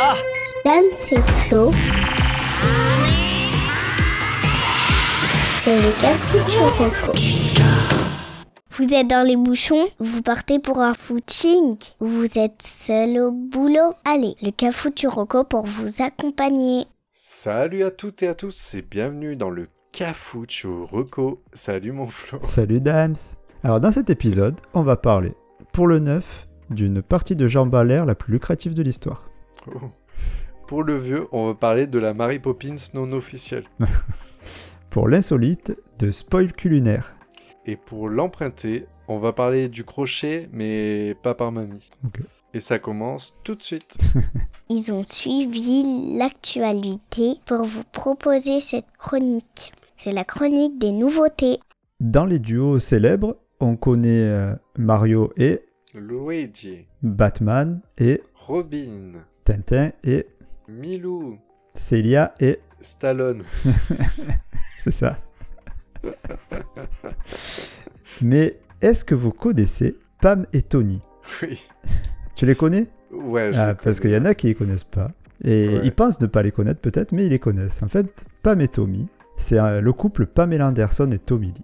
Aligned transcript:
Ah 0.00 0.16
c'est 0.92 1.20
Flo. 1.20 1.70
C'est 5.62 5.76
le 5.76 6.00
café 6.00 6.38
Roco. 6.58 7.12
Vous 8.76 8.92
êtes 8.92 9.06
dans 9.06 9.24
les 9.24 9.36
bouchons, 9.36 9.88
vous 10.00 10.22
partez 10.22 10.58
pour 10.58 10.80
un 10.80 10.94
footing, 10.94 11.76
vous 12.00 12.38
êtes 12.38 12.60
seul 12.62 13.18
au 13.18 13.30
boulot. 13.30 13.94
Allez, 14.04 14.34
le 14.42 15.08
Roco 15.08 15.44
pour 15.44 15.66
vous 15.66 16.02
accompagner. 16.02 16.86
Salut 17.12 17.84
à 17.84 17.92
toutes 17.92 18.22
et 18.24 18.28
à 18.28 18.34
tous 18.34 18.74
et 18.74 18.82
bienvenue 18.82 19.36
dans 19.36 19.50
le 19.50 19.68
Cafucho 19.92 20.88
Reco. 20.90 21.40
Salut 21.52 21.92
mon 21.92 22.06
Flo. 22.06 22.40
Salut 22.42 22.80
Dams. 22.80 23.14
Alors 23.62 23.78
dans 23.78 23.92
cet 23.92 24.10
épisode, 24.10 24.60
on 24.72 24.82
va 24.82 24.96
parler, 24.96 25.34
pour 25.72 25.86
le 25.86 26.00
neuf, 26.00 26.48
d'une 26.70 27.00
partie 27.00 27.36
de 27.36 27.46
Jean 27.46 27.66
Balaire 27.66 28.06
la 28.06 28.16
plus 28.16 28.32
lucrative 28.32 28.74
de 28.74 28.82
l'histoire. 28.82 29.30
Pour 30.66 30.82
le 30.82 30.96
vieux, 30.96 31.26
on 31.32 31.48
va 31.48 31.54
parler 31.54 31.86
de 31.86 31.98
la 31.98 32.14
Mary 32.14 32.38
Poppins 32.38 32.74
non 32.94 33.12
officielle. 33.12 33.64
pour 34.90 35.08
l'insolite, 35.08 35.76
de 35.98 36.10
spoil 36.10 36.52
culinaire. 36.52 37.14
Et 37.66 37.76
pour 37.76 38.08
l'emprunter, 38.08 38.86
on 39.08 39.18
va 39.18 39.32
parler 39.32 39.68
du 39.68 39.84
crochet, 39.84 40.48
mais 40.52 41.14
pas 41.22 41.34
par 41.34 41.52
mamie. 41.52 41.90
Et 42.54 42.60
ça 42.60 42.78
commence 42.78 43.34
tout 43.44 43.54
de 43.54 43.62
suite. 43.62 43.98
Ils 44.68 44.92
ont 44.92 45.04
suivi 45.04 46.16
l'actualité 46.16 47.34
pour 47.44 47.64
vous 47.64 47.84
proposer 47.92 48.60
cette 48.60 48.90
chronique. 48.98 49.72
C'est 49.96 50.12
la 50.12 50.24
chronique 50.24 50.78
des 50.78 50.92
nouveautés. 50.92 51.58
Dans 52.00 52.24
les 52.24 52.38
duos 52.38 52.78
célèbres, 52.78 53.36
on 53.60 53.76
connaît 53.76 54.28
euh, 54.28 54.54
Mario 54.76 55.32
et 55.36 55.60
Luigi, 55.94 56.86
Batman 57.02 57.80
et 57.98 58.22
Robin, 58.34 59.12
Tintin 59.44 59.90
et 60.02 60.26
Milou, 60.68 61.38
Celia 61.74 62.32
et 62.40 62.60
Stallone. 62.80 63.42
c'est 64.82 64.90
ça. 64.90 65.18
Mais 68.22 68.58
est-ce 68.80 69.04
que 69.04 69.14
vous 69.14 69.30
connaissez 69.32 69.96
Pam 70.20 70.46
et 70.52 70.62
Tony? 70.62 71.00
Oui. 71.42 71.60
Tu 72.34 72.46
les 72.46 72.56
connais? 72.56 72.88
Ouais, 73.12 73.52
je 73.52 73.60
Ah, 73.60 73.68
les 73.68 73.74
Parce 73.76 74.00
qu'il 74.00 74.10
y 74.10 74.16
en 74.16 74.24
a 74.24 74.34
qui 74.34 74.48
les 74.48 74.54
connaissent 74.56 74.82
pas. 74.82 75.12
Et 75.44 75.68
Ouais. 75.68 75.80
ils 75.84 75.92
pensent 75.92 76.20
ne 76.20 76.26
pas 76.26 76.42
les 76.42 76.50
connaître 76.50 76.80
peut-être, 76.80 77.12
mais 77.12 77.26
ils 77.26 77.30
les 77.30 77.38
connaissent. 77.38 77.80
En 77.84 77.88
fait, 77.88 78.24
Pam 78.42 78.60
et 78.60 78.66
Tommy, 78.66 79.06
c'est 79.36 79.58
euh, 79.58 79.80
le 79.80 79.92
couple 79.92 80.26
Pamela 80.26 80.66
Anderson 80.66 81.08
et 81.12 81.18
Tommy 81.20 81.48
Lee. 81.48 81.62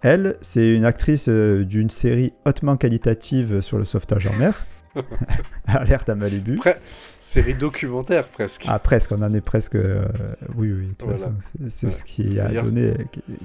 Elle, 0.00 0.36
c'est 0.40 0.68
une 0.70 0.86
actrice 0.86 1.28
euh, 1.28 1.64
d'une 1.64 1.90
série 1.90 2.32
hautement 2.46 2.76
qualitative 2.78 3.60
sur 3.60 3.76
le 3.76 3.84
sauvetage 3.84 4.26
en 4.26 4.32
mer. 4.38 4.64
Alerte 5.66 6.08
à 6.08 6.14
Malibu. 6.14 6.58
Série 7.20 7.54
documentaire 7.54 8.26
presque. 8.28 8.64
Ah, 8.68 8.78
presque, 8.78 9.12
on 9.12 9.20
en 9.22 9.32
est 9.34 9.40
presque. 9.40 9.74
euh, 9.74 10.06
oui, 10.56 10.72
oui, 10.72 10.86
de 10.86 10.92
toute 10.92 11.02
Voilà. 11.08 11.18
façon, 11.18 11.32
c'est- 11.68 11.86
Ouais. 11.86 11.92
ce 11.92 12.04
qui 12.04 12.38
a 12.40 12.48
donné, 12.62 12.92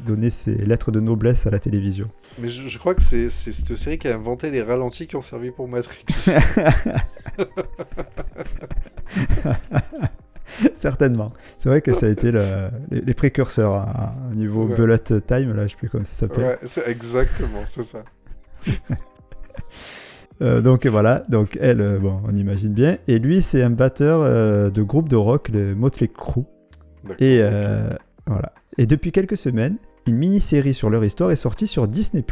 donné 0.06 0.30
ses 0.30 0.54
lettres 0.56 0.92
de 0.92 1.00
noblesse 1.00 1.48
à 1.48 1.50
la 1.50 1.60
télévision. 1.60 2.10
Mais 2.40 2.50
je, 2.50 2.68
je 2.68 2.78
crois 2.80 2.94
que 2.96 3.02
c'est 3.02 3.30
cette 3.30 3.76
série 3.76 3.98
qui 3.98 4.08
a 4.08 4.16
inventé 4.16 4.52
les 4.52 4.62
ralentis 4.62 5.08
qui 5.08 5.16
ont 5.16 5.22
servi 5.22 5.52
pour 5.52 5.68
Matrix. 5.68 6.06
Certainement. 10.76 11.28
C'est 11.58 11.70
vrai 11.70 11.82
que 11.82 11.94
ça 11.94 12.06
a 12.08 12.10
été 12.10 12.32
le- 12.32 12.70
les, 12.92 13.02
les 13.02 13.14
précurseurs 13.14 13.74
hein, 13.74 14.12
au 14.32 14.36
niveau 14.36 14.66
Ouais. 14.66 14.76
bullet 14.76 15.00
time, 15.00 15.54
là, 15.54 15.64
je 15.66 15.72
sais 15.72 15.78
plus 15.78 15.90
comment 15.90 16.04
ça 16.04 16.14
s'appelle. 16.16 16.44
ouais, 16.46 16.60
exactement, 16.88 17.62
c'est 17.66 17.84
ça. 17.84 18.04
Euh, 20.42 20.61
donc 20.61 20.86
voilà, 20.88 21.23
donc 21.30 21.58
elle, 21.61 21.81
euh, 21.81 22.00
bon, 22.00 22.20
on 22.28 22.34
imagine 22.36 22.73
bien. 22.73 22.97
Et 23.08 23.20
lui, 23.20 23.42
c'est 23.42 23.61
un 23.61 23.70
batteur 23.70 24.22
euh, 24.23 24.70
de 24.72 24.81
groupe 24.81 25.08
de 25.08 25.16
rock, 25.16 25.50
le 25.50 25.75
Motley 25.75 26.08
Crue. 26.08 26.44
Et 27.20 27.42
voilà. 28.28 28.53
Et 28.78 28.86
depuis 28.86 29.12
quelques 29.12 29.38
semaines, 29.38 29.78
une 30.08 30.16
mini-série 30.17 30.73
sur 30.73 30.89
leur 30.89 31.03
histoire 31.03 31.31
est 31.31 31.36
sortie 31.36 31.67
sur 31.67 31.88
Disney+. 31.88 32.24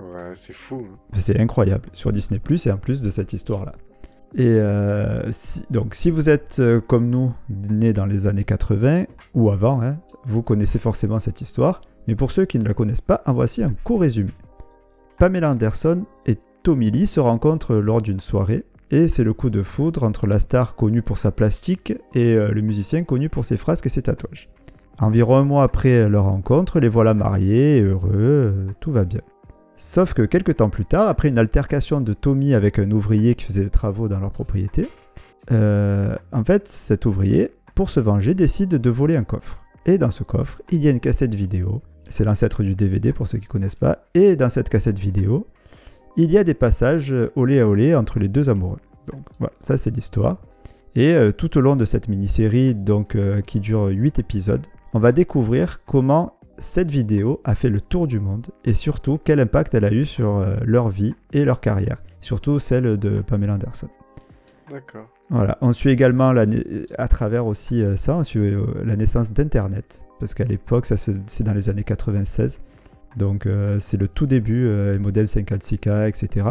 Ouais, 0.00 0.32
c'est 0.34 0.52
fou. 0.54 0.82
hein. 0.90 0.96
C'est 1.14 1.38
incroyable, 1.38 1.88
sur 1.92 2.12
Disney+, 2.12 2.40
et 2.66 2.70
en 2.70 2.76
plus 2.78 3.02
de 3.02 3.10
cette 3.10 3.32
histoire-là. 3.32 3.72
Et 4.36 4.58
si- 5.30 5.62
donc, 5.70 5.94
si 5.94 6.10
vous 6.10 6.28
êtes 6.28 6.60
comme 6.88 7.08
nous, 7.10 7.32
nés 7.70 7.92
dans 7.92 8.06
les 8.06 8.26
années 8.26 8.44
80 8.44 9.04
ou 9.34 9.50
avant, 9.50 9.80
hein, 9.82 9.98
vous 10.24 10.42
connaissez 10.42 10.78
forcément 10.78 11.20
cette 11.20 11.40
histoire. 11.40 11.80
Mais 12.08 12.14
pour 12.16 12.30
ceux 12.32 12.44
qui 12.46 12.58
ne 12.58 12.64
la 12.64 12.74
connaissent 12.74 13.00
pas, 13.00 13.22
en 13.26 13.32
voici 13.34 13.62
un 13.62 13.74
court 13.84 14.00
résumé. 14.00 14.30
Pamela 15.18 15.50
Anderson 15.52 16.04
et 16.26 16.36
Tommy 16.64 16.90
Lee 16.90 17.06
se 17.06 17.20
rencontrent 17.20 17.74
lors 17.74 18.00
d'une 18.00 18.20
soirée, 18.20 18.64
et 18.90 19.06
c'est 19.06 19.22
le 19.22 19.34
coup 19.34 19.50
de 19.50 19.62
foudre 19.62 20.02
entre 20.02 20.26
la 20.26 20.38
star 20.38 20.76
connue 20.76 21.02
pour 21.02 21.18
sa 21.18 21.30
plastique 21.30 21.92
et 22.14 22.36
euh, 22.36 22.52
le 22.52 22.62
musicien 22.62 23.04
connu 23.04 23.28
pour 23.28 23.44
ses 23.44 23.58
frasques 23.58 23.84
et 23.84 23.90
ses 23.90 24.00
tatouages. 24.00 24.48
Environ 24.98 25.36
un 25.36 25.44
mois 25.44 25.62
après 25.62 26.08
leur 26.08 26.24
rencontre, 26.24 26.80
les 26.80 26.88
voilà 26.88 27.12
mariés, 27.12 27.82
heureux, 27.82 28.10
euh, 28.14 28.66
tout 28.80 28.90
va 28.90 29.04
bien. 29.04 29.20
Sauf 29.76 30.14
que 30.14 30.22
quelques 30.22 30.56
temps 30.56 30.70
plus 30.70 30.86
tard, 30.86 31.06
après 31.06 31.28
une 31.28 31.36
altercation 31.36 32.00
de 32.00 32.14
Tommy 32.14 32.54
avec 32.54 32.78
un 32.78 32.90
ouvrier 32.92 33.34
qui 33.34 33.44
faisait 33.44 33.64
des 33.64 33.70
travaux 33.70 34.08
dans 34.08 34.20
leur 34.20 34.30
propriété, 34.30 34.88
euh, 35.52 36.16
en 36.32 36.44
fait, 36.44 36.66
cet 36.66 37.04
ouvrier, 37.04 37.50
pour 37.74 37.90
se 37.90 38.00
venger, 38.00 38.32
décide 38.32 38.70
de 38.70 38.90
voler 38.90 39.16
un 39.16 39.24
coffre. 39.24 39.58
Et 39.84 39.98
dans 39.98 40.10
ce 40.10 40.24
coffre, 40.24 40.62
il 40.70 40.78
y 40.78 40.88
a 40.88 40.90
une 40.90 41.00
cassette 41.00 41.34
vidéo. 41.34 41.82
C'est 42.08 42.24
l'ancêtre 42.24 42.62
du 42.62 42.74
DVD 42.74 43.12
pour 43.12 43.26
ceux 43.26 43.36
qui 43.36 43.48
ne 43.48 43.50
connaissent 43.50 43.74
pas. 43.74 44.06
Et 44.14 44.36
dans 44.36 44.48
cette 44.48 44.70
cassette 44.70 44.98
vidéo, 44.98 45.46
il 46.16 46.30
y 46.32 46.38
a 46.38 46.44
des 46.44 46.54
passages 46.54 47.12
euh, 47.12 47.30
olé 47.36 47.60
à 47.60 47.68
olé 47.68 47.94
entre 47.94 48.18
les 48.18 48.28
deux 48.28 48.48
amoureux. 48.50 48.78
Donc 49.12 49.20
voilà, 49.38 49.52
ça 49.60 49.76
c'est 49.76 49.90
l'histoire. 49.94 50.38
Et 50.96 51.12
euh, 51.14 51.32
tout 51.32 51.58
au 51.58 51.60
long 51.60 51.74
de 51.76 51.84
cette 51.84 52.08
mini-série, 52.08 52.74
donc 52.74 53.16
euh, 53.16 53.40
qui 53.40 53.60
dure 53.60 53.86
8 53.86 54.20
épisodes, 54.20 54.64
on 54.92 55.00
va 55.00 55.10
découvrir 55.12 55.80
comment 55.86 56.34
cette 56.56 56.90
vidéo 56.90 57.40
a 57.42 57.56
fait 57.56 57.68
le 57.68 57.80
tour 57.80 58.06
du 58.06 58.20
monde 58.20 58.46
et 58.64 58.74
surtout 58.74 59.18
quel 59.22 59.40
impact 59.40 59.74
elle 59.74 59.84
a 59.84 59.92
eu 59.92 60.04
sur 60.04 60.36
euh, 60.36 60.54
leur 60.64 60.88
vie 60.90 61.14
et 61.32 61.44
leur 61.44 61.60
carrière, 61.60 62.00
surtout 62.20 62.60
celle 62.60 62.96
de 62.96 63.20
Pamela 63.22 63.54
Anderson. 63.54 63.88
D'accord. 64.70 65.08
Voilà, 65.30 65.58
on 65.62 65.72
suit 65.72 65.90
également 65.90 66.32
la 66.32 66.46
na- 66.46 66.58
à 66.96 67.08
travers 67.08 67.46
aussi 67.46 67.82
ça, 67.96 68.16
on 68.16 68.22
suit 68.22 68.54
la 68.84 68.94
naissance 68.94 69.32
d'Internet, 69.32 70.04
parce 70.20 70.32
qu'à 70.34 70.44
l'époque, 70.44 70.86
ça 70.86 70.96
c'est 70.96 71.42
dans 71.42 71.54
les 71.54 71.68
années 71.68 71.82
96, 71.82 72.60
donc 73.16 73.46
euh, 73.46 73.78
c'est 73.80 73.96
le 73.96 74.08
tout 74.08 74.26
début, 74.26 74.66
euh, 74.66 74.92
les 74.92 74.98
modèles 74.98 75.26
56K, 75.26 76.08
etc. 76.08 76.46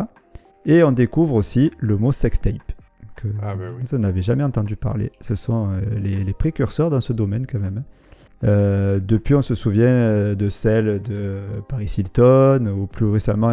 Et 0.66 0.84
on 0.84 0.92
découvre 0.92 1.36
aussi 1.36 1.72
le 1.80 1.98
mot 1.98 2.12
sextape, 2.12 2.72
que 3.16 3.28
Ah 3.42 3.54
oui. 3.58 3.86
ça 3.86 3.98
n'avait 3.98 4.22
jamais 4.22 4.44
entendu 4.44 4.76
parler. 4.76 5.12
Ce 5.22 5.36
sont 5.36 5.70
euh, 5.72 5.82
les, 6.00 6.24
les 6.24 6.34
précurseurs 6.34 6.90
dans 6.90 7.02
ce 7.02 7.12
domaine 7.14 7.46
quand 7.46 7.60
même. 7.60 7.84
Euh, 8.46 9.00
depuis, 9.00 9.36
on 9.36 9.42
se 9.42 9.56
souvient 9.56 10.34
de 10.36 10.50
celle 10.50 11.02
de 11.02 11.40
Paris 11.70 11.94
Hilton, 11.98 12.68
ou 12.78 12.88
plus 12.88 13.06
récemment, 13.06 13.52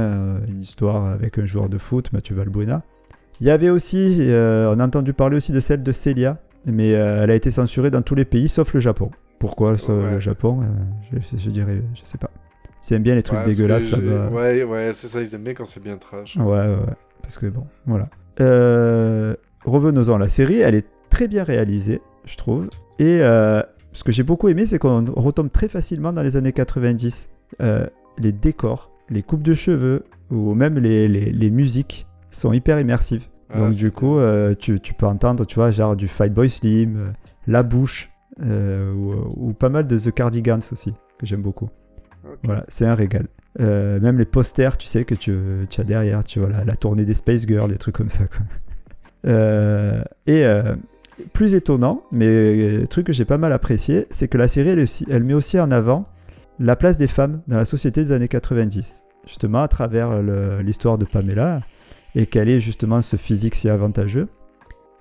une 0.49 0.61
histoire 0.63 1.07
avec 1.07 1.39
un 1.39 1.45
joueur 1.47 1.69
de 1.69 1.79
foot, 1.79 2.13
Mathieu 2.13 2.35
Valbuena. 2.35 2.83
Il 3.41 3.47
y 3.47 3.51
avait 3.51 3.71
aussi, 3.71 4.19
on 4.29 4.81
a 4.81 4.85
entendu 4.85 5.13
parler 5.13 5.37
aussi 5.37 5.53
de 5.53 5.61
celle 5.61 5.83
de 5.85 5.93
Celia, 5.93 6.39
mais 6.67 6.89
elle 6.89 7.31
a 7.31 7.35
été 7.37 7.51
censurée 7.53 7.91
dans 7.93 8.03
tous 8.03 8.17
les 8.17 8.25
pays 8.25 8.49
sauf 8.49 8.75
le 8.75 8.81
Japon. 8.81 9.11
Pourquoi 9.39 9.73
Ouais. 9.75 10.11
le 10.15 10.21
Japon 10.21 10.61
je, 11.13 11.37
je 11.37 11.51
dirais, 11.51 11.83
je 11.95 12.01
sais 12.05 12.19
pas. 12.19 12.31
Ils 12.89 12.95
aiment 12.95 13.03
bien 13.03 13.15
les 13.15 13.23
trucs 13.23 13.39
Ouais, 13.41 13.45
dégueulasses 13.45 13.91
là-bas. 13.91 14.29
Ouais, 14.31 14.65
ouais, 14.65 14.93
c'est 14.93 15.07
ça, 15.09 15.21
ils 15.21 15.35
aiment 15.35 15.43
bien 15.43 15.55
quand 15.55 15.65
c'est 15.65 15.83
bien 15.83 15.97
trash. 15.97 16.37
Ouais, 16.37 16.45
ouais, 16.45 16.69
ouais. 16.69 16.95
Parce 17.23 17.37
que 17.39 17.47
bon, 17.47 17.67
voilà. 17.87 18.09
Euh, 18.41 19.35
Revenons-en 19.65 20.15
à 20.15 20.19
la 20.19 20.29
série. 20.29 20.61
Elle 20.61 20.75
est 20.75 20.87
très 21.11 21.29
bien 21.29 21.45
réalisée, 21.45 22.01
je 22.25 22.37
trouve. 22.37 22.69
Et 22.99 23.19
euh, 23.21 23.63
ce 23.93 24.03
que 24.05 24.13
j'ai 24.13 24.23
beaucoup 24.23 24.49
aimé, 24.49 24.65
c'est 24.67 24.79
qu'on 24.79 25.05
retombe 25.15 25.51
très 25.51 25.69
facilement 25.69 26.13
dans 26.13 26.23
les 26.23 26.37
années 26.37 26.53
90. 26.53 27.29
Euh, 27.61 27.87
les 28.19 28.33
décors, 28.33 28.91
les 29.11 29.23
coupes 29.23 29.43
de 29.43 29.55
cheveux, 29.55 30.05
ou 30.31 30.55
même 30.55 30.79
les, 30.79 31.09
les- 31.09 31.33
les 31.33 31.51
musiques 31.51 32.07
sont 32.31 32.53
hyper 32.53 32.81
immersives. 32.81 33.27
Ah, 33.51 33.59
Donc 33.59 33.71
du 33.75 33.91
coup, 33.91 34.19
euh, 34.19 34.55
tu, 34.59 34.81
tu 34.81 34.95
peux 34.95 35.07
entendre, 35.07 35.45
tu 35.45 35.57
vois, 35.57 35.71
genre 35.71 35.97
du 35.97 36.09
Fight 36.09 36.33
Boy 36.33 36.49
Slim, 36.49 37.13
La 37.47 37.63
Bouche, 37.63 38.11
ou, 38.41 39.13
ou 39.37 39.53
pas 39.53 39.69
mal 39.69 39.87
de 39.87 39.99
The 39.99 40.13
Cardigans 40.13 40.61
aussi, 40.73 40.95
que 41.19 41.27
j'aime 41.27 41.43
beaucoup. 41.43 41.69
Voilà, 42.45 42.65
c'est 42.69 42.87
un 42.87 42.95
régal. 42.95 43.27
Euh, 43.59 43.99
même 44.01 44.19
les 44.19 44.25
posters, 44.25 44.77
tu 44.77 44.87
sais, 44.87 45.05
que 45.05 45.15
tu, 45.15 45.35
as 45.79 45.85
derrière, 45.85 46.23
tu 46.23 46.39
vois, 46.39 46.49
la, 46.49 46.77
tournée 46.77 47.05
des 47.05 47.15
Space 47.15 47.47
Girls, 47.47 47.71
des 47.71 47.79
trucs 47.79 47.97
comme 47.97 48.11
ça. 48.11 48.25
Euh, 49.27 50.03
et 50.27 50.47
euh, 50.47 50.77
plus 51.35 51.53
étonnant, 51.53 52.05
mais 52.11 52.87
truc 52.87 53.05
que 53.05 53.13
j'ai 53.13 53.27
pas 53.27 53.37
mal 53.37 53.53
apprécié, 53.53 54.07
c'est 54.09 54.29
que 54.29 54.39
la 54.39 54.49
série, 54.49 54.71
elle, 55.11 55.25
met 55.25 55.35
aussi 55.35 55.61
en 55.61 55.71
avant 55.71 56.07
la 56.59 56.75
place 56.75 56.97
des 56.97 57.07
femmes 57.07 57.43
dans 57.47 57.59
la 57.59 57.67
société 57.67 58.03
des 58.03 58.13
années 58.13 58.29
90. 58.29 59.03
Justement, 59.27 59.61
à 59.61 59.69
travers 59.69 60.23
l'histoire 60.63 60.97
de 60.97 61.05
Pamela, 61.05 61.61
et 62.15 62.25
qu'elle 62.25 62.49
ait 62.49 62.61
justement 62.61 63.03
ce 63.03 63.17
physique 63.17 63.55
si 63.55 63.69
avantageux. 63.69 64.29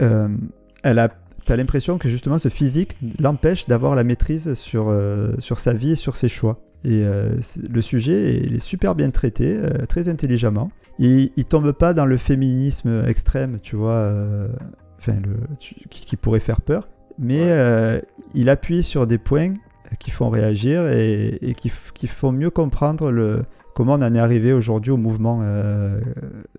Elle 0.01 0.99
a 0.99 1.07
T'as 1.45 1.55
l'impression 1.55 1.97
que 1.97 2.09
justement 2.09 2.39
ce 2.39 2.49
physique 2.49 2.97
l'empêche 3.21 3.67
d'avoir 3.67 3.95
la 3.95 4.03
maîtrise 4.03 4.53
sur 4.53 4.91
sa 5.39 5.73
vie 5.73 5.91
et 5.91 5.95
sur 5.95 6.17
ses 6.17 6.27
choix. 6.27 6.59
Et 6.85 7.03
euh, 7.03 7.35
le 7.69 7.81
sujet 7.81 8.37
il 8.43 8.55
est 8.55 8.59
super 8.59 8.95
bien 8.95 9.09
traité, 9.09 9.57
euh, 9.57 9.85
très 9.85 10.07
intelligemment. 10.09 10.71
Il, 10.97 11.31
il 11.35 11.45
tombe 11.45 11.71
pas 11.73 11.93
dans 11.93 12.05
le 12.05 12.17
féminisme 12.17 13.03
extrême, 13.07 13.59
tu 13.61 13.75
vois. 13.75 13.91
euh, 13.91 14.47
enfin, 14.97 15.13
le, 15.25 15.35
tu- 15.59 15.75
qui, 15.89 16.05
qui 16.05 16.15
pourrait 16.15 16.39
faire 16.39 16.61
peur, 16.61 16.87
mais 17.17 17.41
Ouais. 17.43 18.03
il 18.33 18.49
appuie 18.49 18.83
sur 18.83 19.07
des 19.07 19.17
points 19.17 19.53
qui 19.99 20.11
font 20.11 20.29
réagir 20.29 20.87
et, 20.87 21.37
et 21.41 21.53
qui, 21.55 21.69
font 22.07 22.31
mieux 22.31 22.49
comprendre 22.49 23.11
le, 23.11 23.41
comment 23.75 23.93
on 23.93 24.01
en 24.01 24.13
est 24.13 24.19
arrivé 24.19 24.53
aujourd'hui 24.53 24.91
au 24.91 24.97
mouvement 24.97 25.41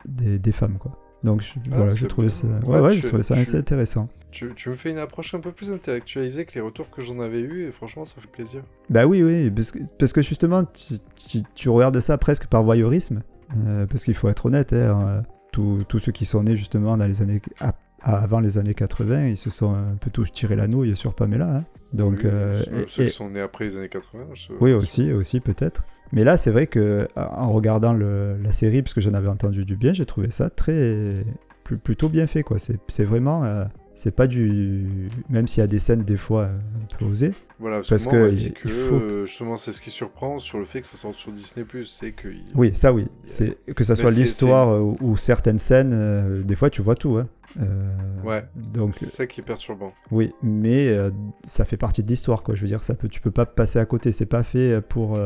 des, 0.06 0.38
des 0.38 0.52
femmes. 0.52 0.76
Quoi. 0.78 0.98
Donc 1.22 1.42
je, 1.42 1.52
Ah, 1.72 1.76
voilà, 1.76 1.94
j'ai 1.94 2.06
trouvé 2.08 2.30
ça, 2.30 2.46
Ouais, 2.64 2.76
ouais, 2.76 2.80
ouais, 2.80 2.94
tu- 2.96 3.02
trouvé 3.02 3.22
ça 3.22 3.34
tu- 3.34 3.40
assez 3.42 3.56
intéressant. 3.58 4.08
Tu, 4.30 4.52
tu 4.54 4.70
me 4.70 4.76
fais 4.76 4.90
une 4.90 4.98
approche 4.98 5.34
un 5.34 5.40
peu 5.40 5.52
plus 5.52 5.70
intellectualisée 5.72 6.44
que 6.46 6.54
les 6.54 6.60
retours 6.60 6.88
que 6.90 7.02
j'en 7.02 7.20
avais 7.20 7.40
eus, 7.40 7.66
et 7.68 7.72
franchement, 7.72 8.04
ça 8.04 8.20
fait 8.20 8.30
plaisir. 8.30 8.62
Bah 8.88 9.04
oui, 9.06 9.22
oui, 9.22 9.50
parce 9.50 9.72
que, 9.72 9.80
parce 9.98 10.12
que 10.12 10.22
justement, 10.22 10.64
tu, 11.54 11.68
regardes 11.68 12.00
ça 12.00 12.16
presque 12.16 12.46
par 12.46 12.62
voyeurisme, 12.62 13.22
euh, 13.66 13.86
parce 13.86 14.04
qu'il 14.04 14.14
faut 14.14 14.28
être 14.28 14.46
honnête, 14.46 14.72
hein, 14.72 14.76
euh, 15.08 15.22
tous 15.52 15.98
ceux 15.98 16.12
qui 16.12 16.24
sont 16.24 16.42
nés 16.44 16.56
justement 16.56 16.96
dans 16.96 17.06
les 17.06 17.20
années, 17.22 17.42
à- 17.60 17.74
à- 18.02 18.22
avant 18.22 18.40
les 18.40 18.56
années 18.56 18.72
80, 18.74 19.26
ils 19.26 19.36
se 19.36 19.50
sont 19.50 19.74
un 19.74 19.96
peu 20.00 20.10
tous 20.10 20.32
tiré 20.32 20.56
la 20.56 20.68
nouille 20.68 20.96
sur 20.96 21.12
Pamela. 21.14 21.56
hein. 21.56 21.64
Donc, 21.92 22.20
Oui, 22.22 22.30
euh, 22.30 22.56
ceux, 22.56 22.72
et- 22.72 22.84
ceux 22.88 23.02
et- 23.02 23.06
qui 23.08 23.12
sont 23.12 23.28
nés 23.30 23.40
après 23.40 23.64
les 23.64 23.76
années 23.76 23.88
80. 23.88 24.24
je- 24.32 24.52
oui, 24.60 24.72
aussi, 24.72 25.12
aussi 25.12 25.40
peut-être. 25.40 25.82
Mais 26.12 26.24
là, 26.24 26.36
c'est 26.36 26.50
vrai 26.50 26.66
que 26.66 27.08
en 27.16 27.50
regardant 27.52 27.92
le- 27.92 28.36
la 28.42 28.52
série, 28.52 28.82
parce 28.82 28.94
que 28.94 29.00
j'en 29.00 29.14
avais 29.14 29.28
entendu 29.28 29.64
du 29.64 29.76
bien, 29.76 29.92
j'ai 29.92 30.04
trouvé 30.06 30.30
ça 30.30 30.50
très 30.50 31.14
pl- 31.64 31.78
plutôt 31.78 32.08
bien 32.08 32.26
fait, 32.26 32.42
quoi. 32.42 32.56
C'est 32.58 33.04
vraiment, 33.04 33.44
euh, 33.44 33.64
c'est 33.94 34.10
pas 34.10 34.26
du, 34.26 35.08
même 35.28 35.46
s'il 35.46 35.60
y 35.60 35.64
a 35.64 35.66
des 35.68 35.78
scènes 35.78 36.02
des 36.02 36.16
fois 36.16 36.42
euh, 36.42 36.56
un 36.56 36.96
peu 36.98 37.04
osées. 37.04 37.32
Voilà, 37.58 37.76
parce, 37.76 37.90
Parce 37.90 38.06
que 38.06 38.10
moi, 38.10 38.18
on 38.18 38.22
m'a 38.24 38.28
que 38.30 38.34
dit 38.34 38.46
il 38.46 38.52
que 38.54 38.68
faut 38.68 38.98
que- 38.98 39.04
euh, 39.04 39.26
justement, 39.26 39.56
c'est 39.56 39.72
ce 39.72 39.80
qui 39.82 39.90
surprend 39.90 40.38
sur 40.38 40.58
le 40.58 40.64
fait 40.64 40.80
que 40.80 40.86
ça 40.86 40.96
sorte 40.96 41.14
sur 41.16 41.30
Disney+, 41.30 41.64
c'est 41.84 42.12
que... 42.12 42.28
Oui, 42.54 42.70
ça 42.74 42.92
oui. 42.92 43.06
C'est 43.24 43.58
que 43.74 43.84
ça 43.84 43.92
Mais 43.92 44.00
soit 44.00 44.10
l'histoire 44.10 44.70
euh, 44.70 44.80
ou, 44.80 44.96
ou 45.02 45.16
certaines 45.18 45.58
scènes, 45.58 45.90
euh, 45.92 46.42
des 46.42 46.54
fois 46.56 46.70
tu 46.70 46.80
vois 46.82 46.94
tout. 46.96 47.18
Hein. 47.18 47.28
Euh, 47.60 47.90
Ouais. 48.24 48.44
Donc 48.72 48.94
C'est 48.94 49.06
ça 49.06 49.26
qui 49.26 49.40
est 49.40 49.44
perturbant. 49.44 49.92
oui, 50.10 50.32
mais 50.42 50.88
euh, 50.88 51.10
ça 51.44 51.64
fait 51.64 51.76
partie 51.76 52.02
de 52.02 52.08
l'histoire, 52.08 52.42
quoi. 52.42 52.54
Je 52.54 52.62
veux 52.62 52.68
dire, 52.68 52.80
ça 52.80 52.94
peut, 52.94 53.08
tu 53.08 53.20
peux 53.20 53.30
pas 53.30 53.44
passer 53.46 53.78
à 53.78 53.84
côté. 53.86 54.12
C'est 54.12 54.24
pas 54.26 54.42
fait 54.42 54.80
pour 54.80 55.18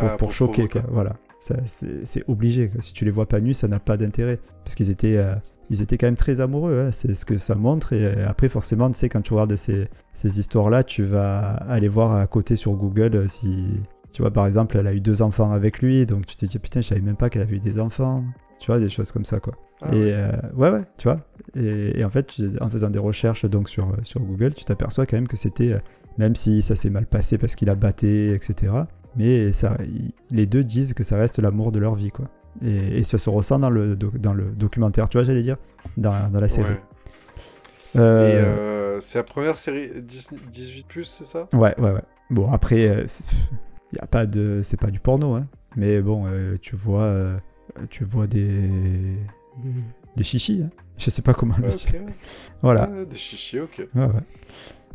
pour, 0.00 0.08
pour 0.10 0.16
pour 0.18 0.32
choquer, 0.32 0.68
quoi. 0.68 0.82
Voilà. 0.90 1.16
C'est 1.38 2.24
obligé. 2.28 2.68
quoi. 2.68 2.82
Si 2.82 2.92
tu 2.92 3.04
les 3.04 3.10
vois 3.10 3.26
pas 3.26 3.40
nus, 3.40 3.54
ça 3.54 3.68
n'a 3.68 3.78
pas 3.80 3.96
d'intérêt 3.96 4.38
parce 4.64 4.74
qu'ils 4.74 4.90
étaient 4.90 5.16
euh, 5.16 5.34
ils 5.70 5.82
étaient 5.82 5.96
quand 5.98 6.08
même 6.08 6.16
très 6.16 6.40
amoureux. 6.40 6.78
hein. 6.86 6.92
C'est 6.92 7.14
ce 7.14 7.24
que 7.24 7.38
ça 7.38 7.54
montre. 7.54 7.92
Et 7.92 8.04
euh, 8.04 8.28
après, 8.28 8.48
forcément, 8.48 8.90
tu 8.90 8.98
sais, 8.98 9.08
quand 9.08 9.22
tu 9.22 9.32
regardes 9.34 9.54
ces, 9.56 9.88
ces 10.14 10.38
histoires-là, 10.40 10.82
tu 10.82 11.04
vas 11.04 11.40
aller 11.68 11.88
voir 11.88 12.12
à 12.12 12.26
côté 12.26 12.56
sur 12.56 12.72
Google 12.72 13.14
euh, 13.16 13.26
si 13.28 13.66
tu 14.12 14.22
vois, 14.22 14.32
par 14.32 14.46
exemple, 14.46 14.76
elle 14.76 14.88
a 14.88 14.92
eu 14.92 15.00
deux 15.00 15.22
enfants 15.22 15.52
avec 15.52 15.80
lui, 15.80 16.04
donc 16.04 16.26
tu 16.26 16.34
te 16.36 16.44
dis 16.44 16.58
putain, 16.58 16.80
je 16.80 16.88
savais 16.88 17.00
même 17.00 17.14
pas 17.16 17.30
qu'elle 17.30 17.42
avait 17.42 17.56
eu 17.56 17.60
des 17.60 17.78
enfants. 17.78 18.24
Tu 18.58 18.66
vois, 18.66 18.78
des 18.80 18.88
choses 18.90 19.10
comme 19.12 19.24
ça, 19.24 19.38
quoi. 19.40 19.54
Ah, 19.82 19.94
et 19.94 19.98
ouais. 19.98 20.12
euh, 20.12 20.32
ouais, 20.56 20.70
ouais, 20.70 20.82
tu 20.98 21.04
vois. 21.04 21.20
Et, 21.56 21.98
et 22.00 22.04
en 22.04 22.10
fait, 22.10 22.34
en 22.60 22.68
faisant 22.68 22.90
des 22.90 22.98
recherches 22.98 23.46
donc 23.46 23.68
sur, 23.70 23.96
sur 24.02 24.20
Google, 24.20 24.52
tu 24.52 24.64
t'aperçois 24.66 25.06
quand 25.06 25.16
même 25.16 25.28
que 25.28 25.36
c'était, 25.38 25.74
même 26.18 26.34
si 26.34 26.60
ça 26.60 26.74
s'est 26.76 26.90
mal 26.90 27.06
passé 27.06 27.38
parce 27.38 27.54
qu'il 27.54 27.70
a 27.70 27.74
batté, 27.76 28.34
etc. 28.34 28.72
Mais 29.16 29.52
ça, 29.52 29.76
les 30.30 30.46
deux 30.46 30.64
disent 30.64 30.94
que 30.94 31.02
ça 31.02 31.16
reste 31.16 31.38
l'amour 31.38 31.72
de 31.72 31.78
leur 31.78 31.94
vie, 31.94 32.10
quoi. 32.10 32.26
Et, 32.64 32.98
et 32.98 33.04
ça 33.04 33.18
se 33.18 33.30
ressent 33.30 33.58
dans 33.58 33.70
le, 33.70 33.96
dans 33.96 34.32
le 34.32 34.44
documentaire, 34.44 35.08
tu 35.08 35.18
vois, 35.18 35.24
j'allais 35.24 35.42
dire, 35.42 35.56
dans, 35.96 36.30
dans 36.30 36.40
la 36.40 36.48
série. 36.48 36.70
Ouais. 36.70 36.80
Euh, 37.96 38.96
euh, 38.96 39.00
c'est 39.00 39.18
la 39.18 39.24
première 39.24 39.56
série 39.56 39.90
Disney 40.02 40.40
18+, 40.52 41.04
c'est 41.04 41.24
ça? 41.24 41.48
Ouais, 41.52 41.74
ouais, 41.78 41.90
ouais. 41.90 42.02
Bon, 42.30 42.50
après, 42.52 42.88
euh, 42.88 43.06
y 43.92 43.98
a 43.98 44.06
pas 44.06 44.26
de, 44.26 44.60
c'est 44.62 44.78
pas 44.78 44.90
du 44.90 45.00
porno, 45.00 45.34
hein. 45.34 45.46
Mais 45.76 46.00
bon, 46.00 46.26
tu 46.60 46.74
vois, 46.74 47.36
tu 47.90 48.02
vois 48.02 48.26
des, 48.26 48.68
des, 50.16 50.24
chichis. 50.24 50.62
Hein. 50.64 50.70
Je 50.98 51.10
sais 51.10 51.22
pas 51.22 51.32
comment 51.32 51.54
le 51.58 51.68
dire. 51.68 51.92
Voilà. 52.60 52.90
Ah, 52.92 53.04
des 53.04 53.16
chichis, 53.16 53.60
ok. 53.60 53.86
Ouais, 53.94 54.04
ouais. 54.04 54.10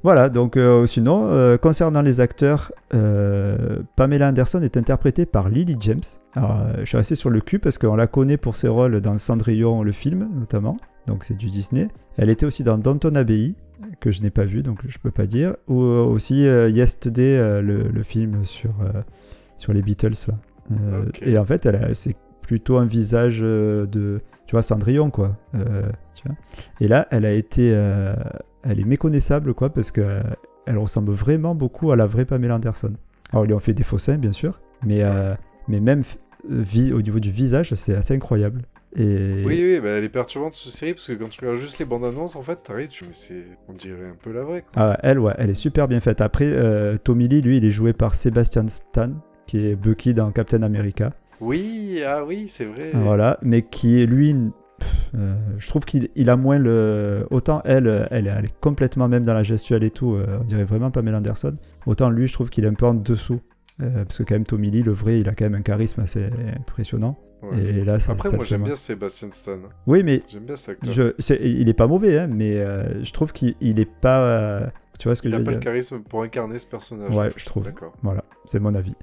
Voilà, 0.05 0.29
donc 0.29 0.55
euh, 0.55 0.85
sinon, 0.85 1.29
euh, 1.31 1.57
concernant 1.57 2.03
les 2.03 2.19
acteurs, 2.19 2.71
euh, 2.93 3.79
Pamela 3.95 4.29
Anderson 4.29 4.61
est 4.61 4.77
interprétée 4.77 5.25
par 5.25 5.49
Lily 5.49 5.75
James. 5.79 6.03
Alors, 6.35 6.61
je 6.81 6.85
suis 6.85 6.97
resté 6.97 7.15
sur 7.15 7.31
le 7.31 7.41
cul 7.41 7.57
parce 7.57 7.79
qu'on 7.79 7.95
la 7.95 8.05
connaît 8.05 8.37
pour 8.37 8.55
ses 8.55 8.67
rôles 8.67 9.01
dans 9.01 9.17
Cendrillon, 9.17 9.81
le 9.81 9.91
film 9.91 10.29
notamment, 10.35 10.77
donc 11.07 11.23
c'est 11.23 11.35
du 11.35 11.49
Disney. 11.49 11.87
Elle 12.17 12.29
était 12.29 12.45
aussi 12.45 12.61
dans 12.63 12.77
Downton 12.77 13.17
Abbey, 13.17 13.55
que 13.99 14.11
je 14.11 14.21
n'ai 14.21 14.29
pas 14.29 14.45
vu, 14.45 14.61
donc 14.61 14.81
je 14.87 14.99
peux 14.99 15.09
pas 15.09 15.25
dire. 15.25 15.55
Ou 15.67 15.81
aussi 15.81 16.41
Yesterday, 16.43 17.63
le, 17.63 17.87
le 17.89 18.03
film 18.03 18.45
sur, 18.45 18.75
sur 19.57 19.73
les 19.73 19.81
Beatles. 19.81 20.27
Là. 20.27 20.35
Et 21.23 21.35
en 21.39 21.45
fait, 21.45 21.65
elle 21.65 21.95
c'est 21.95 22.15
plutôt 22.43 22.77
un 22.77 22.85
visage 22.85 23.39
de, 23.39 24.21
tu 24.45 24.51
vois, 24.51 24.61
Cendrillon, 24.61 25.09
quoi. 25.09 25.35
Tu 25.53 26.27
vois. 26.27 26.35
Et 26.79 26.87
là, 26.87 27.07
elle 27.09 27.25
a 27.25 27.31
été, 27.31 27.75
elle 28.65 28.79
est 28.79 28.85
méconnaissable, 28.85 29.53
quoi, 29.53 29.69
parce 29.69 29.91
que 29.91 30.01
euh, 30.01 30.21
elle 30.65 30.77
ressemble 30.77 31.11
vraiment 31.11 31.55
beaucoup 31.55 31.91
à 31.91 31.95
la 31.95 32.07
vraie 32.07 32.25
Pamela 32.25 32.55
Anderson. 32.55 32.93
Alors, 33.31 33.45
ils 33.45 33.49
lui 33.49 33.53
ont 33.53 33.59
fait 33.59 33.73
des 33.73 33.83
faux 33.83 33.97
seins, 33.97 34.17
bien 34.17 34.31
sûr, 34.31 34.59
mais, 34.83 35.03
euh, 35.03 35.35
mais 35.67 35.79
même 35.79 36.03
euh, 36.51 36.93
au 36.93 37.01
niveau 37.01 37.19
du 37.19 37.31
visage, 37.31 37.73
c'est 37.73 37.95
assez 37.95 38.13
incroyable. 38.13 38.63
Et 38.97 39.43
Oui, 39.45 39.59
oui, 39.61 39.79
bah, 39.81 39.89
elle 39.89 40.05
est 40.05 40.09
perturbante 40.09 40.53
cette 40.53 40.71
série 40.71 40.93
parce 40.93 41.07
que 41.07 41.13
quand 41.13 41.27
tu 41.27 41.41
regardes 41.41 41.59
juste 41.59 41.79
les 41.79 41.85
bandes 41.85 42.05
annonces, 42.05 42.35
en 42.35 42.43
fait, 42.43 42.63
t'arrives, 42.63 42.87
tu 42.87 43.03
mais 43.03 43.11
c'est, 43.11 43.43
on 43.67 43.73
dirait 43.73 44.07
un 44.07 44.15
peu 44.15 44.31
la 44.31 44.43
vraie. 44.43 44.61
Quoi. 44.61 44.71
Ah, 44.75 44.97
elle, 45.03 45.19
ouais, 45.19 45.33
elle 45.37 45.49
est 45.49 45.53
super 45.53 45.87
bien 45.87 45.99
faite. 45.99 46.21
Après, 46.21 46.45
euh, 46.45 46.97
Tommy 46.97 47.27
Lee, 47.27 47.41
lui, 47.41 47.57
il 47.57 47.65
est 47.65 47.71
joué 47.71 47.91
par 47.91 48.15
Sebastian 48.15 48.67
Stan, 48.69 49.11
qui 49.47 49.67
est 49.67 49.75
Bucky 49.75 50.13
dans 50.13 50.31
Captain 50.31 50.61
America. 50.61 51.11
Oui, 51.41 52.01
ah 52.07 52.23
oui, 52.25 52.47
c'est 52.47 52.63
vrai. 52.63 52.91
Voilà, 52.93 53.37
mais 53.41 53.63
qui 53.63 54.01
est 54.01 54.05
lui, 54.05 54.33
euh, 55.15 55.35
je 55.57 55.67
trouve 55.69 55.85
qu'il 55.85 56.09
il 56.15 56.29
a 56.29 56.35
moins 56.35 56.59
le. 56.59 57.25
Autant 57.31 57.61
elle, 57.65 58.07
elle, 58.11 58.27
est- 58.27 58.33
elle 58.37 58.45
est 58.45 58.59
complètement 58.59 59.07
même 59.07 59.25
dans 59.25 59.33
la 59.33 59.43
gestuelle 59.43 59.83
et 59.83 59.91
tout, 59.91 60.15
euh, 60.15 60.39
on 60.41 60.43
dirait 60.43 60.65
vraiment 60.65 60.91
Pamela 60.91 61.17
Anderson. 61.19 61.53
Autant 61.85 62.09
lui, 62.09 62.27
je 62.27 62.33
trouve 62.33 62.49
qu'il 62.49 62.65
est 62.65 62.67
un 62.67 62.73
peu 62.73 62.85
en 62.85 62.93
dessous. 62.93 63.39
euh, 63.81 64.03
parce 64.05 64.17
que 64.19 64.23
quand 64.23 64.35
même 64.35 64.45
Tommy 64.45 64.71
Lee, 64.71 64.83
le 64.83 64.93
vrai, 64.93 65.19
il 65.19 65.27
a 65.27 65.33
quand 65.35 65.43
même 65.45 65.55
un 65.55 65.61
charisme 65.61 65.99
assez 66.01 66.29
impressionnant. 66.57 67.17
Ouais. 67.43 67.61
Et 67.61 67.83
là, 67.83 67.99
ça, 67.99 68.13
Après, 68.13 68.29
ça 68.29 68.37
moi, 68.37 68.45
j'aime 68.45 68.63
bien 68.63 68.73
Sébastien 68.75 69.27
Stan. 69.31 69.57
Oui, 69.85 70.01
mais 70.03 70.21
J'aime 70.29 70.45
bien 70.45 70.55
cet 70.55 70.69
acteur. 70.77 70.93
je, 70.93 71.35
il 71.43 71.67
est 71.67 71.73
pas 71.73 71.85
mauvais, 71.87 72.19
hein, 72.19 72.27
mais 72.27 72.55
je 73.03 73.11
trouve 73.11 73.33
qu'il 73.33 73.55
il 73.61 73.79
est 73.81 73.89
pas. 74.01 74.71
tu 74.97 75.07
vois 75.09 75.15
ce 75.15 75.21
que 75.21 75.27
Il 75.27 75.31
je 75.31 75.35
a 75.35 75.39
veux 75.39 75.45
pas 75.45 75.51
le 75.51 75.57
dire? 75.57 75.63
charisme 75.65 75.99
pour 75.99 76.23
incarner 76.23 76.57
ce 76.57 76.65
personnage. 76.65 77.13
Ouais, 77.15 77.31
je 77.35 77.45
trouve. 77.45 77.63
D'accord. 77.63 77.93
Voilà, 78.01 78.23
c'est 78.45 78.59
mon 78.59 78.73
avis. 78.75 78.95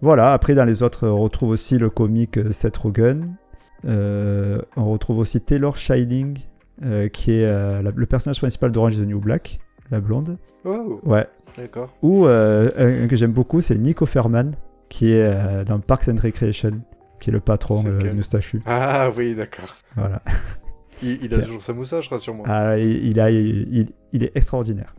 Voilà, 0.00 0.32
après 0.32 0.54
dans 0.54 0.64
les 0.64 0.82
autres, 0.82 1.06
on 1.08 1.18
retrouve 1.18 1.50
aussi 1.50 1.78
le 1.78 1.88
comique 1.90 2.38
Seth 2.52 2.76
Rogen. 2.78 3.36
Euh, 3.84 4.60
on 4.76 4.90
retrouve 4.90 5.18
aussi 5.18 5.40
Taylor 5.40 5.76
Shining, 5.76 6.38
euh, 6.84 7.08
qui 7.08 7.32
est 7.32 7.44
euh, 7.46 7.82
la- 7.82 7.92
le 7.94 8.06
personnage 8.06 8.38
principal 8.38 8.72
d'Orange 8.72 8.96
is 8.96 9.00
the 9.02 9.06
New 9.06 9.20
Black, 9.20 9.58
la 9.90 10.00
blonde. 10.00 10.36
Oh, 10.64 11.00
Ouais. 11.04 11.26
d'accord. 11.56 11.94
Ou 12.02 12.26
un, 12.26 12.68
que 13.08 13.16
j'aime 13.16 13.32
beaucoup, 13.32 13.60
c'est 13.60 13.76
Nico 13.78 14.06
Ferman, 14.06 14.50
qui 14.88 15.12
est 15.12 15.64
dans 15.64 15.78
Parks 15.80 16.08
and 16.08 16.16
Recreation, 16.22 16.80
qui 17.20 17.30
est 17.30 17.32
le 17.32 17.40
patron 17.40 17.82
lequel 17.84 18.16
moustachu. 18.16 18.62
Ah 18.66 19.10
oui, 19.16 19.34
d'accord. 19.34 19.74
Voilà. 19.96 20.22
Il, 21.02 21.18
il 21.24 21.34
a 21.34 21.42
toujours 21.42 21.60
sa 21.60 21.74
moustache, 21.74 22.08
rassure-moi. 22.08 22.46
Ah, 22.48 22.78
il, 22.78 23.06
il 23.08 23.20
a, 23.20 23.30
il, 23.30 23.86
il 24.14 24.24
est 24.24 24.32
extraordinaire. 24.34 24.94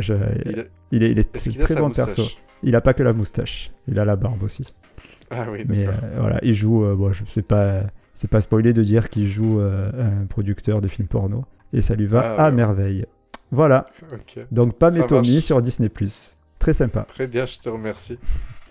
Je- 0.00 0.12
Il 0.44 0.60
a- 0.60 0.64
il 0.92 1.02
est, 1.02 1.10
il 1.12 1.18
est- 1.18 1.58
très 1.62 1.76
bon 1.76 1.88
moustache 1.88 2.14
perso. 2.16 2.22
Il 2.62 2.76
a 2.76 2.82
pas 2.82 2.92
que 2.92 3.02
la 3.02 3.14
moustache, 3.14 3.72
il 3.88 3.98
a 3.98 4.04
la 4.04 4.16
barbe 4.16 4.42
aussi. 4.42 4.66
Ah 5.30 5.46
oui, 5.50 5.64
Mais 5.66 5.86
euh, 5.86 5.92
voilà, 6.18 6.40
il 6.42 6.52
joue. 6.52 6.84
euh, 6.84 6.94
bon, 6.94 7.10
je 7.12 7.24
sais 7.24 7.40
pas, 7.40 7.84
c'est 8.20 8.28
pas 8.28 8.42
spoilé 8.42 8.74
de 8.74 8.82
dire 8.82 9.08
qu'il 9.08 9.26
joue 9.26 9.60
euh, 9.60 9.90
un 10.22 10.26
producteur 10.26 10.82
de 10.82 10.88
films 10.88 11.08
porno 11.08 11.46
et 11.72 11.80
ça 11.80 11.94
lui 11.94 12.04
va 12.04 12.34
Ah, 12.36 12.44
à 12.44 12.50
ouais. 12.50 12.54
merveille. 12.54 13.06
Voilà. 13.50 13.86
Donc 14.50 14.74
et 14.98 15.06
Tommy 15.06 15.40
sur 15.40 15.62
Disney 15.62 15.88
Très 16.58 16.74
sympa. 16.74 17.04
Très 17.04 17.26
bien, 17.26 17.46
je 17.46 17.58
te 17.58 17.70
remercie. 17.70 18.18
Tu 18.18 18.26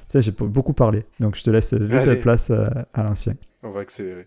sais, 0.10 0.22
j'ai 0.22 0.32
beaucoup 0.32 0.74
parlé, 0.74 1.04
donc 1.20 1.36
je 1.36 1.42
te 1.44 1.50
laisse 1.50 1.74
vite 1.74 1.92
Allez. 1.94 2.16
place 2.18 2.52
euh, 2.52 2.68
à 2.94 3.02
l'ancien. 3.02 3.34
On 3.64 3.72
va 3.72 3.80
accélérer. 3.80 4.26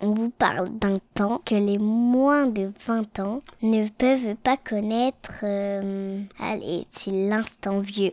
On 0.00 0.14
vous 0.14 0.30
parle 0.30 0.70
d'un 0.78 0.94
temps 1.12 1.42
que 1.44 1.54
les 1.54 1.76
moins 1.78 2.46
de 2.46 2.70
20 2.86 3.18
ans 3.20 3.42
ne 3.62 3.86
peuvent 3.90 4.36
pas 4.42 4.56
connaître. 4.56 5.34
euh, 5.42 6.18
Allez, 6.40 6.86
c'est 6.92 7.10
l'instant 7.10 7.80
vieux. 7.80 8.12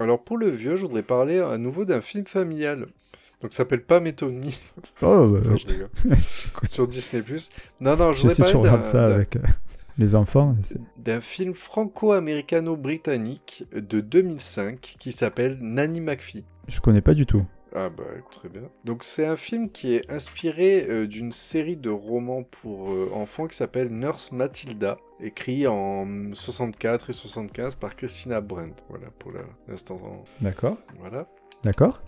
Alors 0.00 0.24
pour 0.24 0.38
le 0.38 0.48
vieux, 0.48 0.74
je 0.74 0.82
voudrais 0.82 1.02
parler 1.04 1.38
à 1.38 1.56
nouveau 1.56 1.84
d'un 1.84 2.00
film 2.00 2.26
familial. 2.26 2.86
Donc 3.40 3.52
ça 3.52 3.58
s'appelle 3.58 3.84
Pam 3.84 4.06
et 4.06 4.12
Tommy. 4.14 4.58
Oh, 5.02 5.26
bah, 5.28 5.40
rigole. 5.54 5.88
Sur 6.68 6.88
Disney+. 6.88 7.22
Non, 7.80 7.96
non, 7.96 8.12
je 8.12 8.22
voudrais 8.22 8.34
sais 8.34 8.42
si 8.42 8.48
je 8.48 8.52
parler 8.54 8.68
regarde 8.68 8.82
d'un- 8.82 8.88
ça 8.88 9.04
avec 9.06 9.36
euh, 9.36 9.40
les 9.98 10.14
enfants. 10.14 10.54
d'un 10.96 11.20
film 11.20 11.54
franco-américano-britannique 11.54 13.66
de 13.72 14.00
2005 14.00 14.96
qui 14.98 15.12
s'appelle 15.12 15.58
Nanny 15.60 16.00
McPhee. 16.00 16.44
Je 16.68 16.80
connais 16.80 17.02
pas 17.02 17.14
du 17.14 17.26
tout. 17.26 17.44
Ah 17.76 17.90
bah 17.90 18.04
très 18.30 18.48
bien. 18.48 18.62
Donc 18.84 19.02
c'est 19.02 19.26
un 19.26 19.34
film 19.36 19.68
qui 19.68 19.94
est 19.94 20.08
inspiré 20.10 20.86
euh, 20.88 21.06
d'une 21.08 21.32
série 21.32 21.76
de 21.76 21.90
romans 21.90 22.44
pour 22.44 22.92
euh, 22.92 23.10
enfants 23.12 23.48
qui 23.48 23.56
s'appelle 23.56 23.88
Nurse 23.88 24.30
Matilda, 24.30 24.96
écrit 25.18 25.66
en 25.66 26.06
64 26.34 27.10
et 27.10 27.12
75 27.12 27.74
par 27.74 27.96
Christina 27.96 28.40
Brandt. 28.40 28.84
Voilà 28.88 29.08
pour 29.18 29.32
l'instant. 29.66 29.96
D'accord. 30.40 30.76
Voilà. 31.00 31.26
D'accord. 31.64 32.00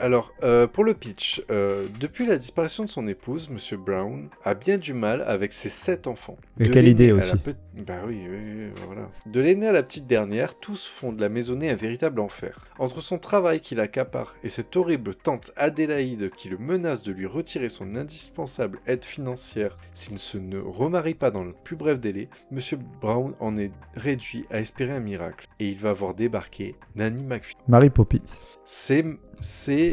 Alors, 0.00 0.32
euh, 0.44 0.68
pour 0.68 0.84
le 0.84 0.94
pitch, 0.94 1.42
euh, 1.50 1.88
depuis 1.98 2.24
la 2.24 2.38
disparition 2.38 2.84
de 2.84 2.88
son 2.88 3.08
épouse, 3.08 3.48
Monsieur 3.50 3.76
Brown 3.76 4.28
a 4.44 4.54
bien 4.54 4.78
du 4.78 4.92
mal 4.94 5.22
avec 5.22 5.52
ses 5.52 5.68
sept 5.70 6.06
enfants. 6.06 6.36
Et 6.60 6.68
De 6.68 6.72
quelle 6.72 6.86
idée 6.86 7.10
aussi. 7.10 7.34
pe- 7.36 7.54
Bah 7.84 8.02
oui, 8.06 8.20
oui, 8.30 8.38
oui, 8.38 8.82
voilà. 8.86 9.08
De 9.26 9.40
l'aîné 9.40 9.66
à 9.66 9.72
la 9.72 9.82
petite 9.82 10.06
dernière, 10.06 10.54
tous 10.56 10.86
font 10.86 11.12
de 11.12 11.20
la 11.20 11.28
maisonnée 11.28 11.68
un 11.70 11.74
véritable 11.74 12.20
enfer. 12.20 12.64
Entre 12.78 13.00
son 13.00 13.18
travail 13.18 13.60
qui 13.60 13.74
l'accapare 13.74 14.36
et 14.44 14.48
cette 14.48 14.76
horrible 14.76 15.16
tante 15.16 15.50
Adélaïde 15.56 16.30
qui 16.30 16.48
le 16.48 16.58
menace 16.58 17.02
de 17.02 17.10
lui 17.10 17.26
retirer 17.26 17.68
son 17.68 17.96
indispensable 17.96 18.78
aide 18.86 19.04
financière 19.04 19.76
s'il 19.92 20.12
ne 20.14 20.18
se 20.18 20.38
ne 20.38 20.58
remarie 20.60 21.14
pas 21.14 21.32
dans 21.32 21.42
le 21.44 21.54
plus 21.64 21.74
bref 21.76 21.98
délai, 21.98 22.28
Monsieur 22.52 22.78
Brown 23.00 23.34
en 23.40 23.56
est 23.56 23.72
réduit 23.96 24.44
à 24.50 24.60
espérer 24.60 24.92
un 24.92 25.00
miracle. 25.00 25.46
Et 25.58 25.68
il 25.70 25.78
va 25.78 25.92
voir 25.92 26.14
débarquer 26.14 26.76
Nanny 26.94 27.24
McPhee. 27.24 27.56
Mary 27.66 27.90
Poppins. 27.90 28.18
C'est, 28.64 29.04
c'est 29.40 29.87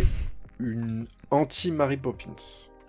une 0.59 1.05
anti-Mary 1.31 1.97
Poppins. 1.97 2.35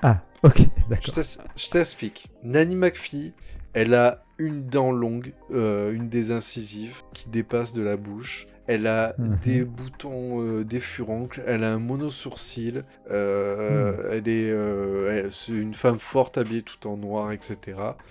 Ah, 0.02 0.22
ok, 0.42 0.60
d'accord. 0.90 1.14
je 1.56 1.68
t'explique. 1.70 2.30
Nanny 2.42 2.76
McPhee, 2.76 3.32
elle 3.72 3.94
a 3.94 4.22
une 4.38 4.66
dent 4.66 4.92
longue, 4.92 5.32
euh, 5.50 5.92
une 5.92 6.08
des 6.10 6.30
incisives 6.30 7.02
qui 7.14 7.28
dépasse 7.30 7.72
de 7.72 7.82
la 7.82 7.96
bouche. 7.96 8.46
Elle 8.66 8.86
a 8.86 9.14
Mhm. 9.18 9.38
des 9.44 9.64
boutons, 9.64 10.42
euh, 10.42 10.64
des 10.64 10.80
furoncles. 10.80 11.42
Elle 11.46 11.64
a 11.64 11.72
un 11.72 11.78
mono-sourcil. 11.78 12.84
euh, 13.10 14.08
Elle 14.10 14.28
est, 14.28 14.50
euh, 14.50 15.24
elle- 15.24 15.32
c'est 15.32 15.52
une 15.52 15.74
femme 15.74 15.98
forte 15.98 16.36
habillée 16.36 16.62
tout 16.62 16.86
en 16.86 16.96
noir, 16.96 17.32
etc. 17.32 17.56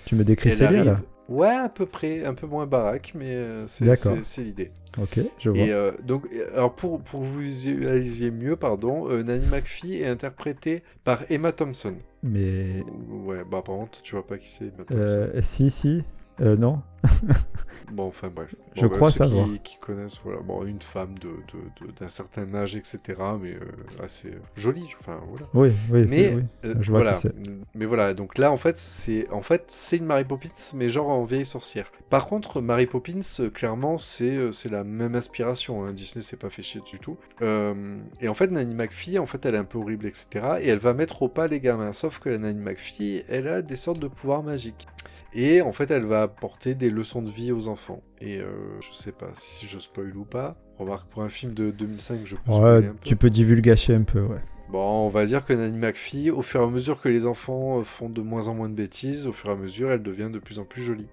Tu 0.06 0.16
me 0.16 0.24
décris 0.24 0.52
Célia 0.52 0.84
là 0.84 1.02
Ouais, 1.28 1.48
à 1.48 1.70
peu 1.70 1.86
près, 1.86 2.24
un 2.24 2.36
peu 2.36 2.46
moins 2.46 2.68
baraque, 2.68 3.14
mais 3.16 3.34
euh, 3.36 3.66
c'est, 3.68 3.86
l'idée. 4.44 4.72
Ok, 5.00 5.20
je 5.40 5.50
vois. 5.50 5.60
Et 5.60 5.72
euh, 5.72 5.92
donc, 6.04 6.28
alors 6.54 6.76
pour, 6.76 7.02
pour 7.02 7.22
que 7.22 7.26
vous 7.26 7.40
visualisiez 7.40 8.30
mieux, 8.30 8.56
pardon, 8.56 9.10
euh, 9.10 9.24
Nanny 9.24 9.48
McPhee 9.48 10.02
est 10.02 10.08
interprétée 10.08 10.84
par 11.04 11.24
Emma 11.30 11.52
Thompson. 11.52 11.96
Mais. 12.22 12.84
Ouais, 13.10 13.44
bah 13.50 13.64
par 13.66 13.76
contre, 13.76 14.02
tu 14.04 14.14
vois 14.14 14.26
pas 14.26 14.38
qui 14.38 14.50
c'est 14.50 14.66
Emma 14.66 14.84
Thompson. 14.88 15.30
Si, 15.42 15.70
si. 15.72 16.04
Euh, 16.42 16.58
non. 16.58 16.82
Bon, 17.92 18.08
enfin 18.08 18.30
bref. 18.36 18.56
Je 18.76 18.88
bah, 18.88 18.96
crois 18.96 19.12
ceux 19.12 19.20
savoir. 19.20 19.46
Qui, 19.48 19.60
qui 19.60 19.78
connaissent, 19.80 20.20
voilà, 20.24 20.40
bon, 20.42 20.66
une 20.66 20.82
femme 20.82 21.14
de, 21.20 21.28
de- 21.30 21.86
de- 21.88 21.92
d'un 21.92 22.08
certain 22.08 22.52
âge, 22.56 22.76
etc., 22.76 23.00
mais 23.40 23.54
euh, 23.54 24.04
assez 24.04 24.32
jolie, 24.56 24.88
enfin 25.00 25.22
voilà. 25.30 25.46
Oui, 25.54 25.72
oui, 25.92 26.02
Mais, 26.02 26.08
c'est. 26.08 26.34
Oui. 26.36 26.44
euh, 26.66 26.76
je 26.80 26.92
vois 26.92 27.02
voilà. 27.04 27.18
Mais 27.76 27.86
voilà, 27.86 28.14
donc 28.16 28.38
là, 28.40 28.52
en 28.52 28.58
fait, 28.58 28.78
c'est 28.78 29.30
en 29.32 29.44
fait 29.44 29.66
c'est 29.68 29.98
une 29.98 30.06
Mary 30.06 30.26
Poppins, 30.26 30.50
mais 30.74 30.90
genre 30.90 31.10
en 31.10 31.24
vieille 31.24 31.46
sorcière. 31.46 31.92
Par 32.10 32.26
contre, 32.26 32.60
Mary 32.60 32.88
Poppins, 32.88 33.20
euh, 33.40 33.50
clairement, 33.52 33.98
c'est 34.00 34.36
euh, 34.36 34.52
c'est 34.52 34.70
la 34.70 34.84
même 34.84 35.16
inspiration. 35.16 35.86
hein. 35.86 35.94
Disney 35.94 36.24
s'est 36.24 36.38
pas 36.38 36.50
fait 36.50 36.64
chier 36.64 36.82
du 36.92 36.98
tout. 37.00 37.18
Euh, 37.44 37.98
et 38.20 38.28
en 38.28 38.34
fait, 38.34 38.48
Nanny 38.48 38.74
McPhee, 38.74 39.20
en 39.20 39.26
fait, 39.28 39.46
elle 39.46 39.56
est 39.56 39.60
un 39.60 39.64
peu 39.64 39.78
horrible, 39.78 40.08
etc. 40.08 40.58
Et 40.60 40.70
elle 40.70 40.80
va 40.80 40.94
mettre 40.96 41.22
au 41.22 41.30
pas 41.30 41.48
les 41.48 41.60
gamins. 41.60 41.94
Sauf 41.94 42.18
que 42.20 42.30
la 42.30 42.40
Nanny 42.40 42.60
McPhee, 42.60 43.24
elle 43.30 43.48
a 43.48 43.62
des 43.62 43.76
sortes 43.76 44.00
de 44.00 44.08
pouvoirs 44.08 44.42
magiques. 44.44 44.88
Et 45.38 45.62
en 45.62 45.72
fait, 45.74 45.92
elle 45.92 46.06
va 46.06 46.22
apporter 46.24 46.76
des 46.76 46.90
leçons 46.90 47.22
de 47.22 47.30
vie 47.30 47.52
aux 47.52 47.68
enfants. 47.68 48.02
Et 48.22 48.40
euh, 48.40 48.46
je 48.80 48.94
sais 48.96 49.12
pas 49.12 49.30
si 49.34 49.66
je 49.68 49.78
spoil 49.80 50.16
ou 50.16 50.24
pas. 50.24 50.56
Remarque, 50.80 51.10
pour 51.10 51.24
un 51.24 51.30
film 51.30 51.54
de 51.54 51.72
2005, 51.72 52.20
je 52.24 52.36
peux 52.38 52.52
Ouais, 52.52 52.78
un 52.88 52.94
peu. 52.94 52.96
tu 53.04 53.16
peux 53.18 53.30
divulgacher 53.30 53.94
un 53.96 54.04
peu, 54.04 54.22
ouais. 54.22 54.40
Bon, 54.72 55.06
on 55.06 55.10
va 55.10 55.26
dire 55.26 55.46
que 55.46 55.54
Nanny 55.54 55.78
McPhee, 55.78 56.32
au 56.32 56.42
fur 56.42 56.62
et 56.62 56.64
à 56.64 56.68
mesure 56.68 57.00
que 57.00 57.08
les 57.10 57.26
enfants 57.28 57.80
euh, 57.80 57.84
font 57.84 58.10
de 58.10 58.22
moins 58.22 58.48
en 58.48 58.56
moins 58.56 58.68
de 58.70 58.74
bêtises, 58.74 59.28
au 59.28 59.32
fur 59.34 59.50
et 59.50 59.54
à 59.54 59.56
mesure, 59.56 59.92
elle 59.92 60.02
devient 60.02 60.30
de 60.34 60.40
plus 60.40 60.58
en 60.58 60.64
plus 60.66 60.82
jolie. 60.82 61.08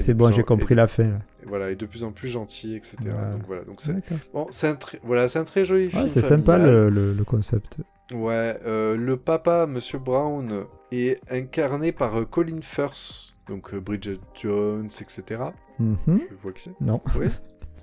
C'est 0.00 0.14
bon, 0.14 0.30
j'ai 0.32 0.42
compris 0.42 0.72
et- 0.74 0.76
la 0.76 0.86
fin. 0.86 1.04
Et 1.42 1.46
voilà, 1.46 1.70
et 1.70 1.76
de 1.76 1.86
plus 1.86 2.04
en 2.04 2.12
plus 2.12 2.28
gentille, 2.28 2.74
etc. 2.76 2.96
Donc 3.32 3.42
voilà, 3.46 3.62
donc 3.64 3.80
c'est 3.80 3.92
bon, 4.32 4.46
c'est 4.50 4.68
un 4.68 4.74
très 4.74 4.98
voilà, 5.02 5.26
un 5.34 5.44
très 5.44 5.64
joli 5.64 5.90
film. 5.90 6.02
Ouais, 6.04 6.08
c'est 6.08 6.22
sympa 6.22 6.52
familial. 6.54 6.74
le, 6.74 6.90
le- 6.90 7.12
le 7.14 7.24
concept. 7.24 7.78
Ouais, 8.12 8.58
euh, 8.64 8.96
le 8.96 9.16
papa, 9.16 9.66
Monsieur 9.66 9.98
Brown, 9.98 10.64
est 10.92 11.20
incarné 11.30 11.90
par 11.92 12.16
euh, 12.18 12.24
Colin 12.24 12.60
Firth, 12.62 13.34
donc 13.48 13.74
euh, 13.74 13.80
Bridget 13.80 14.18
Jones, 14.34 14.86
etc. 14.86 15.42
Mhm. 15.78 15.96
Tu 16.28 16.34
vois 16.34 16.52
qui 16.52 16.62
c'est 16.64 16.80
Non. 16.80 17.00
Oui. 17.18 17.26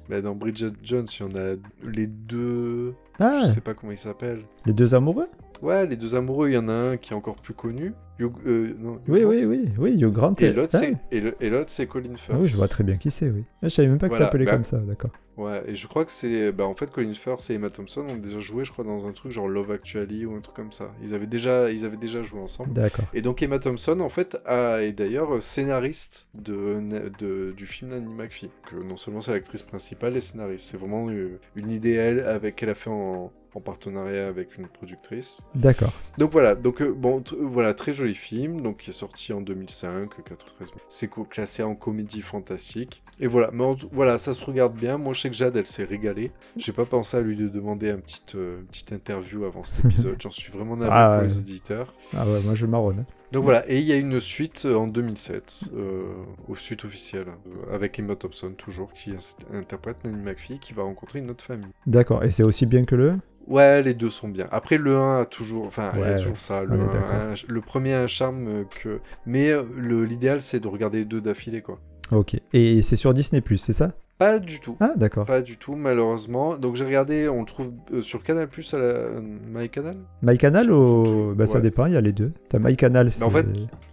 Bah, 0.10 0.22
dans 0.22 0.36
Bridget 0.36 0.72
Jones, 0.84 1.06
il 1.18 1.20
y 1.22 1.24
en 1.24 1.38
a 1.38 1.56
les 1.90 2.08
deux. 2.08 2.94
Ah, 3.20 3.40
Je 3.42 3.48
sais 3.48 3.62
pas 3.62 3.74
comment 3.74 3.92
ils 3.94 3.98
s'appellent. 3.98 4.44
les 4.66 4.74
deux 4.74 4.94
amoureux? 4.96 5.28
Ouais, 5.62 5.86
les 5.88 5.96
deux 5.96 6.14
amoureux, 6.16 6.50
il 6.50 6.56
y 6.56 6.58
en 6.58 6.68
a 6.68 6.74
un 6.74 6.98
qui 6.98 7.14
est 7.14 7.16
encore 7.16 7.36
plus 7.36 7.54
connu. 7.54 7.94
Euh, 8.22 8.74
non, 8.80 9.00
Oui, 9.08 9.22
Grant. 9.22 9.30
oui, 9.30 9.46
oui, 9.46 9.66
oui, 9.78 9.92
Hugh 10.02 10.12
Grant. 10.12 10.36
Et 10.40 10.52
l'autre, 10.52 10.76
Ah. 10.76 10.80
c'est 10.80 10.94
et 11.42 11.50
l'autre, 11.50 11.70
c'est 11.70 11.88
Colin 11.88 12.16
Firth. 12.18 12.32
Ah 12.38 12.42
oui, 12.42 12.48
je 12.48 12.56
vois 12.58 12.68
très 12.68 12.84
bien 12.84 12.98
qui 12.98 13.12
c'est, 13.12 13.30
oui. 13.30 13.44
Ah, 13.62 13.68
Je 13.68 13.70
savais 13.70 13.88
même 13.88 13.98
pas 13.98 14.08
que 14.08 14.12
Voilà, 14.14 14.26
ça 14.26 14.32
s'appelait 14.32 14.46
bah- 14.46 14.52
comme 14.54 14.66
ça, 14.66 14.78
d'accord. 14.80 15.12
Ouais, 15.36 15.64
et 15.68 15.76
je 15.76 15.88
crois 15.88 16.06
que 16.06 16.12
c'est. 16.12 16.52
Bah, 16.52 16.66
en 16.66 16.76
fait, 16.76 16.92
Colin 16.92 17.14
Firth 17.16 17.50
et 17.50 17.56
Emma 17.56 17.70
Thompson 17.72 18.02
ont 18.08 18.18
déjà 18.18 18.40
joué, 18.40 18.66
je 18.66 18.72
crois, 18.72 18.86
dans 18.86 19.08
un 19.08 19.12
truc 19.14 19.32
genre 19.32 19.48
Love 19.48 19.72
Actually 19.72 20.26
ou 20.26 20.36
un 20.36 20.42
truc 20.42 20.56
comme 20.56 20.72
ça. 20.72 20.92
Ils 21.02 21.14
avaient 21.16 21.26
déjà, 21.28 21.72
ils 21.72 21.86
avaient 21.86 21.98
déjà 21.98 22.22
joué 22.22 22.40
ensemble. 22.40 22.74
D'accord. 22.74 23.06
Et 23.14 23.22
donc 23.24 23.42
Emma 23.42 23.58
Thompson, 23.58 24.00
en 24.00 24.10
fait, 24.10 24.38
a, 24.46 24.84
est 24.84 24.92
d'ailleurs 24.92 25.42
scénariste 25.42 26.30
de, 26.36 26.80
de- 27.20 27.52
du 27.58 27.66
film 27.66 27.92
Nanny 27.92 28.14
McPhee. 28.14 28.52
Que 28.70 28.76
non 28.76 28.96
seulement 28.98 29.22
c'est 29.22 29.32
l'actrice 29.32 29.64
principale 29.64 30.16
et 30.18 30.22
scénariste, 30.22 30.70
c'est 30.70 30.78
vraiment 30.78 31.10
euh, 31.10 31.40
une 31.56 31.72
idée 31.72 31.94
elle 31.94 32.20
avec 32.22 32.56
qu'elle 32.58 32.70
a 32.70 32.76
fait 32.76 32.90
en, 32.92 33.32
en 33.56 33.62
partenariat 33.62 34.28
avec 34.28 34.58
une 34.58 34.68
productrice. 34.68 35.44
D'accord. 35.56 35.94
Donc 36.18 36.32
voilà, 36.32 36.56
donc 36.56 36.82
euh, 36.82 36.92
bon, 36.92 37.24
voilà, 37.40 37.74
très 37.74 37.94
joli 37.94 38.16
film, 38.16 38.62
donc 38.62 38.78
qui 38.78 38.90
est 38.90 38.94
sorti 38.94 39.34
en 39.34 39.42
2005, 39.42 40.10
93. 40.24 40.72
C'est 40.90 41.10
classé 41.30 41.64
en 41.64 41.76
comédie 41.76 42.22
fantastique. 42.22 43.04
Et 43.20 43.28
voilà, 43.28 43.50
mais 43.54 43.64
en 43.64 43.76
voilà, 43.92 44.18
ça 44.18 44.34
se 44.34 44.44
regarde 44.44 44.76
bien. 44.76 44.98
Moi, 44.98 45.14
je 45.14 45.22
sais 45.22 45.30
que 45.30 45.36
Jade, 45.36 45.56
elle 45.56 45.68
s'est 45.68 45.84
régalée. 45.84 46.32
J'ai 46.58 46.72
pas 46.72 46.86
pensé 46.86 47.18
à 47.18 47.22
lui 47.22 47.36
de 47.36 47.48
demander 47.48 47.92
un 47.92 47.98
petit, 47.98 48.22
euh, 48.36 48.60
une 48.60 48.66
petite 48.66 48.92
interview 48.92 49.46
avant 49.46 49.64
cet 49.64 49.86
épisode. 49.86 50.16
J'en 50.20 50.32
suis 50.32 50.52
vraiment 50.52 50.76
navré 50.76 50.96
Ah, 50.98 51.20
pour 51.20 51.28
les 51.30 51.38
auditeurs. 51.38 51.94
Ah 52.18 52.26
ouais, 52.28 52.40
moi 52.42 52.56
je 52.56 52.66
marronne. 52.66 53.06
Donc 53.34 53.44
voilà, 53.44 53.64
et 53.70 53.80
il 53.80 53.86
y 53.86 53.92
a 53.92 53.98
une 53.98 54.20
suite 54.20 54.64
euh, 54.66 54.76
en 54.76 54.88
2007, 54.88 55.72
euh, 55.76 56.04
au 56.48 56.56
suite 56.56 56.86
officielle, 56.86 57.26
euh, 57.48 57.74
avec 57.76 57.98
Emma 57.98 58.16
Thompson 58.16 58.54
toujours, 58.56 58.94
qui 58.94 59.12
interprète 59.52 59.98
Nanny 60.06 60.22
McPhee, 60.22 60.60
qui 60.60 60.74
va 60.74 60.84
rencontrer 60.84 61.20
une 61.20 61.32
autre 61.32 61.44
famille. 61.44 61.72
D'accord, 61.88 62.24
et 62.24 62.30
c'est 62.30 62.44
aussi 62.44 62.66
bien 62.68 62.84
que 62.84 62.96
le 62.96 63.16
Ouais, 63.48 63.82
les 63.82 63.94
deux 63.94 64.10
sont 64.12 64.30
bien. 64.30 64.48
Après, 64.52 64.78
le 64.78 64.96
1 64.96 65.22
a 65.22 65.26
toujours, 65.26 65.66
enfin, 65.66 65.92
il 65.96 66.00
y 66.00 66.04
a 66.04 66.12
Ouais, 66.12 66.18
toujours 66.22 66.40
ça. 66.40 66.64
on 66.70 66.76
Le, 66.76 66.80
est 66.80 66.84
1 66.84 66.86
d'accord. 66.92 67.12
a 67.12 67.32
un- 67.32 67.36
le 67.48 67.62
premier 67.62 67.94
a 67.94 68.02
un 68.04 68.08
charme 68.08 68.48
euh, 68.48 68.64
que, 68.82 69.02
mais 69.26 69.52
l'idéal 69.78 70.40
c'est 70.40 70.60
de 70.62 70.68
regarder 70.68 71.00
les 71.00 71.06
deux 71.06 71.20
d'affilée, 71.20 71.62
quoi. 71.62 71.80
Ok. 72.12 72.40
Et 72.54 72.82
c'est 72.84 72.96
sur 72.96 73.14
Disney, 73.14 73.42
c'est 73.58 73.74
ça? 73.74 73.94
Pas 74.24 74.40
du 74.40 74.60
tout. 74.60 74.76
Ah, 74.80 74.94
d'accord. 74.96 75.26
Pas 75.26 75.42
du 75.42 75.58
tout, 75.58 75.76
malheureusement. 75.76 76.58
Donc 76.58 76.76
j'ai 76.76 76.86
regardé, 76.86 77.28
on 77.28 77.42
le 77.42 77.46
trouve 77.46 77.72
euh, 77.92 78.02
sur 78.02 78.24
Canal 78.24 78.48
Plus 78.48 78.74
à 78.74 78.78
la 78.78 78.84
euh, 78.86 79.22
MyCanal? 79.22 79.98
MyCanal 80.22 80.72
ou. 80.72 81.34
Bah, 81.36 81.46
ça 81.46 81.60
dépend, 81.60 81.88
il 81.88 81.94
y 81.94 81.98
a 81.98 82.02
les 82.02 82.14
deux. 82.14 82.32
T'as 82.50 82.60
MyCanal, 82.60 83.12
c'est. 83.12 83.24
en 83.24 83.30
fait, 83.30 83.46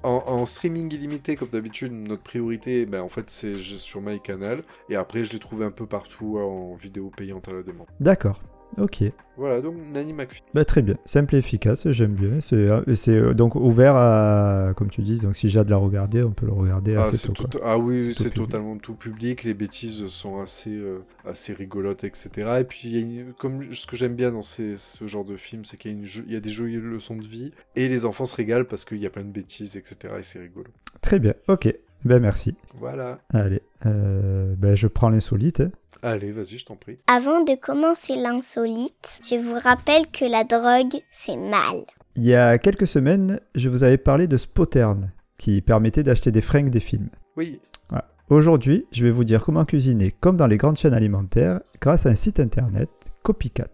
En, 0.02 0.22
en 0.26 0.46
streaming 0.46 0.92
illimité, 0.94 1.36
comme 1.36 1.48
d'habitude, 1.48 1.92
notre 1.92 2.22
priorité, 2.22 2.86
ben, 2.86 3.02
en 3.02 3.08
fait, 3.08 3.24
c'est 3.28 3.56
sur 3.58 4.00
MyCanal. 4.00 4.62
Et 4.88 4.96
après, 4.96 5.24
je 5.24 5.32
l'ai 5.32 5.38
trouvé 5.38 5.64
un 5.64 5.70
peu 5.70 5.86
partout 5.86 6.38
en 6.38 6.74
vidéo 6.74 7.10
payante 7.16 7.48
à 7.48 7.52
la 7.52 7.62
demande. 7.62 7.86
D'accord. 7.98 8.40
Ok. 8.78 9.02
Voilà, 9.36 9.60
donc 9.62 9.74
Nanny 9.92 10.12
McPhee. 10.12 10.42
Bah, 10.54 10.64
très 10.64 10.82
bien. 10.82 10.96
Simple 11.06 11.34
et 11.34 11.38
efficace, 11.38 11.90
j'aime 11.90 12.12
bien. 12.14 12.40
C'est 12.40 12.56
euh, 12.56 12.82
euh, 13.08 13.34
donc 13.34 13.54
ouvert 13.54 13.94
à. 13.96 14.72
Comme 14.76 14.90
tu 14.90 15.00
dis, 15.02 15.18
donc 15.18 15.34
si 15.36 15.48
j'ai 15.48 15.64
de 15.64 15.70
la 15.70 15.76
regarder, 15.76 16.22
on 16.22 16.30
peut 16.32 16.44
le 16.46 16.52
regarder 16.52 16.94
Ah, 16.96 17.02
assez 17.02 17.18
tôt. 17.26 17.32
tout- 17.32 17.46
quoi. 17.48 17.60
ah 17.64 17.78
oui, 17.78 18.12
C'est 18.14 18.30
totalement 18.30 18.76
tout 18.76 18.94
public. 18.94 19.44
Les 19.44 19.54
bêtises 19.54 20.06
sont 20.06 20.40
assez, 20.40 20.74
euh, 20.76 20.98
assez 21.24 21.52
rigolotes, 21.54 22.04
etc. 22.04 22.30
Et 22.60 22.64
puis, 22.64 22.88
y 22.90 22.96
a 22.98 23.00
une- 23.00 23.32
comme 23.38 23.72
ce 23.72 23.86
que 23.86 23.96
j'aime 23.96 24.14
bien 24.14 24.30
dans 24.30 24.42
ces, 24.42 24.76
ce 24.76 25.06
genre 25.06 25.24
de 25.24 25.36
film, 25.36 25.64
c'est 25.64 25.76
qu'il 25.78 25.98
y, 26.02 26.06
jo- 26.06 26.22
y 26.28 26.36
a 26.36 26.40
des 26.40 26.50
jolies 26.50 26.76
leçons 26.76 27.16
de 27.16 27.26
vie. 27.26 27.52
Et 27.76 27.88
les 27.88 28.04
enfants 28.04 28.26
se 28.26 28.36
régalent 28.36 28.66
parce 28.66 28.84
qu'il 28.84 28.98
y 28.98 29.06
a 29.06 29.10
plein 29.10 29.24
de 29.24 29.32
bêtises, 29.32 29.76
etc. 29.76 30.14
Et 30.18 30.22
c'est 30.22 30.38
rigolo. 30.38 30.68
Très 31.00 31.18
bien. 31.18 31.34
Ok. 31.48 31.74
Ben 32.04 32.20
merci. 32.20 32.54
Voilà. 32.78 33.18
Allez. 33.32 33.62
Euh, 33.86 34.54
ben, 34.56 34.74
je 34.74 34.86
prends 34.86 35.10
l'insolite. 35.10 35.60
hein. 35.60 35.70
Allez, 36.02 36.32
vas-y, 36.32 36.56
je 36.58 36.64
t'en 36.64 36.76
prie. 36.76 36.98
Avant 37.06 37.44
de 37.44 37.54
commencer 37.56 38.16
l'insolite, 38.16 39.20
je 39.28 39.36
vous 39.36 39.58
rappelle 39.58 40.06
que 40.10 40.24
la 40.24 40.44
drogue, 40.44 41.00
c'est 41.12 41.36
mal. 41.36 41.84
Il 42.16 42.22
y 42.24 42.34
a 42.34 42.56
quelques 42.58 42.86
semaines, 42.86 43.38
je 43.54 43.68
vous 43.68 43.84
avais 43.84 43.98
parlé 43.98 44.26
de 44.26 44.36
Spottern, 44.38 45.10
qui 45.36 45.60
permettait 45.60 46.02
d'acheter 46.02 46.32
des 46.32 46.40
fringues 46.40 46.70
des 46.70 46.80
films. 46.80 47.10
Oui. 47.36 47.60
Voilà. 47.90 48.06
Aujourd'hui, 48.30 48.86
je 48.92 49.04
vais 49.04 49.10
vous 49.10 49.24
dire 49.24 49.42
comment 49.44 49.64
cuisiner 49.66 50.10
comme 50.10 50.36
dans 50.36 50.46
les 50.46 50.56
grandes 50.56 50.78
chaînes 50.78 50.94
alimentaires 50.94 51.60
grâce 51.82 52.06
à 52.06 52.10
un 52.10 52.14
site 52.14 52.40
internet 52.40 52.88
Copycat. 53.22 53.68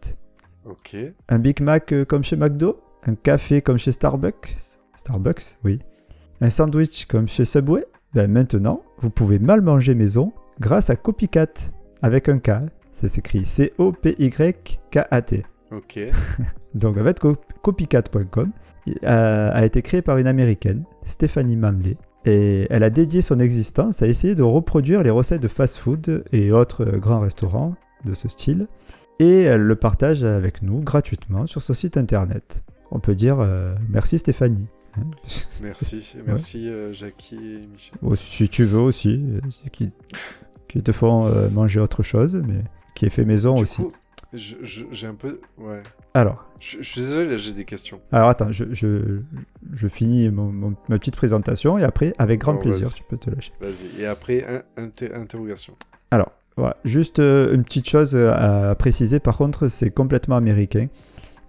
Ok. 0.65 0.97
Un 1.29 1.39
Big 1.39 1.61
Mac 1.61 1.93
euh, 1.93 2.05
comme 2.05 2.25
chez 2.25 2.35
McDo, 2.37 2.81
un 3.05 3.15
café 3.15 3.63
comme 3.63 3.79
chez 3.79 3.93
Starbucks, 3.93 4.57
Starbucks, 4.97 5.59
oui. 5.63 5.79
Un 6.41 6.51
sandwich 6.51 7.07
comme 7.07 7.29
chez 7.29 7.45
Subway. 7.45 7.87
Ben 8.17 8.33
maintenant, 8.33 8.81
vous 9.03 9.11
pouvez 9.11 9.39
mal 9.39 9.61
manger 9.61 9.95
maison 9.95 10.33
grâce 10.59 10.89
à 10.89 10.97
Copycat 10.97 11.53
avec 12.01 12.31
un 12.31 12.39
K. 12.39 12.53
Ça 12.91 13.11
s'écrit 13.11 13.45
C-O-P-Y-K-A-T. 13.45 15.45
Ok. 15.71 16.01
Donc 16.75 16.97
en 16.97 17.05
fait, 17.05 17.21
co- 17.21 17.37
copycat.com 17.61 18.53
euh, 19.05 19.51
a 19.53 19.67
été 19.67 19.83
créé 19.83 20.01
par 20.01 20.17
une 20.17 20.29
américaine, 20.29 20.85
Stephanie 21.03 21.57
Manley, 21.57 21.99
et 22.25 22.67
elle 22.71 22.85
a 22.85 22.91
dédié 22.91 23.21
son 23.21 23.39
existence 23.39 24.01
à 24.01 24.07
essayer 24.07 24.35
de 24.35 24.43
reproduire 24.43 25.03
les 25.03 25.11
recettes 25.11 25.43
de 25.43 25.49
fast-food 25.49 26.25
et 26.33 26.53
autres 26.53 26.87
euh, 26.87 26.97
grands 26.99 27.21
restaurants 27.21 27.75
de 28.07 28.15
ce 28.15 28.31
style, 28.31 28.67
et 29.19 29.43
elle 29.43 29.61
le 29.61 29.77
partage 29.77 30.25
avec 30.25 30.63
nous 30.63 30.81
gratuitement 30.81 31.47
sur 31.47 31.61
son 31.61 31.75
site 31.75 31.99
internet. 31.99 32.65
On 32.91 32.99
peut 32.99 33.15
dire 33.15 33.41
euh, 33.41 33.75
merci 33.91 34.19
Stéphanie. 34.19 34.69
Merci, 35.63 36.17
merci 36.27 36.69
euh, 36.69 36.93
Jackie 36.93 37.35
et 37.37 37.67
Michel. 37.67 37.99
Oh, 38.03 38.15
si 38.15 38.49
tu 38.49 38.65
veux 38.65 38.81
aussi, 38.81 39.23
euh, 39.29 39.41
qui, 39.73 39.91
qui 40.69 40.83
te 40.83 40.93
font 40.93 41.27
euh, 41.27 41.49
manger 41.51 41.81
autre 41.81 42.03
chose, 42.03 42.41
mais 42.47 42.63
qui 42.95 43.07
est 43.07 43.11
fait 43.11 43.25
maison 43.25 43.55
Du 43.55 43.63
aussi. 43.63 43.83
coup, 43.83 43.93
j'ai 44.33 45.07
un 45.07 45.15
peu. 45.15 45.41
Ouais. 45.59 45.83
Alors, 46.15 46.47
Je, 46.61 46.79
je 46.79 46.83
suis 46.83 47.01
désolé, 47.01 47.29
là 47.31 47.37
j'ai 47.37 47.53
des 47.53 47.65
questions. 47.65 48.01
alors 48.13 48.29
attends, 48.31 48.51
je, 48.53 48.65
je, 48.73 49.21
je 49.73 49.89
finis 49.89 50.31
mon- 50.31 50.51
mon- 50.53 50.75
ma 50.89 50.99
petite 50.99 51.17
présentation 51.17 51.77
et 51.79 51.85
après, 51.85 52.15
avec 52.19 52.41
grand 52.41 52.55
Oh, 52.55 52.59
plaisir, 52.59 52.93
tu 52.93 53.03
peux 53.09 53.17
te 53.19 53.29
lâcher. 53.31 53.53
Vas-y. 53.61 54.01
Et 54.03 54.07
après, 54.07 54.45
un- 54.77 54.83
inter- 54.83 55.13
interrogation. 55.15 55.75
Alors, 56.11 56.33
voilà, 56.57 56.77
juste 56.85 57.19
euh, 57.19 57.55
une 57.55 57.65
petite 57.65 57.89
chose 57.89 58.15
à 58.17 58.75
préciser, 58.79 59.21
par 59.21 59.37
contre, 59.37 59.69
c'est 59.69 59.91
complètement 59.91 60.37
américain. 60.37 60.87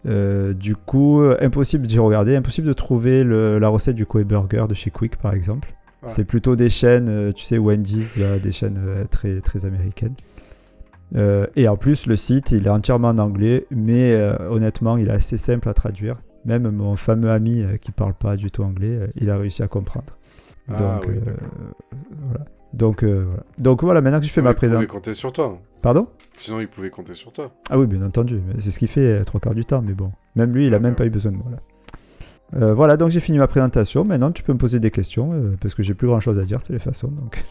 Euh, 0.06 0.54
du 0.54 0.76
coup, 0.76 1.22
euh, 1.22 1.38
impossible 1.42 1.86
d'y 1.88 2.00
regarder, 2.00 2.36
impossible 2.36 2.68
de 2.68 2.74
trouver 2.74 3.24
le- 3.24 3.60
la 3.60 3.68
recette 3.68 3.96
du 3.96 4.06
Koei 4.06 4.24
Burger 4.24 4.66
de 4.70 4.74
chez 4.74 4.90
Quick, 4.92 5.18
par 5.18 5.34
exemple. 5.34 5.74
C'est 6.10 6.24
plutôt 6.26 6.56
des 6.56 6.70
chaînes, 6.70 7.10
euh, 7.10 7.32
tu 7.32 7.44
sais, 7.44 7.58
Wendy's, 7.58 8.18
des 8.42 8.52
chaînes 8.52 8.80
très, 9.10 9.42
très 9.42 9.66
américaines. 9.66 10.14
Euh, 11.16 11.48
et 11.56 11.68
en 11.68 11.76
plus, 11.78 12.06
le 12.06 12.16
site, 12.16 12.52
il 12.52 12.68
est 12.68 12.70
entièrement 12.70 13.10
en 13.10 13.18
anglais, 13.18 13.66
mais 13.72 14.14
euh, 14.14 14.36
honnêtement, 14.50 14.98
il 14.98 15.08
est 15.08 15.12
assez 15.12 15.38
simple 15.38 15.68
à 15.70 15.74
traduire. 15.74 16.18
Même 16.46 16.70
mon 16.70 16.96
fameux 16.96 17.32
ami 17.32 17.62
euh, 17.62 17.78
qui 17.78 17.92
parle 17.92 18.14
pas 18.14 18.36
du 18.38 18.52
tout 18.52 18.64
anglais, 18.64 19.10
il 19.16 19.30
a 19.30 19.36
réussi 19.38 19.64
à 19.64 19.68
comprendre. 19.68 20.17
Ah, 20.70 20.76
Donc, 20.78 21.06
oui, 21.08 21.16
euh, 21.16 21.20
d'accord. 21.22 21.48
voilà. 22.26 22.46
Donc, 22.74 23.04
euh, 23.04 23.24
voilà. 23.28 23.44
Donc 23.58 23.84
voilà, 23.84 24.02
maintenant 24.02 24.20
que 24.20 24.26
je 24.26 24.32
fais 24.32 24.42
ma 24.42 24.52
il 24.52 24.54
pouvait 24.56 24.68
présentation. 24.68 24.94
compter 24.94 25.14
sur 25.14 25.32
toi. 25.34 25.60
Pardon? 25.82 26.08
Sinon, 26.38 26.60
il 26.60 26.68
pouvait 26.68 26.90
compter 26.90 27.14
sur 27.14 27.32
toi. 27.32 27.52
Ah 27.70 27.80
oui, 27.80 27.88
bien 27.88 28.02
entendu. 28.04 28.42
C'est 28.60 28.72
ce 28.72 28.80
qu'il 28.80 28.88
fait 28.88 29.20
euh, 29.20 29.24
trois 29.24 29.40
quarts 29.40 29.56
du 29.56 29.66
temps, 29.66 29.82
mais 29.82 29.94
bon. 29.94 30.12
Même 30.36 30.54
lui, 30.54 30.68
il 30.68 30.74
a 30.74 30.78
Ah, 30.78 30.80
même 30.80 30.96
pas 30.96 31.06
eu 31.06 31.10
besoin 31.10 31.32
de 31.32 31.38
moi 31.38 31.48
là. 31.52 31.58
Euh, 32.56 32.74
voilà, 32.74 32.96
donc 32.96 33.10
j'ai 33.10 33.20
fini 33.20 33.38
ma 33.38 33.48
présentation. 33.48 34.06
Maintenant, 34.06 34.32
tu 34.32 34.42
peux 34.44 34.54
me 34.54 34.58
poser 34.58 34.80
des 34.80 34.92
questions 34.92 35.34
euh, 35.34 35.58
parce 35.60 35.74
que 35.76 35.84
j'ai 35.84 35.94
plus 35.94 36.08
grand 36.08 36.20
chose 36.20 36.40
à 36.40 36.44
dire 36.44 36.60
de 36.60 36.64
toute 36.64 36.80
façon. 36.82 37.08
Donc, 37.10 37.44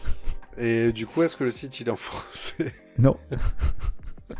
Et 0.57 0.91
du 0.91 1.05
coup, 1.05 1.21
est-ce 1.23 1.35
que 1.35 1.43
le 1.43 1.51
site 1.51 1.79
il 1.79 1.87
est 1.87 1.91
en 1.91 1.95
français? 1.95 2.73
Non. 2.97 3.15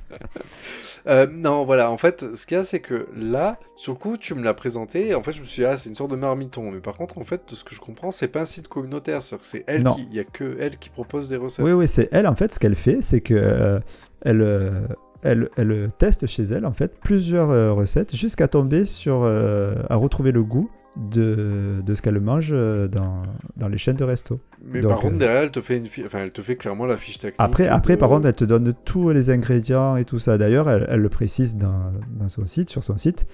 Euh, 1.07 1.25
non, 1.31 1.63
voilà, 1.63 1.89
en 1.89 1.95
fait, 1.95 2.35
ce 2.35 2.45
qu'il 2.45 2.57
y 2.57 2.59
a, 2.59 2.63
c'est 2.65 2.81
que 2.81 3.07
là, 3.15 3.57
sur 3.77 3.93
le 3.93 3.97
coup, 3.97 4.17
tu 4.17 4.35
me 4.35 4.43
l'as 4.43 4.53
présenté, 4.53 5.07
et 5.09 5.15
en 5.15 5.23
fait, 5.23 5.31
je 5.31 5.39
me 5.39 5.45
suis 5.45 5.61
dit, 5.61 5.65
ah, 5.65 5.77
c'est 5.77 5.87
une 5.87 5.95
sorte 5.95 6.11
de 6.11 6.17
marmiton. 6.17 6.69
Mais 6.69 6.79
par 6.81 6.97
contre, 6.97 7.17
en 7.17 7.23
fait, 7.23 7.43
de 7.49 7.55
ce 7.55 7.63
que 7.63 7.73
je 7.73 7.79
comprends, 7.79 8.11
c'est 8.11 8.27
pas 8.27 8.41
un 8.41 8.45
site 8.45 8.67
communautaire, 8.67 9.21
c'est 9.21 9.63
elle 9.67 9.83
Non. 9.83 9.93
qui, 9.93 10.05
il 10.11 10.13
y 10.13 10.19
a 10.19 10.25
que 10.25 10.57
elle 10.59 10.77
qui 10.77 10.89
propose 10.89 11.29
des 11.29 11.37
recettes. 11.37 11.63
Oui, 11.63 11.71
oui, 11.71 11.87
c'est 11.87 12.09
elle 12.11 12.27
en 12.27 12.35
fait. 12.35 12.53
Ce 12.53 12.59
qu'elle 12.59 12.75
fait, 12.75 13.01
c'est 13.01 13.21
que 13.21 13.33
euh, 13.33 13.79
elle, 14.21 14.41
euh, 14.41 14.81
elle, 15.21 15.49
elle 15.55 15.87
teste 15.97 16.27
chez 16.27 16.43
elle 16.43 16.65
en 16.65 16.73
fait 16.73 16.99
plusieurs 16.99 17.75
recettes 17.75 18.13
jusqu'à 18.13 18.49
tomber 18.49 18.83
sur 18.83 19.23
à 19.23 19.95
retrouver 19.95 20.33
le 20.33 20.43
goût 20.43 20.69
de, 21.11 21.81
de 21.85 21.95
ce 21.95 22.01
qu'elle 22.01 22.19
mange 22.19 22.49
euh, 22.51 22.87
dans, 22.87 23.23
dans 23.55 23.67
les 23.67 23.77
chaînes 23.77 23.95
de 23.97 24.03
resto. 24.03 24.39
Mais 24.65 24.81
Donc, 24.81 24.91
par 24.91 24.99
contre, 25.01 25.15
euh, 25.15 25.19
derrière, 25.19 25.41
elle 25.43 25.51
te 25.51 25.61
fait 25.61 25.77
une 25.77 25.87
fi- 25.87 26.05
enfin, 26.05 26.19
elle 26.19 26.31
te 26.31 26.41
fait 26.41 26.55
clairement 26.55 26.85
la 26.85 26.97
fiche 26.97 27.19
technique. 27.19 27.35
Après, 27.39 27.67
après 27.67 27.95
de- 27.95 27.99
par 27.99 28.09
contre, 28.09 28.27
elle 28.27 28.35
te 28.35 28.45
donne 28.45 28.73
tous 28.85 29.09
les 29.11 29.29
ingrédients 29.29 29.95
et 29.95 30.05
tout 30.05 30.19
ça. 30.19 30.37
D'ailleurs, 30.37 30.69
elle, 30.69 30.85
elle 30.89 31.01
le 31.01 31.09
précise 31.09 31.55
dans, 31.57 31.91
dans 32.19 32.29
son 32.29 32.45
site, 32.45 32.69
sur 32.69 32.83
son 32.83 32.97
site, 32.97 33.25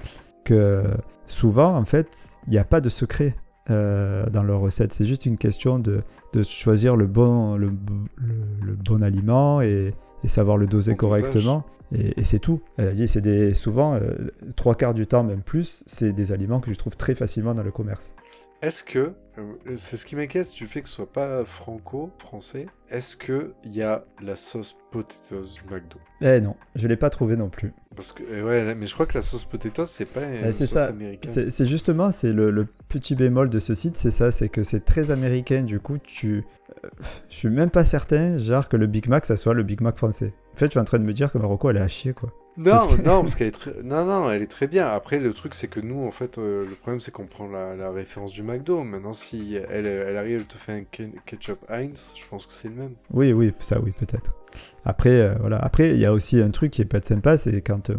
que 0.44 0.84
souvent, 1.28 1.76
en 1.76 1.86
fait, 1.86 2.08
il 2.48 2.52
n'y 2.52 2.58
a 2.58 2.64
pas 2.66 2.82
de 2.82 2.90
secret 2.90 3.36
euh, 3.70 4.30
dans 4.30 4.44
leurs 4.44 4.60
recettes. 4.60 4.92
C'est 4.94 5.06
juste 5.06 5.26
une 5.26 5.38
question 5.38 5.80
de, 5.80 6.02
de 6.34 6.44
choisir 6.44 6.96
le 6.98 7.08
bon, 7.08 7.56
le, 7.56 7.68
le- 8.18 8.66
le 8.66 8.74
bon 8.76 9.02
aliment 9.02 9.62
et, 9.62 9.94
et 10.24 10.28
savoir 10.28 10.58
le 10.58 10.68
doser 10.68 10.96
correctement. 10.96 11.66
Et, 11.96 12.20
et 12.20 12.24
c'est 12.24 12.40
tout. 12.40 12.62
Elle 12.78 12.88
a 12.88 12.92
dit, 12.94 13.08
c'est 13.08 13.22
des, 13.22 13.54
souvent, 13.54 13.96
euh, 13.96 14.32
trois 14.56 14.76
quarts 14.76 14.94
du 14.94 15.06
temps, 15.06 15.24
même 15.24 15.42
plus, 15.42 15.84
c'est 15.86 16.14
des 16.14 16.32
aliments 16.32 16.60
que 16.60 16.72
je 16.72 16.78
trouve 16.78 16.96
très 16.96 17.16
facilement 17.16 17.54
dans 17.54 17.64
le 17.64 17.72
commerce. 17.72 18.14
Est-ce 18.64 18.86
que, 18.86 19.12
euh, 19.38 19.76
c'est 19.76 19.98
ce 19.98 20.06
qui 20.06 20.16
m'inquiète, 20.16 20.46
si 20.46 20.56
tu 20.56 20.68
fais 20.68 20.82
que 20.82 20.88
ce 20.88 20.96
soit 20.96 21.12
pas 21.12 21.44
franco-français, 21.44 22.68
est-ce 22.90 23.18
que 23.18 23.54
il 23.66 23.76
y 23.76 23.82
a 23.82 24.06
la 24.22 24.38
sauce 24.38 24.78
potatoes 24.90 25.56
du 25.56 25.70
McDo? 25.70 25.98
Eh 26.22 26.40
non, 26.40 26.56
je 26.74 26.86
ne 26.86 26.88
l'ai 26.88 26.96
pas 26.96 27.10
trouvé 27.10 27.36
non 27.36 27.50
plus. 27.50 27.74
Parce 27.94 28.14
que, 28.14 28.24
euh, 28.24 28.42
ouais, 28.46 28.74
mais 28.74 28.88
je 28.88 28.94
crois 28.94 29.06
que 29.06 29.16
la 29.16 29.22
sauce 29.22 29.44
potatoes, 29.44 29.86
c'est 29.86 30.06
pas 30.06 30.24
une 30.24 30.54
c'est 30.54 30.66
sauce 30.66 30.78
ça. 30.78 30.86
américaine. 30.86 31.30
C'est 31.30 31.50
c'est 31.50 31.66
justement, 31.66 32.14
c'est 32.14 32.32
le, 32.32 32.52
le 32.52 32.66
petit 32.88 33.16
bémol 33.16 33.50
de 33.50 33.60
ce 33.60 33.76
site, 33.76 33.98
c'est 33.98 34.12
ça, 34.12 34.32
c'est 34.32 34.48
que 34.48 34.64
c'est 34.64 34.86
très 34.86 35.12
américain. 35.12 35.64
Du 35.64 35.82
coup, 35.82 35.98
tu, 35.98 36.46
euh, 36.86 36.90
je 37.30 37.36
suis 37.36 37.50
même 37.50 37.70
pas 37.70 37.84
certain, 37.84 38.38
genre 38.38 38.70
que 38.70 38.78
le 38.78 38.88
Big 38.88 39.10
Mac, 39.10 39.26
ça 39.26 39.36
soit 39.36 39.54
le 39.54 39.64
Big 39.64 39.82
Mac 39.82 39.98
français. 39.98 40.34
En 40.54 40.58
fait, 40.58 40.68
je 40.68 40.72
suis 40.72 40.80
en 40.80 40.86
train 40.86 41.00
de 41.00 41.04
me 41.04 41.12
dire 41.12 41.34
que 41.34 41.38
Marocco, 41.38 41.70
elle 41.70 41.76
est 41.78 41.82
à 41.82 41.90
chier, 41.90 42.14
quoi. 42.14 42.32
Non, 42.56 42.88
non, 43.04 43.22
parce 43.22 43.36
qu'elle 43.36 43.48
est 43.48 43.52
très... 43.52 43.82
non, 43.84 44.06
non, 44.06 44.30
elle 44.30 44.42
est 44.42 44.48
très 44.52 44.68
bien. 44.68 44.88
Après, 44.88 45.20
le 45.20 45.34
truc, 45.34 45.54
c'est 45.56 45.68
que 45.68 45.80
nous, 45.80 46.06
en 46.06 46.12
fait, 46.12 46.38
euh, 46.38 46.66
le 46.68 46.76
problème, 46.76 47.00
c'est 47.00 47.12
qu'on 47.12 47.26
prend 47.26 47.48
la, 47.48 47.76
la 47.76 47.92
référence 47.92 48.32
du 48.32 48.44
McDo. 48.44 48.84
Maintenant, 48.84 49.14
si 49.14 49.56
elle, 49.56 49.86
elle 49.88 50.18
arrive, 50.18 50.42
elle 50.42 50.46
te 50.46 50.58
fait 50.58 50.72
un 50.74 50.82
ke- 50.82 51.12
ketchup 51.26 51.60
Heinz, 51.70 52.14
je 52.16 52.24
pense 52.30 52.46
que 52.46 52.54
c'est 52.54 52.70
le 52.70 52.76
même. 52.76 52.94
Oui, 53.12 53.34
oui, 53.34 53.54
ça, 53.60 53.80
oui, 53.82 53.92
peut-être. 53.92 54.36
Après, 54.86 55.10
euh, 55.22 55.34
voilà. 55.40 55.58
Après, 55.58 55.92
il 55.92 56.00
y 56.00 56.06
a 56.06 56.14
aussi 56.14 56.40
un 56.42 56.52
truc 56.52 56.72
qui 56.72 56.82
est 56.82 56.86
pas 56.86 57.00
de 57.00 57.06
sympa, 57.06 57.38
c'est 57.38 57.62
quand 57.62 57.90
euh, 57.90 57.96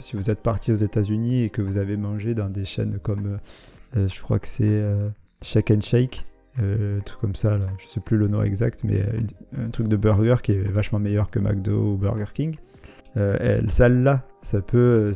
si 0.00 0.16
vous 0.16 0.30
êtes 0.30 0.40
parti 0.42 0.70
aux 0.70 0.76
États-Unis 0.76 1.44
et 1.44 1.50
que 1.50 1.62
vous 1.62 1.78
avez 1.78 1.96
mangé 1.96 2.34
dans 2.34 2.50
des 2.50 2.64
chaînes 2.64 2.98
comme, 3.02 3.38
je 3.94 4.22
crois 4.22 4.38
que 4.38 4.48
c'est 4.48 4.82
Shake 5.42 5.70
and 5.70 5.80
Shake, 5.80 6.24
euh, 6.60 7.00
truc 7.00 7.20
comme 7.20 7.34
ça, 7.34 7.58
là. 7.58 7.66
je 7.78 7.86
sais 7.86 8.00
plus 8.00 8.16
le 8.16 8.28
nom 8.28 8.42
exact, 8.42 8.84
mais 8.84 9.00
euh, 9.00 9.66
un 9.66 9.70
truc 9.70 9.88
de 9.88 9.96
burger 9.96 10.36
qui 10.42 10.52
est 10.52 10.68
vachement 10.68 10.98
meilleur 10.98 11.30
que 11.30 11.38
McDo 11.38 11.92
ou 11.92 11.96
Burger 11.96 12.32
King. 12.32 12.56
Euh, 13.16 13.36
elle- 13.40 13.70
celle-là, 13.70 14.26
ça 14.42 14.60
peut, 14.60 15.12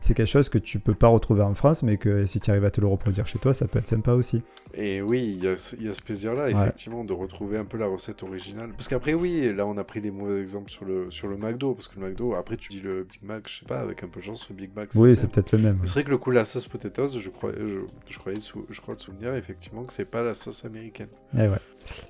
c'est 0.00 0.14
quelque 0.14 0.26
chose 0.26 0.48
que 0.48 0.58
tu 0.58 0.78
peux 0.80 0.94
pas 0.94 1.08
retrouver 1.08 1.42
en 1.42 1.54
France, 1.54 1.82
mais 1.82 1.96
que 1.96 2.26
si 2.26 2.40
tu 2.40 2.50
arrives 2.50 2.64
à 2.64 2.70
te 2.70 2.80
le 2.80 2.86
reproduire 2.88 3.26
chez 3.26 3.38
toi, 3.38 3.54
ça 3.54 3.66
peut 3.68 3.78
être 3.78 3.86
sympa 3.88 4.12
aussi. 4.12 4.42
Et 4.74 5.00
oui, 5.02 5.34
il 5.38 5.44
y 5.44 5.48
a, 5.48 5.56
ce- 5.56 5.76
il 5.76 5.84
y 5.86 5.88
a 5.88 5.92
ce 5.92 6.02
plaisir-là, 6.02 6.44
Ouais. 6.44 6.52
effectivement, 6.52 7.04
de 7.04 7.12
retrouver 7.12 7.56
un 7.58 7.64
peu 7.64 7.78
la 7.78 7.86
recette 7.86 8.22
originale. 8.22 8.70
Parce 8.70 8.86
qu'après, 8.88 9.14
oui, 9.14 9.52
là, 9.54 9.66
on 9.66 9.76
a 9.78 9.84
pris 9.84 10.00
des 10.00 10.10
mauvais 10.10 10.40
exemples 10.40 10.70
sur 10.70 10.84
le, 10.84 11.10
sur 11.10 11.26
le 11.28 11.36
McDo. 11.36 11.74
Parce 11.74 11.88
que 11.88 11.98
le 11.98 12.06
McDo, 12.08 12.34
après, 12.34 12.56
tu 12.56 12.68
dis 12.70 12.80
le 12.80 13.04
Big 13.04 13.22
Mac, 13.22 13.48
je 13.48 13.60
sais 13.60 13.64
pas, 13.66 13.78
avec 13.80 14.02
un 14.04 14.08
peu 14.08 14.20
de 14.20 14.24
chance, 14.24 14.46
le 14.50 14.54
Big 14.56 14.70
Mac. 14.76 14.90
Oui, 14.96 15.16
c'est 15.16 15.26
peut-être 15.28 15.52
le 15.52 15.58
même. 15.58 15.78
C'est 15.84 15.92
vrai 15.94 16.04
que 16.04 16.10
le 16.10 16.18
coup, 16.18 16.30
la 16.30 16.44
sauce 16.44 16.66
potatoes, 16.66 17.18
je 17.18 17.30
crois, 17.30 17.52
je, 17.58 17.78
je 18.08 18.18
croyais 18.18 18.38
sou- 18.40 18.66
je 18.68 18.80
crois 18.80 18.94
de 18.94 19.00
souvenir, 19.00 19.34
effectivement, 19.34 19.84
que 19.84 19.92
c'est 19.92 20.04
pas 20.04 20.22
la 20.22 20.34
sauce 20.34 20.64
américaine. 20.64 21.08
Eh 21.34 21.48
ouais. 21.48 21.58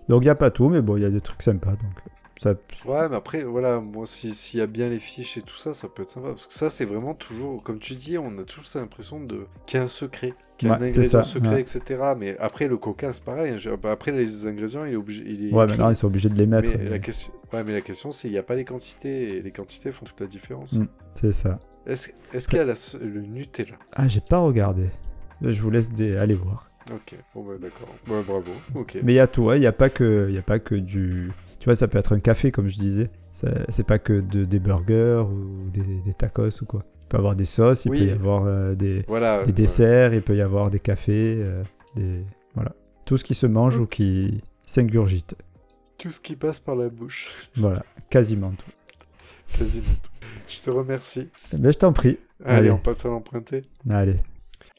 Donc 0.08 0.24
il 0.24 0.26
y 0.26 0.30
a 0.30 0.34
pas 0.34 0.50
tout, 0.50 0.68
mais 0.68 0.80
bon, 0.82 0.96
il 0.96 1.02
y 1.02 1.06
a 1.06 1.10
des 1.10 1.20
trucs 1.20 1.42
sympas. 1.42 1.70
Donc 1.72 1.92
ça, 2.38 2.54
Ouais, 2.86 3.08
mais 3.08 3.16
après, 3.16 3.42
voilà, 3.42 3.80
moi, 3.80 4.06
si- 4.06 4.34
s'il 4.34 4.60
y 4.60 4.62
a 4.62 4.66
bien 4.66 4.88
les 4.88 4.98
fiches 4.98 5.36
et 5.36 5.42
tout 5.42 5.56
ça, 5.56 5.72
ça 5.72 5.88
peut 5.88 6.02
être 6.02 6.10
sympa. 6.10 6.28
Parce 6.28 6.46
que 6.46 6.52
ça, 6.54 6.70
c'est 6.70 6.84
vraiment 6.84 7.14
toujours, 7.14 7.62
comme 7.62 7.78
tu 7.78 7.94
dis, 7.94 8.16
on 8.18 8.38
a 8.38 8.44
toujours 8.44 8.66
cette 8.66 8.82
impression 8.82 9.20
de 9.20 9.46
qu'il 9.66 9.76
y 9.78 9.80
a 9.80 9.84
un 9.84 9.86
secret, 9.88 10.34
qu'il 10.56 10.68
y 10.68 10.70
a 10.70 10.74
un 10.74 10.78
Ouais, 10.80 10.84
ingrédient 10.90 11.10
ça, 11.10 11.22
secret, 11.22 11.54
ouais. 11.54 11.60
etc. 11.60 11.82
Mais 12.16 12.36
après, 12.38 12.68
le 12.68 12.76
coca, 12.76 13.12
c'est 13.12 13.24
pareil. 13.24 13.52
hein. 13.66 13.76
Bah, 13.82 13.90
Après, 13.92 14.12
les 14.12 14.46
ingrédients, 14.46 14.84
il 14.84 14.92
est 14.92 14.96
obligé. 14.96 15.24
Il 15.26 15.48
est 15.48 15.52
ouais, 15.52 15.66
maintenant 15.66 15.90
ils 15.90 15.94
sont 15.96 16.06
obligés 16.06 16.28
de 16.28 16.36
les 16.38 16.46
mettre. 16.46 16.70
mais, 16.70 16.78
mais 16.84 16.88
la 16.90 16.98
question... 16.98 17.32
ouais, 17.52 17.64
mais 17.64 17.72
la 17.72 17.80
question, 17.80 18.10
c'est 18.10 18.28
il 18.28 18.32
n'y 18.32 18.38
a 18.38 18.42
pas 18.42 18.54
les 18.54 18.64
quantités. 18.64 19.36
Et 19.36 19.42
les 19.42 19.50
quantités 19.52 19.90
font 19.92 20.04
toute 20.06 20.20
la 20.20 20.26
différence. 20.26 20.74
Mm. 20.74 20.86
C'est 21.14 21.32
ça. 21.32 21.58
Est-ce 21.86 22.08
est 22.34 22.46
qu'il 22.48 22.58
y 22.58 22.60
a 22.60 22.64
la 22.64 22.74
le 23.00 23.20
Nutella? 23.22 23.76
Ah, 23.94 24.06
j'ai 24.08 24.20
pas 24.20 24.38
regardé. 24.38 24.90
Je 25.40 25.60
vous 25.62 25.70
laisse 25.70 25.90
des... 25.92 26.16
aller 26.16 26.34
voir. 26.34 26.70
Ok, 26.92 27.14
bon, 27.34 27.44
bah, 27.44 27.52
d'accord. 27.60 27.88
Ouais, 28.08 28.22
bravo. 28.22 28.50
Ok. 28.74 28.98
Mais 29.02 29.12
il 29.12 29.16
y 29.16 29.20
a 29.20 29.26
tout, 29.26 29.52
il 29.52 29.60
n'y 29.60 29.66
a, 29.66 29.72
pas 29.72 29.90
que- 29.90 30.30
y 30.30 30.38
a 30.38 30.42
pas 30.42 30.58
que 30.58 30.74
du. 30.74 31.30
Tu 31.58 31.64
vois, 31.64 31.74
ça 31.76 31.88
peut 31.88 31.98
être 31.98 32.14
un 32.14 32.20
café, 32.20 32.50
comme 32.52 32.68
je 32.68 32.78
disais. 32.78 33.10
C'est 33.32 33.86
pas 33.86 33.98
que 33.98 34.20
de- 34.20 34.44
des 34.44 34.58
burgers 34.60 35.24
ou 35.28 35.68
des, 35.70 35.82
des 36.00 36.14
tacos 36.14 36.62
ou 36.62 36.66
quoi. 36.66 36.82
Il 37.04 37.08
peut 37.08 37.16
y 37.16 37.20
avoir 37.20 37.34
des 37.34 37.44
sauces, 37.44 37.84
il 37.86 37.90
Oui. 37.90 37.98
peut 38.00 38.04
y 38.06 38.10
avoir 38.10 38.44
euh, 38.46 38.74
des, 38.74 39.04
Voilà. 39.08 39.42
des 39.42 39.50
euh, 39.50 39.54
desserts, 39.54 40.14
il 40.14 40.22
peut 40.22 40.36
y 40.36 40.40
avoir 40.42 40.70
des 40.70 40.78
cafés, 40.80 41.36
euh, 41.38 41.62
des... 41.96 42.22
voilà. 42.54 42.72
Tout 43.06 43.16
ce 43.16 43.24
qui 43.24 43.34
se 43.34 43.46
mange 43.46 43.78
Mm. 43.78 43.82
ou 43.82 43.86
qui 43.86 44.40
s'ingurgite. 44.66 45.34
Tout 45.96 46.10
ce 46.10 46.20
qui 46.20 46.36
passe 46.36 46.60
par 46.60 46.76
la 46.76 46.88
bouche. 46.88 47.32
Voilà, 47.56 47.84
quasiment 48.10 48.50
tout. 48.52 48.70
Quasiment 49.58 49.86
tout. 50.02 50.10
Je 50.48 50.60
te 50.60 50.70
remercie. 50.70 51.28
Mais 51.58 51.72
je 51.72 51.78
t'en 51.78 51.92
prie. 51.92 52.18
Allez, 52.44 52.56
Allez. 52.58 52.70
on 52.70 52.78
passe 52.78 53.04
à 53.04 53.08
l'emprunté. 53.08 53.62
Allez. 53.88 54.16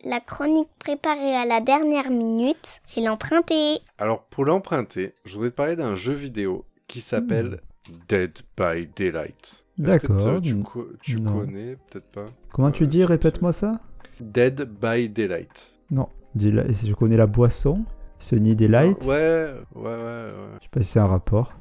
La 0.06 0.20
chronique 0.22 0.70
préparée 0.80 1.36
à 1.36 1.46
la 1.46 1.60
dernière 1.60 2.10
minute, 2.10 2.80
c'est 2.86 3.02
l'emprunté. 3.02 3.80
Alors, 3.98 4.24
pour 4.30 4.46
l'emprunter, 4.46 5.14
je 5.26 5.34
voudrais 5.34 5.50
te 5.50 5.56
parler 5.56 5.76
d'un 5.76 5.96
jeu 5.96 6.14
vidéo 6.14 6.64
qui 6.90 7.00
s'appelle 7.00 7.62
Dead 8.10 8.40
by 8.58 8.90
Daylight. 8.94 9.66
D'accord. 9.78 10.42
tu, 10.42 10.58
tu 11.02 11.24
connais 11.24 11.78
Peut-être 11.90 12.12
pas? 12.12 12.26
Comment 12.52 12.72
tu 12.72 12.84
Euh, 12.84 12.88
dis? 12.88 13.06
Répète-moi 13.06 13.54
ça. 13.54 13.80
Dead 14.20 14.68
by 14.82 15.08
Daylight. 15.08 15.80
Non. 15.90 16.10
Je 16.36 16.94
connais 16.94 17.16
la 17.18 17.28
boisson, 17.28 17.86
Sunny 18.20 18.56
Delight. 18.56 19.06
Ouais, 19.06 19.54
ouais, 19.76 19.82
ouais, 19.82 19.92
ouais. 19.94 20.28
Je 20.60 20.64
sais 20.64 20.70
pas 20.72 20.82
si 20.82 20.88
c'est 20.88 21.00
un 21.00 21.06
rapport. 21.08 21.54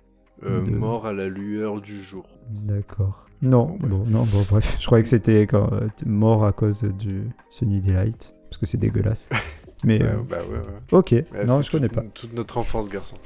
Euh, 0.45 0.62
De- 0.62 0.71
Mort 0.73 1.07
à 1.07 1.12
la 1.12 1.29
lueur 1.29 1.81
du 1.81 2.03
jour. 2.03 2.27
D'accord. 2.51 3.25
Non, 3.41 3.77
Bon, 3.81 4.03
non, 4.09 4.25
bon, 4.25 4.43
bref. 4.51 4.77
Je 4.81 4.87
croyais 4.87 5.03
que 5.05 5.09
c'était 5.09 5.47
euh, 5.55 5.88
mort 6.05 6.45
à 6.45 6.53
cause 6.53 6.83
du 6.83 7.29
Sunny 7.51 7.81
Delight. 7.81 8.35
Parce 8.51 8.59
que 8.59 8.67
c'est 8.67 8.79
dégueulasse. 8.79 9.29
Mais 9.85 10.03
Ouais, 10.03 10.09
euh, 10.09 10.17
bah 10.29 10.38
ouais, 10.49 10.57
ouais. 10.59 10.62
ok, 10.99 11.11
Ouais, 11.12 11.45
non, 11.47 11.62
je 11.62 11.71
connais 11.71 11.88
toute- 11.88 11.95
pas. 11.97 12.03
Toute 12.12 12.33
notre 12.35 12.59
enfance, 12.59 12.88
garçon. 12.88 13.17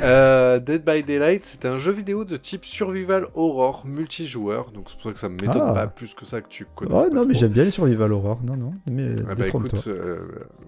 Euh, 0.00 0.58
Dead 0.58 0.82
by 0.84 1.02
Daylight, 1.02 1.44
c'est 1.44 1.66
un 1.66 1.76
jeu 1.76 1.92
vidéo 1.92 2.24
de 2.24 2.38
type 2.38 2.64
survival 2.64 3.26
horror 3.34 3.84
multijoueur, 3.86 4.70
donc 4.70 4.86
c'est 4.88 4.94
pour 4.94 5.02
ça 5.04 5.12
que 5.12 5.18
ça 5.18 5.28
me 5.28 5.34
m'étonne 5.34 5.60
Ah. 5.66 5.72
pas 5.74 5.86
plus 5.86 6.14
que 6.14 6.24
ça 6.24 6.40
que 6.40 6.48
tu 6.48 6.66
connais. 6.74 6.92
Oh 6.94 7.10
non, 7.12 7.24
mais 7.26 7.34
j'aime 7.34 7.52
bien 7.52 7.64
les 7.64 7.70
survival 7.70 8.10
horror. 8.12 8.40
Non, 8.42 8.56
non, 8.56 8.72
mais 8.90 9.08
Ah 9.28 9.34
bah 9.34 9.44
écoute, 9.46 9.84
euh, 9.88 10.20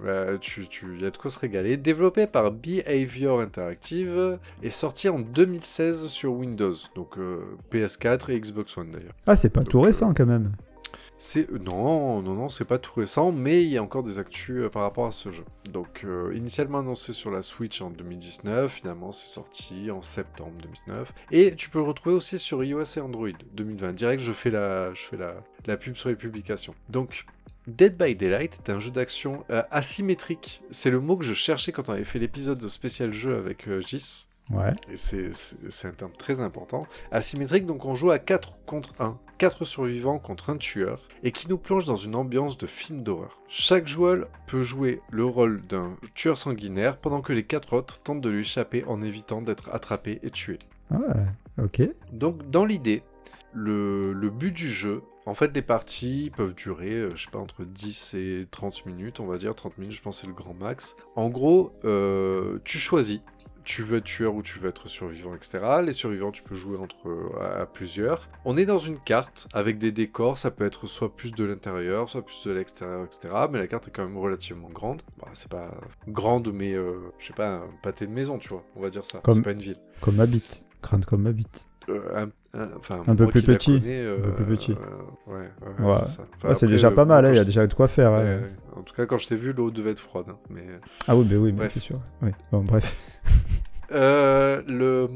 bah, 0.05 0.37
tu, 0.39 0.69
tu 0.69 0.99
y 1.01 1.07
a 1.07 1.11
de 1.11 1.17
quoi 1.17 1.31
se 1.31 1.39
régaler. 1.39 1.79
Développé 1.79 2.27
par 2.27 2.51
Behavior 2.53 3.41
Interactive 3.41 4.39
et 4.63 4.69
sorti 4.69 5.09
en 5.09 5.21
2016 5.21 6.07
sur 6.09 6.35
Windows, 6.35 6.75
donc 6.95 7.17
euh, 7.17 7.39
PS4 7.73 8.29
et 8.31 8.39
Xbox 8.39 8.77
One 8.77 8.91
d'ailleurs. 8.91 9.15
Ah, 9.27 9.37
c'est 9.37 9.49
pas 9.49 9.61
donc, 9.61 9.71
tout 9.71 9.81
récent 9.81 10.13
quand 10.15 10.27
même. 10.27 10.53
Non, 11.61 12.23
non, 12.23 12.35
non, 12.35 12.49
c'est 12.49 12.67
pas 12.67 12.79
tout 12.79 12.93
récent, 12.97 13.33
mais 13.33 13.63
il 13.63 13.71
y 13.71 13.79
a 13.79 13.83
encore 13.83 14.03
des 14.03 14.19
actus 14.19 14.65
euh, 14.65 14.69
par 14.69 14.83
rapport 14.83 15.07
à 15.07 15.13
ce 15.13 15.31
jeu. 15.31 15.45
Donc, 15.73 16.05
euh, 16.05 16.33
initialement 16.35 16.79
annoncé 16.81 17.13
sur 17.13 17.31
la 17.31 17.43
Switch 17.43 17.81
en 17.81 17.91
2019, 17.91 18.73
finalement 18.73 19.11
c'est 19.11 19.27
sorti 19.27 19.91
en 19.91 20.03
septembre 20.03 20.53
2019, 20.63 21.13
et 21.31 21.55
tu 21.55 21.71
peux 21.71 21.79
le 21.79 21.85
retrouver 21.85 22.15
aussi 22.15 22.39
sur 22.39 22.63
iOS 22.63 22.85
et 22.97 23.01
Android 23.01 23.29
2020. 23.55 23.93
Direct, 23.95 24.23
je 24.23 24.33
fais 24.33 24.51
la, 24.51 24.93
je 24.93 25.75
pub 25.77 25.97
sur 25.97 26.09
les 26.09 26.17
publications. 26.17 26.75
Donc, 26.89 27.25
Dead 27.67 27.97
by 27.97 28.15
Daylight 28.15 28.61
est 28.63 28.71
un 28.71 28.79
jeu 28.79 28.91
d'action 28.91 29.45
euh, 29.51 29.63
asymétrique. 29.71 30.63
C'est 30.71 30.91
le 30.91 31.01
mot 31.01 31.17
que 31.17 31.25
je 31.25 31.33
cherchais 31.33 31.73
quand 31.73 31.89
on 31.89 31.93
avait 31.93 32.05
fait 32.05 32.19
l'épisode 32.19 32.59
de 32.59 32.69
spécial 32.69 33.13
jeu 33.13 33.37
avec 33.37 33.67
Gis. 33.81 34.29
Ouais. 34.51 34.71
Et 34.91 34.97
c'est- 34.97 35.31
un 35.87 35.91
terme 35.93 36.13
très 36.19 36.41
important. 36.41 36.87
Asymétrique, 37.11 37.67
donc 37.67 37.85
on 37.85 37.95
joue 37.95 38.11
à 38.11 38.19
4 38.19 38.57
contre 38.67 38.93
1. 39.01 39.19
4 39.39 39.65
survivants 39.65 40.19
contre 40.21 40.51
un 40.51 40.57
tueur, 40.59 41.03
et 41.25 41.33
qui 41.33 41.49
nous 41.49 41.59
plonge 41.59 41.87
dans 41.87 41.97
une 41.97 42.15
ambiance 42.15 42.57
de 42.57 42.67
film 42.69 43.03
d'horreur. 43.03 43.41
Chaque 43.49 43.89
joueur 43.89 44.29
peut 44.47 44.63
jouer 44.63 45.01
le 45.11 45.25
rôle 45.25 45.61
d'un 45.63 45.97
tueur 46.15 46.39
sanguinaire, 46.39 46.99
pendant 46.99 47.21
que 47.21 47.33
les 47.33 47.43
4 47.43 47.73
autres 47.73 48.01
tentent 48.03 48.21
de 48.21 48.29
lui 48.31 48.41
échapper 48.41 48.85
en 48.85 49.03
évitant 49.03 49.43
d'être 49.43 49.71
attrapés 49.73 50.21
et 50.23 50.31
tués. 50.31 50.59
Ouais, 50.91 50.99
ok. 51.63 51.83
Donc 52.13 52.49
dans 52.51 52.65
l'idée, 52.65 53.03
le, 53.55 54.13
le 54.13 54.31
but 54.31 54.53
du 54.53 54.69
jeu, 54.69 55.03
en 55.27 55.35
fait 55.35 55.55
les 55.55 55.63
parties 55.63 56.31
peuvent 56.37 56.55
durer, 56.55 56.93
euh, 56.93 57.09
je 57.17 57.25
sais 57.25 57.31
pas, 57.31 57.39
entre 57.39 57.65
10 57.65 58.15
et 58.15 58.43
30 58.51 58.87
minutes, 58.87 59.19
on 59.21 59.27
va 59.27 59.37
dire 59.39 59.55
30 59.55 59.79
minutes, 59.79 59.95
je 59.95 60.03
pense 60.03 60.21
c'est 60.21 60.27
le 60.27 60.33
grand 60.33 60.55
max. 60.55 60.95
En 61.17 61.29
gros, 61.29 61.73
euh, 61.85 62.59
tu 62.65 62.79
choisis, 62.79 63.21
tu 63.65 63.83
veux 63.83 63.99
être 63.99 64.05
tueur 64.05 64.35
ou 64.35 64.43
tu 64.43 64.59
veux 64.59 64.69
être 64.69 64.89
survivant, 64.89 65.35
etc. 65.35 65.59
Les 65.85 65.93
survivants, 65.93 66.31
tu 66.31 66.43
peux 66.43 66.55
jouer 66.55 66.77
entre 66.79 66.97
à, 67.41 67.63
à 67.63 67.67
plusieurs. 67.67 68.29
On 68.45 68.57
est 68.57 68.67
dans 68.67 68.79
une 68.79 68.99
carte 68.99 69.49
avec 69.55 69.79
des 69.79 69.91
décors, 69.93 70.39
ça 70.39 70.51
peut 70.51 70.65
être 70.67 70.87
soit 70.87 71.15
plus 71.17 71.33
de 71.33 71.45
l'intérieur, 71.45 72.09
soit 72.11 72.23
plus 72.25 72.47
de 72.47 72.53
l'extérieur, 72.53 73.05
etc. 73.05 73.33
Mais 73.51 73.59
la 73.59 73.67
carte 73.67 73.89
est 73.89 73.91
quand 73.91 74.05
même 74.07 74.19
relativement 74.19 74.69
grande. 74.69 75.03
Bah, 75.19 75.29
c'est 75.33 75.51
pas 75.51 75.71
grande, 76.09 76.53
mais 76.53 76.75
euh, 76.75 76.95
je 77.19 77.27
sais 77.29 77.33
pas, 77.33 77.49
un 77.57 77.69
pâté 77.83 78.07
de 78.07 78.13
maison, 78.13 78.39
tu 78.39 78.49
vois, 78.51 78.65
on 78.77 78.83
va 78.83 78.91
dire 78.91 79.05
ça. 79.05 79.19
Comme- 79.19 79.35
C'est 79.35 79.43
pas 79.43 79.53
une 79.53 79.61
ville. 79.61 79.79
Comme 80.01 80.17
ma 80.17 80.27
bite. 80.27 80.65
Grande 80.83 81.05
comme 81.07 81.23
ma 81.23 81.33
bite. 81.33 81.67
Euh, 81.91 82.01
un, 82.55 82.59
un- 82.59 82.71
enfin, 82.79 83.03
Un 83.07 83.15
peu 83.15 83.27
petit. 83.27 83.81
euh, 83.87 84.17
Un 84.19 84.21
peu 84.23 84.33
plus 84.33 84.45
petit. 84.57 84.73
euh, 84.73 85.33
ouais, 85.33 85.51
ouais, 85.81 85.87
Ouais. 85.87 85.97
c'est. 86.07 86.21
Enfin, 86.43 86.55
Ah, 86.63 86.67
déjà 86.67 86.89
euh, 86.89 86.91
pas 86.93 87.05
mal, 87.05 87.25
quand 87.25 87.29
hein, 87.29 87.33
il 87.33 87.37
y 87.37 87.41
a 87.41 87.45
déjà 87.45 87.67
de 87.67 87.75
quoi 87.75 87.89
faire. 87.89 88.11
hein. 88.13 88.25
Ouais, 88.25 88.37
ouais. 88.43 88.79
En 88.79 88.83
tout 88.83 88.95
cas, 88.95 89.05
quand 89.07 89.19
je 89.19 89.29
t'ai 89.29 89.37
vu, 89.37 89.53
l'eau 89.53 89.71
devait 89.71 89.91
être 89.91 90.01
froide. 90.01 90.27
hein, 90.31 90.39
mais... 90.49 90.65
Ah 91.07 91.15
oui, 91.17 91.27
mais 91.29 91.37
oui, 91.37 91.53
mais 91.53 91.69
c'est 91.69 91.81
sûr. 91.81 91.97
Bon, 92.53 92.63
bref. 92.63 92.97
Euh, 93.93 94.63
le... 94.67 95.09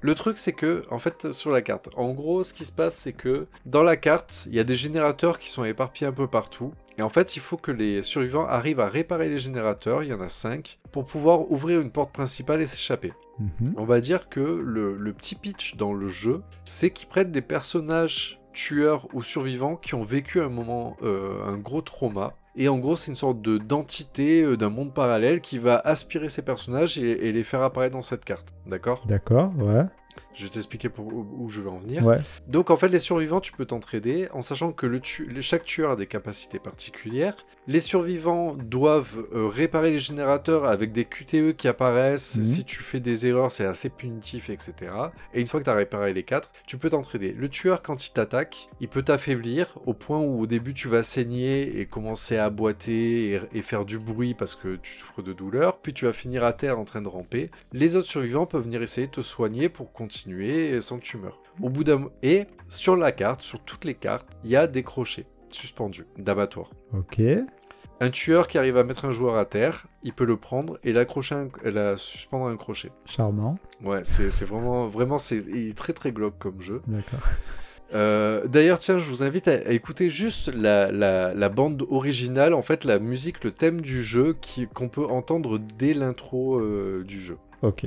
le 0.00 0.14
truc, 0.14 0.38
c'est 0.38 0.52
que, 0.52 0.84
en 0.90 0.98
fait, 0.98 1.32
sur 1.32 1.50
la 1.50 1.62
carte, 1.62 1.88
en 1.96 2.10
gros, 2.12 2.42
ce 2.42 2.52
qui 2.54 2.64
se 2.64 2.72
passe, 2.72 2.94
c'est 2.94 3.12
que 3.12 3.46
dans 3.66 3.82
la 3.82 3.96
carte, 3.96 4.44
il 4.46 4.54
y 4.54 4.60
a 4.60 4.64
des 4.64 4.74
générateurs 4.74 5.38
qui 5.38 5.50
sont 5.50 5.64
éparpillés 5.64 6.06
un 6.06 6.12
peu 6.12 6.26
partout. 6.26 6.72
Et 6.98 7.02
en 7.02 7.08
fait, 7.08 7.36
il 7.36 7.40
faut 7.40 7.56
que 7.56 7.70
les 7.70 8.02
survivants 8.02 8.46
arrivent 8.46 8.80
à 8.80 8.88
réparer 8.88 9.28
les 9.28 9.38
générateurs, 9.38 10.02
il 10.02 10.10
y 10.10 10.14
en 10.14 10.20
a 10.20 10.28
5, 10.28 10.78
pour 10.90 11.06
pouvoir 11.06 11.50
ouvrir 11.50 11.80
une 11.80 11.90
porte 11.90 12.12
principale 12.12 12.60
et 12.60 12.66
s'échapper. 12.66 13.12
Mhm. 13.38 13.74
On 13.76 13.84
va 13.84 14.00
dire 14.00 14.28
que 14.28 14.40
le, 14.40 14.96
le 14.96 15.12
petit 15.12 15.34
pitch 15.34 15.76
dans 15.76 15.94
le 15.94 16.08
jeu, 16.08 16.42
c'est 16.64 16.90
qu'ils 16.90 17.08
prennent 17.08 17.30
des 17.30 17.40
personnages 17.40 18.42
tueurs 18.52 19.08
ou 19.14 19.22
survivants 19.22 19.76
qui 19.76 19.94
ont 19.94 20.02
vécu 20.02 20.40
un 20.40 20.48
moment, 20.48 20.96
euh, 21.02 21.44
un 21.44 21.56
gros 21.56 21.80
trauma. 21.82 22.34
Et 22.54 22.68
en 22.68 22.78
gros, 22.78 22.96
c'est 22.96 23.10
une 23.10 23.16
sorte 23.16 23.40
de 23.40 23.58
d'entité 23.58 24.42
euh, 24.42 24.56
d'un 24.56 24.68
monde 24.68 24.92
parallèle 24.92 25.40
qui 25.40 25.58
va 25.58 25.78
aspirer 25.78 26.28
ces 26.28 26.42
personnages 26.42 26.98
et, 26.98 27.28
et 27.28 27.32
les 27.32 27.44
faire 27.44 27.62
apparaître 27.62 27.94
dans 27.94 28.02
cette 28.02 28.24
carte. 28.24 28.50
D'accord? 28.66 29.02
D'accord, 29.06 29.52
ouais. 29.56 29.84
Je 30.34 30.44
vais 30.44 30.50
t'expliquer 30.50 30.88
pour 30.88 31.06
où, 31.06 31.48
je 31.48 31.60
veux 31.60 31.68
en 31.70 31.78
venir. 31.78 32.04
Ouais. 32.04 32.18
Donc 32.48 32.70
en 32.70 32.76
fait, 32.76 32.88
les 32.88 32.98
survivants, 32.98 33.40
tu 33.40 33.52
peux 33.52 33.64
t'entraider 33.66 34.28
en 34.32 34.40
sachant 34.42 34.72
que 34.72 34.86
le 34.86 35.00
tu- 35.00 35.26
les- 35.26 35.42
chaque 35.42 35.64
tueur 35.64 35.90
a 35.92 35.96
des 35.96 36.06
capacités 36.06 36.58
particulières. 36.58 37.36
Les 37.66 37.80
survivants 37.80 38.54
doivent 38.54 39.24
euh, 39.34 39.46
réparer 39.46 39.90
les 39.90 39.98
générateurs 39.98 40.64
avec 40.64 40.92
des 40.92 41.04
QTE 41.04 41.52
qui 41.56 41.68
apparaissent. 41.68 42.36
Mhm. 42.38 42.42
Si 42.44 42.64
tu 42.64 42.82
fais 42.82 43.00
des 43.00 43.26
erreurs, 43.26 43.52
c'est 43.52 43.64
assez 43.66 43.88
punitif, 43.90 44.48
etc. 44.50 44.72
Et 45.34 45.40
une 45.40 45.46
fois 45.46 45.60
que 45.60 45.64
tu 45.64 45.70
as 45.70 45.74
réparé 45.74 46.12
les 46.12 46.22
quatre, 46.22 46.50
tu 46.66 46.78
peux 46.78 46.88
t'entraider. 46.90 47.32
Le 47.32 47.48
tueur, 47.48 47.82
quand 47.82 48.06
il 48.06 48.12
t'attaque, 48.12 48.68
il 48.80 48.88
peut 48.88 49.02
t'affaiblir 49.02 49.78
au 49.84 49.92
point 49.94 50.18
où 50.18 50.40
au 50.40 50.46
début 50.46 50.72
tu 50.74 50.88
vas 50.88 51.02
saigner 51.02 51.78
et 51.80 51.86
commencer 51.86 52.36
à 52.38 52.48
boiter 52.50 53.32
et, 53.34 53.40
et 53.52 53.62
faire 53.62 53.84
du 53.84 53.98
bruit 53.98 54.34
parce 54.34 54.54
que 54.54 54.76
tu 54.76 54.94
souffres 54.94 55.22
de 55.22 55.32
douleur. 55.32 55.78
Puis 55.78 55.92
tu 55.92 56.06
vas 56.06 56.12
finir 56.12 56.44
à 56.44 56.52
terre 56.52 56.78
en 56.78 56.84
train 56.84 57.02
de 57.02 57.08
ramper. 57.08 57.50
Les 57.72 57.96
autres 57.96 58.08
survivants 58.08 58.46
peuvent 58.46 58.64
venir 58.64 58.82
essayer 58.82 59.06
de 59.08 59.12
te 59.12 59.20
soigner 59.20 59.68
pour 59.68 59.92
continuer 59.92 60.21
sans 60.80 60.98
que 60.98 61.02
tu 61.04 61.16
meurs. 61.16 61.38
Au 61.62 61.68
bout 61.68 61.84
d'un 61.84 62.08
et 62.22 62.46
sur 62.68 62.96
la 62.96 63.12
carte, 63.12 63.42
sur 63.42 63.60
toutes 63.60 63.84
les 63.84 63.94
cartes, 63.94 64.26
il 64.44 64.50
y 64.50 64.56
a 64.56 64.66
des 64.66 64.82
crochets 64.82 65.26
suspendus 65.50 66.06
d'abattoir. 66.18 66.70
Ok. 66.96 67.20
Un 68.00 68.10
tueur 68.10 68.48
qui 68.48 68.58
arrive 68.58 68.76
à 68.78 68.84
mettre 68.84 69.04
un 69.04 69.12
joueur 69.12 69.36
à 69.36 69.44
terre, 69.44 69.86
il 70.02 70.12
peut 70.12 70.24
le 70.24 70.36
prendre 70.36 70.78
et 70.82 70.92
l'accrocher, 70.92 71.36
la 71.62 71.96
suspendre 71.96 72.46
à 72.46 72.50
un 72.50 72.56
crochet. 72.56 72.90
Charmant. 73.04 73.58
Ouais, 73.84 74.00
c'est 74.02 74.44
vraiment, 74.44 74.88
vraiment, 74.88 75.18
c'est 75.18 75.40
très 75.76 75.92
très 75.92 76.10
glauque 76.10 76.38
comme 76.38 76.60
jeu. 76.60 76.82
D'accord. 76.88 77.20
Euh, 77.94 78.46
D'ailleurs, 78.48 78.78
tiens, 78.78 78.98
je 78.98 79.08
vous 79.08 79.22
invite 79.22 79.46
à, 79.48 79.52
à 79.52 79.70
écouter 79.70 80.08
juste 80.10 80.48
la, 80.52 80.90
la- 80.90 81.34
la 81.34 81.48
bande 81.50 81.86
originale, 81.90 82.54
en 82.54 82.62
fait, 82.62 82.84
la 82.84 82.98
musique, 82.98 83.44
le 83.44 83.50
thème 83.52 83.80
du 83.82 84.02
jeu 84.02 84.34
qu'on 84.74 84.88
peut 84.88 85.04
entendre 85.04 85.58
dès 85.58 85.92
l'intro 85.94 86.58
euh, 86.58 87.04
du 87.06 87.20
jeu. 87.20 87.36
Ok. 87.60 87.86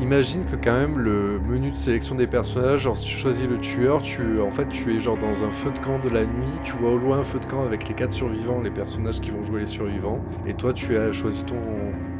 Imagine 0.00 0.44
que 0.46 0.56
quand 0.56 0.72
même 0.72 0.98
le 0.98 1.40
menu 1.40 1.70
de 1.70 1.76
sélection 1.76 2.14
des 2.14 2.26
personnages, 2.26 2.80
genre 2.82 2.96
si 2.96 3.04
tu 3.04 3.16
choisis 3.16 3.46
le 3.46 3.58
tueur, 3.58 4.02
tu, 4.02 4.40
en 4.40 4.50
fait, 4.50 4.68
tu 4.68 4.94
es 4.94 5.00
genre 5.00 5.18
dans 5.18 5.44
un 5.44 5.50
feu 5.50 5.70
de 5.70 5.78
camp 5.78 5.98
de 5.98 6.08
la 6.08 6.24
nuit, 6.24 6.60
tu 6.64 6.72
vois 6.72 6.92
au 6.92 6.98
loin 6.98 7.18
un 7.18 7.24
feu 7.24 7.38
de 7.40 7.46
camp 7.46 7.64
avec 7.64 7.88
les 7.88 7.94
quatre 7.94 8.12
survivants, 8.12 8.60
les 8.60 8.70
personnages 8.70 9.20
qui 9.20 9.30
vont 9.30 9.42
jouer 9.42 9.60
les 9.60 9.66
survivants, 9.66 10.22
et 10.46 10.54
toi 10.54 10.72
tu 10.72 10.96
as 10.96 11.12
choisi 11.12 11.44
ton, 11.44 11.56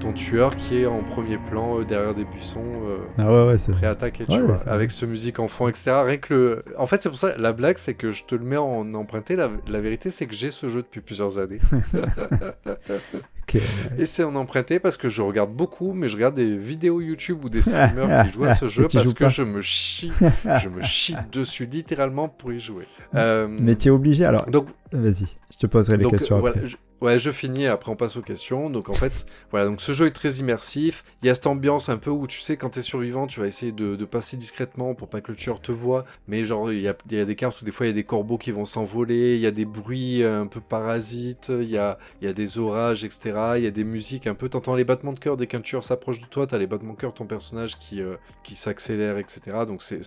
ton 0.01 0.13
tueur 0.13 0.57
qui 0.57 0.79
est 0.83 0.87
en 0.87 1.03
premier 1.03 1.39
plan 1.39 1.81
euh, 1.81 1.85
derrière 1.85 2.15
des 2.15 2.25
buissons. 2.25 2.65
euh, 2.87 2.99
Ah 3.19 3.33
ouais, 3.33 3.53
ouais, 3.53 3.73
prêt 3.73 3.87
à 3.87 3.91
attaquer, 3.91 4.27
tu 4.27 4.33
Ouais, 4.33 4.41
vois, 4.41 4.57
avec 4.67 4.91
cette 4.91 5.09
musique 5.09 5.39
en 5.39 5.49
fond, 5.49 5.69
etc. 5.69 6.03
Rien 6.05 6.17
que 6.19 6.35
le... 6.35 6.65
En 6.77 6.87
fait, 6.87 7.03
c'est 7.03 7.09
pour 7.09 7.19
ça, 7.19 7.37
la 7.39 7.53
blague, 7.53 7.79
c'est 7.79 7.95
que 7.95 8.13
je 8.13 8.25
te 8.25 8.35
le 8.35 8.45
mets 8.45 8.57
en 8.57 8.93
emprunté. 8.95 9.37
La, 9.37 9.51
la 9.69 9.81
vérité, 9.81 10.11
c'est 10.11 10.27
que 10.27 10.35
j'ai 10.35 10.51
ce 10.51 10.69
jeu 10.69 10.83
depuis 10.83 11.01
plusieurs 11.01 11.39
années. 11.39 11.59
Ok. 13.49 13.61
Et 13.99 14.05
c'est 14.07 14.25
en 14.25 14.35
emprunté 14.35 14.79
parce 14.79 14.97
que 14.97 15.09
je 15.09 15.23
regarde 15.23 15.53
beaucoup, 15.53 15.93
mais 15.95 16.09
je 16.09 16.17
regarde 16.17 16.35
des 16.35 16.57
vidéos 16.57 17.01
YouTube 17.01 17.45
ou 17.45 17.49
des 17.49 17.63
streamers 17.63 18.27
qui 18.27 18.33
jouent 18.33 18.45
à 18.45 18.55
ce 18.55 18.69
jeu 18.69 18.87
parce 18.93 19.13
que 19.15 19.25
pas. 19.25 19.31
je 19.31 19.43
me 19.43 19.61
chie, 19.61 20.13
je 20.63 20.69
me 20.69 20.83
chie 20.83 21.15
dessus 21.33 21.65
littéralement 21.67 22.29
pour 22.29 22.53
y 22.53 22.61
jouer. 22.61 22.85
Euh, 23.15 23.49
Mais 23.61 23.75
tu 23.77 23.89
es 23.89 23.91
obligé. 23.91 24.25
Alors, 24.27 24.47
donc, 24.51 24.67
vas-y, 24.93 25.27
je 25.53 25.57
te 25.59 25.67
poserai 25.67 25.97
les 25.97 26.03
donc, 26.05 26.13
questions 26.13 26.45
euh, 26.45 26.49
après. 26.51 26.67
je- 26.67 26.77
ouais, 27.01 27.19
je 27.19 27.31
finis, 27.31 27.67
après 27.67 27.91
on 27.93 27.97
passe 27.97 28.17
aux 28.17 28.23
questions. 28.23 28.69
Donc 28.71 28.89
en 28.89 28.93
fait, 28.93 29.25
voilà, 29.51 29.67
donc 29.67 29.81
ce 29.81 29.93
jeu 29.93 30.07
est 30.07 30.11
très 30.13 30.33
immersif. 30.35 31.05
Il 31.23 31.27
y 31.27 31.31
a 31.31 31.35
cette 31.35 31.47
ambiance 31.47 31.89
un 31.89 31.97
peu 31.97 32.11
où 32.11 32.27
tu 32.27 32.41
sais, 32.41 32.57
quand 32.57 32.71
t'es 32.71 32.81
survivant, 32.81 33.27
tu 33.27 33.41
vas 33.41 33.47
essayer 33.47 33.73
de, 33.73 33.97
de 33.97 34.05
passer 34.05 34.37
discrètement 34.37 34.95
pour 34.95 35.09
pas 35.09 35.21
que 35.21 35.31
le 35.31 35.37
tueur 35.37 35.61
te 35.61 35.73
voit. 35.73 36.05
Mais 36.27 36.45
genre, 36.45 36.71
il 36.73 36.81
y 36.81 36.89
a, 36.89 36.95
il 37.11 37.17
y 37.17 37.21
a 37.21 37.25
des 37.25 37.37
cartes 37.37 37.63
où 37.63 37.65
des 37.65 37.73
fois 37.73 37.87
il 37.87 37.91
y 37.91 37.93
a 37.93 37.95
des 37.95 38.05
corbeaux 38.05 38.37
qui 38.39 38.51
vont 38.51 38.65
s'envoler, 38.65 39.35
il 39.37 39.41
y 39.41 39.47
a 39.47 39.51
des 39.51 39.65
bruits 39.65 40.23
un 40.25 40.47
peu 40.47 40.61
parasites, 40.61 41.51
il 41.51 41.69
y 41.71 41.79
a, 41.79 41.99
il 42.21 42.27
y 42.27 42.29
a 42.31 42.33
des 42.33 42.59
orages, 42.59 43.05
etc. 43.05 43.33
Il 43.57 43.65
y 43.65 43.67
a 43.67 43.71
des 43.71 43.85
musiques 43.85 44.27
un 44.27 44.35
peu, 44.35 44.49
t'entends 44.49 44.75
les 44.75 44.85
battements 44.85 45.13
de 45.13 45.19
cœur 45.19 45.37
dès 45.37 45.47
qu'un 45.47 45.61
tueur 45.61 45.83
s'approche 45.83 46.21
de 46.21 46.27
toi, 46.27 46.47
t'as 46.47 46.59
les 46.59 46.67
battements 46.67 46.95
de 46.95 46.99
cœur 46.99 47.13
de 47.13 47.17
ton 47.19 47.27
personnage 47.27 47.79
qui, 47.79 48.01
euh, 48.03 48.17
qui 48.43 48.57
s'accélèrent, 48.57 49.19
etc. 49.19 49.41
Donc 49.67 49.83
c'est 49.83 50.01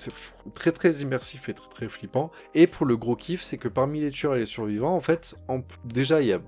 très 0.53 0.71
très 0.71 0.91
immersif 1.01 1.49
et 1.49 1.53
très 1.53 1.69
très 1.69 1.89
flippant. 1.89 2.31
Et 2.55 2.67
pour 2.67 2.85
le 2.85 2.97
gros 2.97 3.15
kiff, 3.15 3.41
c'est 3.43 3.57
que 3.57 3.67
parmi 3.67 4.01
les 4.01 4.11
tueurs 4.11 4.35
et 4.35 4.39
les 4.39 4.45
survivants, 4.45 4.95
en 4.95 5.01
fait, 5.01 5.35
en- 5.47 5.61
déjà 5.85 6.21
il 6.21 6.27
y 6.27 6.33
a 6.33 6.39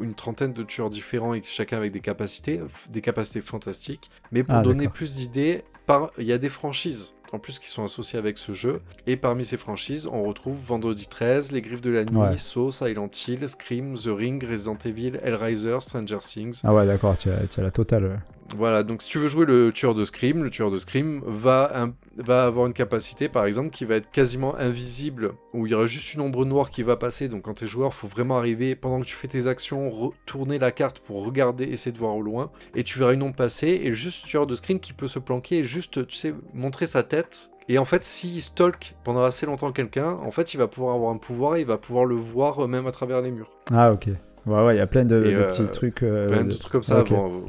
une 0.00 0.14
trentaine 0.14 0.52
de 0.52 0.62
tueurs 0.62 0.90
différents 0.90 1.34
et 1.34 1.42
chacun 1.44 1.76
avec 1.76 1.92
des 1.92 2.00
capacités, 2.00 2.60
des 2.90 3.00
capacités 3.02 3.40
fantastiques. 3.40 4.10
Mais 4.32 4.42
pour 4.42 4.54
Ah, 4.54 4.62
donner 4.62 4.88
plus 4.88 5.14
d'idées, 5.14 5.64
par... 5.86 6.10
il 6.18 6.24
y 6.26 6.32
a 6.32 6.38
des 6.38 6.48
franchises 6.48 7.14
en 7.32 7.38
plus 7.38 7.58
qui 7.60 7.68
sont 7.68 7.84
associées 7.84 8.18
avec 8.18 8.38
ce 8.38 8.52
jeu. 8.52 8.80
Et 9.06 9.16
parmi 9.16 9.44
ces 9.44 9.56
franchises, 9.56 10.08
on 10.10 10.24
retrouve 10.24 10.60
Vendredi 10.66 11.06
13, 11.08 11.52
Les 11.52 11.60
Griffes 11.62 11.80
de 11.80 11.90
la 11.90 12.04
Nuit, 12.04 12.16
Ouais. 12.18 12.36
Saw, 12.36 12.72
Silent 12.72 13.08
Hill, 13.26 13.48
Scream, 13.48 13.94
The 13.94 14.08
Ring, 14.08 14.44
Resident 14.44 14.78
Evil, 14.84 15.20
Hellraiser, 15.22 15.78
Stranger 15.80 16.18
Things. 16.20 16.60
Ah 16.64 16.74
ouais, 16.74 16.86
d'accord, 16.86 17.16
tu 17.16 17.30
as, 17.30 17.46
tu 17.46 17.60
as 17.60 17.62
la 17.62 17.70
totale. 17.70 18.20
Voilà, 18.56 18.82
donc 18.82 19.02
si 19.02 19.08
tu 19.08 19.18
veux 19.18 19.28
jouer 19.28 19.46
le 19.46 19.72
tueur 19.72 19.94
de 19.94 20.04
Scream, 20.04 20.42
le 20.42 20.50
tueur 20.50 20.70
de 20.70 20.78
Scream 20.78 21.22
va, 21.24 21.92
avoir 22.28 22.66
une 22.66 22.72
capacité, 22.72 23.28
par 23.28 23.44
exemple, 23.44 23.70
qui 23.70 23.84
va 23.84 23.96
être 23.96 24.10
quasiment 24.10 24.56
invisible, 24.56 25.32
où 25.54 25.66
il 25.66 25.72
y 25.72 25.74
aura 25.74 25.86
juste 25.86 26.14
une 26.14 26.20
ombre 26.20 26.44
noire 26.44 26.70
qui 26.70 26.82
va 26.82 26.96
passer. 26.96 27.28
Donc 27.28 27.42
quand 27.42 27.54
t'es 27.54 27.66
joueur, 27.66 27.94
faut 27.94 28.06
vraiment 28.06 28.38
arriver, 28.38 28.74
pendant 28.74 29.00
que 29.00 29.06
tu 29.06 29.14
fais 29.14 29.28
tes 29.28 29.46
actions, 29.46 29.90
retourner 29.90 30.58
la 30.58 30.72
carte 30.72 31.00
pour 31.00 31.24
regarder, 31.24 31.64
essayer 31.64 31.92
de 31.92 31.98
voir 31.98 32.16
au 32.16 32.22
loin, 32.22 32.50
et 32.74 32.84
tu 32.84 32.98
verras 32.98 33.14
une 33.14 33.22
ombre 33.22 33.36
passer, 33.36 33.80
et 33.84 33.92
juste 33.92 34.26
tueur 34.26 34.46
de 34.46 34.54
Scream 34.54 34.80
qui 34.80 34.92
peut 34.92 35.08
se 35.08 35.18
planquer 35.18 35.58
et 35.58 35.64
juste, 35.64 36.06
tu 36.06 36.16
sais, 36.16 36.34
montrer 36.52 36.86
sa 36.86 37.02
tête. 37.02 37.50
Et 37.68 37.78
en 37.78 37.84
fait, 37.84 38.02
s'il 38.02 38.42
stalk 38.42 38.96
pendant 39.04 39.22
assez 39.22 39.46
longtemps 39.46 39.70
quelqu'un, 39.70 40.18
en 40.24 40.32
fait, 40.32 40.54
il 40.54 40.56
va 40.56 40.66
pouvoir 40.66 40.96
avoir 40.96 41.12
un 41.12 41.18
pouvoir, 41.18 41.56
et 41.56 41.60
il 41.60 41.66
va 41.66 41.78
pouvoir 41.78 42.04
le 42.04 42.16
voir 42.16 42.64
euh, 42.64 42.66
même 42.66 42.86
à 42.86 42.90
travers 42.90 43.22
les 43.22 43.30
murs. 43.30 43.50
Ah 43.72 43.92
ok. 43.92 44.08
Ouais, 44.46 44.64
ouais, 44.64 44.74
il 44.74 44.78
y 44.78 44.80
a 44.80 44.86
plein 44.86 45.04
de, 45.04 45.16
Et, 45.24 45.32
de 45.34 45.36
euh, 45.38 45.50
petits 45.50 45.64
trucs. 45.68 46.02
euh, 46.02 46.26
Plein 46.28 46.44
de 46.44 46.50
de- 46.52 46.56
trucs 46.56 46.72
comme 46.72 46.82
ça. 46.82 47.04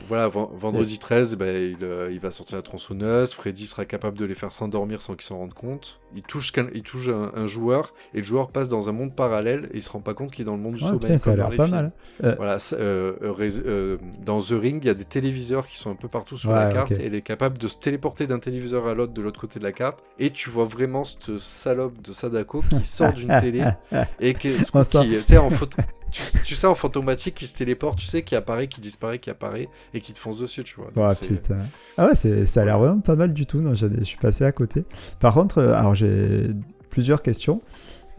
Voilà, 0.08 0.28
ven- 0.28 0.50
vendredi 0.58 1.00
13, 1.00 1.38
ben, 1.38 1.56
il, 1.56 1.84
euh, 1.84 2.10
il 2.12 2.20
va 2.20 2.32
sortir 2.32 2.58
la 2.58 2.62
tronçonneuse. 2.62 3.32
Freddy 3.34 3.66
sera 3.66 3.86
capable 3.86 4.18
de 4.18 4.26
les 4.26 4.36
faire 4.36 4.52
s'endormir 4.52 5.02
sans 5.02 5.14
qu'ils 5.16 5.24
s'en 5.26 5.38
rendent 5.38 5.54
compte. 5.54 6.00
Il 6.16 6.22
touche, 6.24 6.52
quel- 6.52 6.70
il 6.74 6.84
touche 6.84 7.08
un, 7.08 7.32
un 7.36 7.46
joueur 7.46 7.94
et 8.14 8.18
le 8.18 8.24
joueur 8.24 8.50
passe 8.52 8.68
dans 8.68 8.90
un 8.90 8.92
monde 8.92 9.16
parallèle 9.16 9.70
et 9.72 9.78
il 9.78 9.82
se 9.82 9.90
rend 9.92 10.02
pas 10.02 10.14
compte 10.14 10.32
qu'il 10.32 10.42
est 10.44 10.46
dans 10.46 10.56
le 10.58 10.62
monde 10.62 10.76
du 10.76 10.82
Ouais, 10.84 10.88
sommeil. 10.90 11.00
putain, 11.00 11.18
ça 11.18 11.32
a 11.32 11.36
l'air 11.36 11.50
pas 11.50 11.66
films. 11.66 11.70
mal. 11.70 11.92
hein. 12.24 12.34
Voilà, 12.38 12.58
euh, 12.74 13.14
euh, 13.24 13.50
euh, 13.66 13.98
dans 14.26 14.42
The 14.42 14.52
Ring, 14.52 14.80
il 14.84 14.88
y 14.88 14.90
a 14.90 14.94
des 14.94 15.06
téléviseurs 15.06 15.68
qui 15.68 15.78
sont 15.78 15.92
un 15.92 15.96
peu 15.96 16.08
partout 16.10 16.36
sur 16.36 16.52
la 16.52 16.74
carte 16.74 16.92
et 16.92 17.06
il 17.06 17.16
est 17.16 17.22
capable 17.22 17.58
de 17.58 17.68
se 17.70 17.78
téléporter 17.78 18.28
d'un 18.28 18.40
téléviseur 18.40 18.88
à 18.88 18.94
l'autre 18.94 19.14
de 19.14 19.22
l'autre 19.22 19.40
côté 19.40 19.60
de 19.60 19.64
la 19.64 19.72
carte. 19.72 20.00
Et 20.20 20.30
tu 20.32 20.50
vois 20.50 20.66
vraiment 20.66 21.06
cette 21.06 21.38
salope 21.40 22.02
de 22.02 22.12
Sadako 22.12 22.62
qui 22.70 22.86
sort 22.86 23.14
d'une 23.14 23.30
télé 23.40 23.64
et 24.20 24.34
qui, 24.34 24.50
qui- 24.52 25.16
sais, 25.22 25.38
en 25.38 25.50
photo. 25.50 25.78
Tu, 26.12 26.22
tu 26.44 26.56
sais, 26.56 26.68
en 26.68 26.76
fantomatique, 26.76 27.36
qui 27.36 27.48
se 27.48 27.56
téléporte, 27.56 27.98
tu 28.00 28.06
sais, 28.06 28.22
qui 28.24 28.36
apparaît, 28.36 28.68
qui 28.68 28.82
disparaît, 28.82 29.20
qui 29.20 29.30
apparaît, 29.30 29.70
et 29.94 30.02
qui 30.02 30.12
te 30.14 30.20
fonce 30.20 30.40
dessus, 30.40 30.64
tu 30.64 30.76
vois. 30.76 30.92
Donc, 30.94 31.10
c'est- 31.12 31.28
putain. 31.28 31.60
Ah 31.98 32.08
ouais, 32.08 32.16
c'est- 32.16 32.46
ça 32.46 32.62
a 32.62 32.66
l'air 32.66 32.80
vraiment 32.80 33.00
pas 33.00 33.16
mal 33.16 33.34
du 33.34 33.46
tout. 33.46 33.60
Non, 33.62 33.74
je 33.74 33.88
suis 34.04 34.18
passé 34.18 34.44
à 34.44 34.52
côté. 34.52 34.84
Par 35.20 35.34
contre, 35.34 35.60
euh, 35.60 35.74
alors 35.74 35.96
j'ai 35.96 36.50
plusieurs 36.90 37.22
questions. 37.22 37.62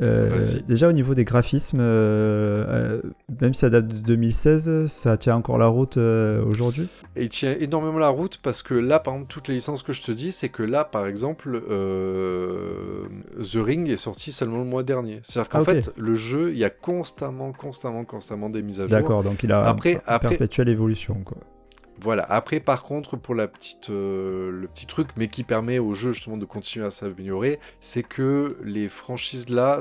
Euh, 0.02 0.40
déjà 0.66 0.88
au 0.88 0.92
niveau 0.92 1.14
des 1.14 1.24
graphismes, 1.24 1.78
euh, 1.80 2.64
euh, 2.68 3.02
même 3.40 3.54
si 3.54 3.60
ça 3.60 3.70
date 3.70 3.88
de 3.88 3.98
2016, 3.98 4.86
ça 4.86 5.16
tient 5.16 5.36
encore 5.36 5.58
la 5.58 5.66
route 5.66 5.96
aujourd'hui? 5.96 6.88
Et 7.16 7.24
il 7.24 7.28
tient 7.28 7.56
énormément 7.58 7.98
la 7.98 8.08
route 8.08 8.38
parce 8.42 8.62
que 8.62 8.74
là, 8.74 8.98
par 8.98 9.14
exemple, 9.14 9.30
toutes 9.32 9.48
les 9.48 9.54
licences 9.54 9.82
que 9.82 9.92
je 9.92 10.02
te 10.02 10.12
dis, 10.12 10.32
c'est 10.32 10.48
que 10.48 10.62
là, 10.62 10.84
par 10.84 11.06
exemple, 11.06 11.60
The 11.60 13.56
Ring 13.56 13.88
est 13.88 13.96
sorti 13.96 14.32
seulement 14.32 14.58
le 14.58 14.64
mois 14.64 14.82
dernier. 14.82 15.20
C'est-à-dire 15.22 15.48
qu'en 15.48 15.60
Ah, 15.60 15.64
fait, 15.64 15.92
le 15.96 16.14
jeu, 16.14 16.50
il 16.52 16.58
y 16.58 16.64
a 16.64 16.70
constamment, 16.70 17.52
constamment, 17.52 18.04
constamment 18.04 18.50
des 18.50 18.62
mises 18.62 18.80
à 18.80 18.88
jour. 18.88 18.98
D'accord, 18.98 19.22
donc 19.22 19.42
il 19.42 19.52
a 19.52 19.64
après- 19.66 20.00
perpétuelle 20.20 20.68
évolution. 20.68 21.16
Quoi. 21.24 21.38
Voilà. 22.02 22.24
Après, 22.24 22.58
par 22.58 22.82
contre, 22.82 23.16
pour 23.16 23.34
euh, 23.34 24.50
le 24.50 24.66
petit 24.68 24.86
truc, 24.86 25.08
mais 25.16 25.28
qui 25.28 25.44
permet 25.44 25.78
au 25.78 25.94
jeu 25.94 26.12
justement 26.12 26.36
de 26.36 26.44
continuer 26.44 26.84
à 26.84 26.90
s'améliorer, 26.90 27.60
c'est 27.80 28.02
que 28.02 28.58
les 28.64 28.88
franchises 28.88 29.48
là 29.48 29.78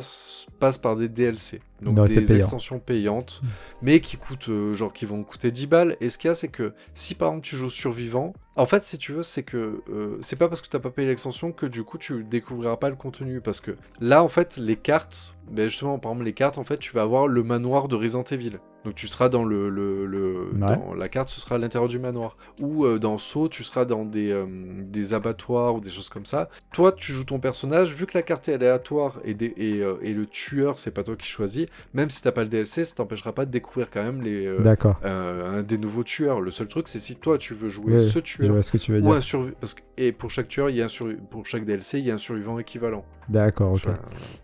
passent 0.60 0.78
par 0.78 0.96
des 0.96 1.10
DLC. 1.10 1.62
Donc 1.82 1.96
des 2.08 2.36
extensions 2.38 2.80
payantes, 2.80 3.42
mais 3.82 4.00
qui 4.00 4.18
coûtent, 4.18 4.50
euh, 4.50 4.74
genre, 4.74 4.94
qui 4.94 5.06
vont 5.06 5.24
coûter 5.24 5.52
10 5.52 5.68
balles. 5.68 5.98
Et 6.02 6.10
ce 6.10 6.18
qu'il 6.18 6.28
y 6.28 6.32
a, 6.32 6.36
c'est 6.36 6.48
que 6.50 6.74
si 6.94 7.16
par 7.16 7.30
exemple 7.30 7.46
tu 7.48 7.56
joues 7.56 7.70
survivant, 7.70 8.34
en 8.56 8.66
fait, 8.66 8.84
si 8.84 8.98
tu 8.98 9.14
veux, 9.14 9.24
c'est 9.24 9.44
que 9.44 9.82
euh, 9.90 10.18
c'est 10.22 10.36
pas 10.38 10.48
parce 10.50 10.62
que 10.62 10.68
t'as 10.68 10.80
pas 10.80 10.92
payé 10.92 11.08
l'extension 11.08 11.52
que 11.54 11.66
du 11.66 11.84
coup 11.84 11.98
tu 11.98 12.24
découvriras 12.24 12.78
pas 12.78 12.90
le 12.90 12.96
contenu. 12.96 13.40
Parce 13.42 13.62
que 13.62 13.72
là, 14.00 14.24
en 14.24 14.28
fait, 14.30 14.58
les 14.58 14.76
cartes, 14.76 15.36
ben 15.50 15.68
justement, 15.70 15.98
par 16.00 16.12
exemple, 16.12 16.26
les 16.26 16.34
cartes, 16.34 16.58
en 16.58 16.64
fait, 16.64 16.78
tu 16.78 16.92
vas 16.94 17.02
avoir 17.02 17.28
le 17.28 17.44
manoir 17.44 17.88
de 17.88 17.96
Resident 17.96 18.24
Evil. 18.24 18.60
Donc 18.84 18.96
tu 18.96 19.08
seras 19.08 19.30
dans 19.30 19.44
le, 19.46 19.70
le, 19.70 20.08
le- 20.08 20.50
Ouais. 20.54 20.76
dans 20.76 20.96
la 20.96 21.08
carte, 21.08 21.30
ce 21.30 21.40
sera 21.40 21.56
à 21.56 21.58
l'intérieur 21.60 21.88
du 21.88 22.00
manoir. 22.00 22.36
Ou 22.60 22.84
euh, 22.86 22.98
dans 22.98 23.20
Saw, 23.20 23.48
tu 23.48 23.64
seras 23.64 23.86
dans 23.86 24.06
des, 24.06 24.32
euh, 24.32 24.46
des 24.82 25.14
abattoirs 25.14 25.76
ou 25.76 25.80
des 25.82 25.92
choses 25.92 26.10
comme 26.10 26.26
ça. 26.26 26.50
Toi, 26.74 26.92
tu 26.92 27.14
joues 27.14 27.24
ton 27.26 27.40
personnage, 27.40 27.94
vu 27.94 28.08
que 28.08 28.18
la 28.18 28.24
carte 28.24 28.50
est 28.50 28.56
aléatoire 28.56 29.20
et, 29.24 29.36
des- 29.36 29.54
et, 29.56 29.82
euh, 29.82 29.98
et 30.02 30.14
le 30.14 30.26
tueur, 30.26 30.80
c'est 30.80 30.90
pas 30.92 31.04
toi 31.04 31.16
qui 31.16 31.28
choisis, 31.28 31.68
même 31.94 32.10
si 32.10 32.22
t'as 32.22 32.32
pas 32.32 32.42
le 32.44 32.48
DLC, 32.50 32.86
ça 32.86 32.96
t'empêchera 32.96 33.34
pas 33.34 33.46
de 33.46 33.52
découvrir 33.52 33.90
quand 33.90 34.04
même 34.04 34.22
les, 34.22 34.46
euh, 34.46 34.64
euh, 35.04 35.60
un 35.60 35.64
des 35.64 35.78
nouveaux 35.78 36.04
tueurs. 36.04 36.42
Le 36.42 36.52
seul 36.52 36.68
truc, 36.68 36.88
c'est 36.88 37.00
si 37.00 37.16
toi 37.16 37.38
tu 37.38 37.54
veux 37.54 37.70
jouer 37.70 37.94
Ouais, 37.94 37.98
ce 38.00 38.20
Je 38.20 38.24
tueur 38.24 38.52
vois 38.54 38.64
ce 38.64 38.72
que 38.72 38.78
tu 38.78 38.92
veux 38.92 39.00
ou 39.00 39.02
dire. 39.02 39.12
un 39.12 39.22
survivant. 39.22 39.56
Et 39.98 40.12
pour 40.12 40.30
chaque 40.30 40.48
tueur, 40.48 40.70
il 40.70 40.76
y 40.78 40.82
a 40.82 40.86
un 40.86 41.16
pour 41.30 41.46
chaque 41.46 41.66
DLC, 41.66 42.00
il 42.00 42.06
y 42.06 42.12
a 42.12 42.16
un 42.16 42.18
survivant 42.18 42.60
équivalent. 42.60 43.06
D'accord, 43.30 43.74
ok. 43.74 43.82
Enfin, 43.86 44.00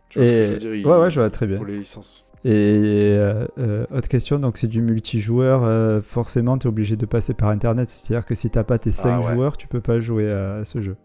tu 0.09 0.19
vois 0.19 0.27
ce 0.27 0.31
que 0.33 0.45
je 0.45 0.51
veux 0.53 0.57
dire 0.59 0.75
il- 0.75 0.85
Ouais, 0.85 0.97
ouais, 0.97 1.09
je 1.09 1.19
vois 1.19 1.29
très 1.29 1.47
bien. 1.47 1.57
Pour 1.57 1.65
les 1.65 1.77
licences. 1.79 2.25
Et 2.45 3.17
euh, 3.21 3.45
euh, 3.57 3.85
autre 3.91 4.07
question, 4.07 4.39
donc 4.39 4.57
c'est 4.57 4.67
du 4.67 4.81
multijoueur, 4.81 5.63
euh, 5.63 6.01
forcément 6.01 6.57
tu 6.57 6.67
es 6.67 6.69
obligé 6.69 6.95
de 6.95 7.05
passer 7.05 7.33
par 7.33 7.49
internet, 7.49 7.89
c'est-à-dire 7.89 8.25
que 8.25 8.35
si 8.35 8.49
t'as 8.49 8.63
pas 8.63 8.77
tes 8.79 8.91
5 8.91 9.09
Ah 9.11 9.19
ouais. 9.27 9.33
joueurs, 9.33 9.57
tu 9.57 9.67
peux 9.67 9.81
pas 9.81 9.99
jouer 9.99 10.31
à 10.31 10.63
ce 10.63 10.81
jeu. 10.81 10.95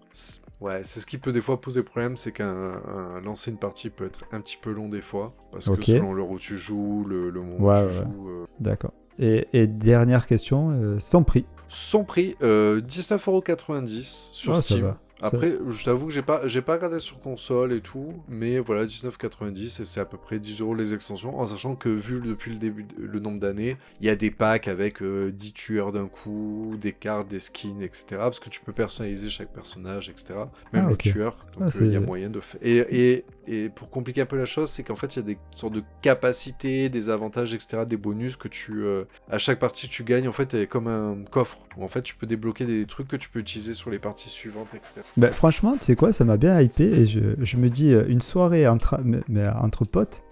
Ouais, 0.62 0.80
c'est 0.84 1.00
ce 1.00 1.06
qui 1.06 1.18
peut 1.18 1.32
des 1.32 1.42
fois 1.42 1.60
poser 1.60 1.82
problème, 1.82 2.16
c'est 2.16 2.30
qu'un 2.30 2.80
un- 2.86 3.20
lancer 3.20 3.50
une 3.50 3.56
partie 3.56 3.90
peut 3.90 4.06
être 4.06 4.20
un 4.30 4.40
petit 4.40 4.56
peu 4.60 4.70
long 4.72 4.88
des 4.88 5.02
fois, 5.02 5.34
parce 5.50 5.68
que 5.68 5.82
selon 5.82 6.14
l'heure 6.14 6.30
où 6.30 6.38
tu 6.38 6.56
joues, 6.56 7.04
le, 7.08 7.30
le 7.30 7.40
moment 7.40 7.66
Ouais, 7.66 7.82
où 7.82 7.86
ouais. 7.86 7.88
tu 7.90 7.96
joues. 7.96 8.28
euh, 8.30 8.46
D'accord. 8.60 8.92
Et, 9.18 9.48
et 9.52 9.66
dernière 9.66 10.26
question, 10.26 10.70
euh, 10.70 10.98
sans 11.00 11.22
prix. 11.24 11.44
Son 11.68 12.04
prix, 12.04 12.36
euh, 12.42 12.80
19,90€ 12.80 14.30
sur 14.32 14.52
Ah, 14.52 14.56
ça 14.56 14.62
Steam. 14.62 14.82
va. 14.82 14.98
Après, 15.22 15.56
je 15.68 15.84
t'avoue 15.84 16.06
que 16.06 16.12
j'ai 16.12 16.22
pas, 16.22 16.46
j'ai 16.46 16.62
pas 16.62 16.74
regardé 16.74 16.98
sur 16.98 17.18
console 17.18 17.72
et 17.72 17.80
tout, 17.80 18.12
mais 18.28 18.58
voilà, 18.58 18.84
19,90 18.84 19.80
et 19.80 19.84
c'est 19.84 20.00
à 20.00 20.04
peu 20.04 20.16
près 20.18 20.38
10 20.38 20.60
euros 20.60 20.74
les 20.74 20.94
extensions, 20.94 21.38
en 21.38 21.46
sachant 21.46 21.76
que 21.76 21.88
vu 21.88 22.20
depuis 22.20 22.50
le 22.52 22.58
début, 22.58 22.86
le 22.98 23.20
nombre 23.20 23.38
d'années, 23.40 23.76
il 24.00 24.06
y 24.06 24.10
a 24.10 24.16
des 24.16 24.30
packs 24.30 24.68
avec 24.68 25.02
euh, 25.02 25.30
10 25.30 25.52
tueurs 25.54 25.92
d'un 25.92 26.06
coup, 26.06 26.76
des 26.80 26.92
cartes, 26.92 27.28
des 27.28 27.38
skins, 27.38 27.82
etc. 27.82 28.04
Parce 28.10 28.40
que 28.40 28.48
tu 28.50 28.60
peux 28.60 28.72
personnaliser 28.72 29.28
chaque 29.28 29.52
personnage, 29.52 30.08
etc. 30.08 30.34
Même 30.72 30.86
Ah, 30.86 30.90
le 30.90 30.96
tueur, 30.96 31.36
Ah, 31.56 31.64
donc 31.64 31.76
euh, 31.76 31.86
il 31.86 31.92
y 31.92 31.96
a 31.96 32.00
moyen 32.00 32.30
de 32.30 32.40
faire. 32.40 32.60
Et, 32.62 32.78
et, 32.78 33.24
et 33.46 33.68
pour 33.68 33.90
compliquer 33.90 34.22
un 34.22 34.26
peu 34.26 34.36
la 34.36 34.46
chose, 34.46 34.70
c'est 34.70 34.82
qu'en 34.82 34.96
fait, 34.96 35.16
il 35.16 35.20
y 35.20 35.22
a 35.22 35.26
des 35.26 35.38
sortes 35.56 35.74
de 35.74 35.82
capacités, 36.02 36.88
des 36.88 37.10
avantages, 37.10 37.54
etc., 37.54 37.84
des 37.86 37.96
bonus 37.96 38.36
que 38.36 38.48
tu, 38.48 38.82
euh, 38.84 39.04
à 39.30 39.38
chaque 39.38 39.58
partie 39.58 39.88
que 39.88 39.92
tu 39.92 40.04
gagnes, 40.04 40.28
en 40.28 40.32
fait, 40.32 40.54
est 40.54 40.66
comme 40.66 40.88
un 40.88 41.24
coffre 41.30 41.58
où 41.76 41.84
en 41.84 41.88
fait 41.88 42.02
tu 42.02 42.14
peux 42.14 42.26
débloquer 42.26 42.64
des 42.66 42.86
trucs 42.86 43.08
que 43.08 43.16
tu 43.16 43.28
peux 43.28 43.38
utiliser 43.38 43.74
sur 43.74 43.90
les 43.90 43.98
parties 43.98 44.28
suivantes, 44.28 44.68
etc. 44.74 45.00
Bah, 45.16 45.28
franchement, 45.28 45.76
tu 45.78 45.84
sais 45.86 45.96
quoi, 45.96 46.12
ça 46.12 46.24
m'a 46.24 46.36
bien 46.36 46.60
hypé 46.60 46.84
et 46.84 47.06
je, 47.06 47.20
je 47.40 47.56
me 47.58 47.68
dis 47.68 47.92
euh, 47.92 48.04
une 48.08 48.20
soirée 48.22 48.66
entre, 48.66 48.98
mais, 49.04 49.20
mais 49.28 49.46
entre 49.48 49.84
potes, 49.84 50.24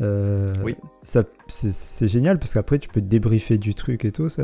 euh, 0.00 0.46
Oui. 0.64 0.76
ça, 1.02 1.24
c'est, 1.48 1.72
c'est 1.72 2.08
génial 2.08 2.38
parce 2.38 2.54
qu'après 2.54 2.78
tu 2.78 2.88
peux 2.88 3.00
débriefer 3.00 3.58
du 3.58 3.74
truc 3.74 4.04
et 4.04 4.12
tout, 4.12 4.28
ça, 4.28 4.42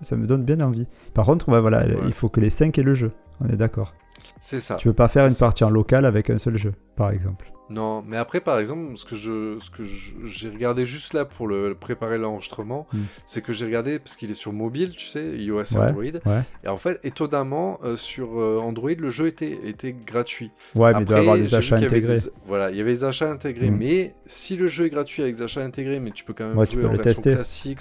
ça 0.00 0.16
me 0.16 0.26
donne 0.26 0.44
bien 0.44 0.60
envie. 0.60 0.86
Par 1.14 1.26
contre, 1.26 1.48
ouais, 1.48 1.60
voilà, 1.60 1.84
Ouais. 1.86 1.96
il 2.06 2.12
faut 2.12 2.28
que 2.28 2.40
les 2.40 2.50
5 2.50 2.78
aient 2.78 2.82
le 2.82 2.94
jeu, 2.94 3.10
on 3.40 3.48
est 3.48 3.56
d'accord. 3.56 3.94
C'est 4.40 4.60
ça. 4.60 4.76
Tu 4.76 4.88
peux 4.88 4.94
pas 4.94 5.08
faire 5.08 5.24
une 5.24 5.30
ça. 5.32 5.46
partie 5.46 5.64
en 5.64 5.70
local 5.70 6.04
avec 6.04 6.30
un 6.30 6.38
seul 6.38 6.56
jeu, 6.56 6.72
par 6.96 7.10
exemple. 7.10 7.51
Non, 7.70 8.02
mais 8.06 8.16
après, 8.18 8.40
par 8.40 8.58
exemple, 8.58 8.96
ce 8.96 9.04
que 9.06 9.14
je, 9.16 9.58
ce 9.60 9.70
que 9.70 9.82
j'ai 9.84 10.48
regardé 10.50 10.84
juste 10.84 11.14
là 11.14 11.24
pour 11.24 11.46
le 11.46 11.74
préparer 11.74 12.18
l'enregistrement, 12.18 12.86
Hmm. 12.92 13.02
c'est 13.24 13.40
que 13.40 13.52
j'ai 13.54 13.64
regardé 13.64 13.98
parce 13.98 14.16
qu'il 14.16 14.30
est 14.30 14.34
sur 14.34 14.52
mobile, 14.52 14.90
tu 14.94 15.06
sais, 15.06 15.36
iOS 15.38 15.58
Ouais. 15.60 15.76
Android. 15.78 16.02
Ouais, 16.26 16.40
Et 16.64 16.68
en 16.68 16.76
fait, 16.76 17.00
étonnamment, 17.02 17.78
euh, 17.82 17.96
sur 17.96 18.38
euh, 18.38 18.58
Android, 18.58 18.90
le 18.98 19.08
jeu 19.10 19.26
était, 19.28 19.58
était 19.64 19.92
gratuit. 19.94 20.50
ouais 20.74 20.92
mais 20.92 21.00
il 21.00 21.06
doit 21.06 21.18
avoir 21.18 21.36
des 21.36 21.54
achats 21.54 21.76
intégrés. 21.76 22.18
des- 22.18 22.30
Voilà, 22.46 22.70
il 22.70 22.76
y 22.76 22.80
avait 22.80 22.92
des 22.92 23.04
achats 23.04 23.30
intégrés. 23.30 23.70
Hmm. 23.70 23.78
Mais 23.78 24.14
si 24.26 24.56
le 24.56 24.66
jeu 24.66 24.86
est 24.86 24.90
gratuit 24.90 25.22
avec 25.22 25.36
des 25.36 25.42
achats 25.42 25.62
intégrés, 25.64 26.00
mais 26.00 26.10
tu 26.10 26.24
peux 26.24 26.34
quand 26.34 26.48
même 26.48 26.58
Ouais, 26.58 26.66
tu 26.66 26.74
jouer 26.74 26.82
peux 26.82 26.88
en 26.88 26.92
le 26.92 26.96
version 26.98 27.12
tester. 27.22 27.32
classique, 27.34 27.80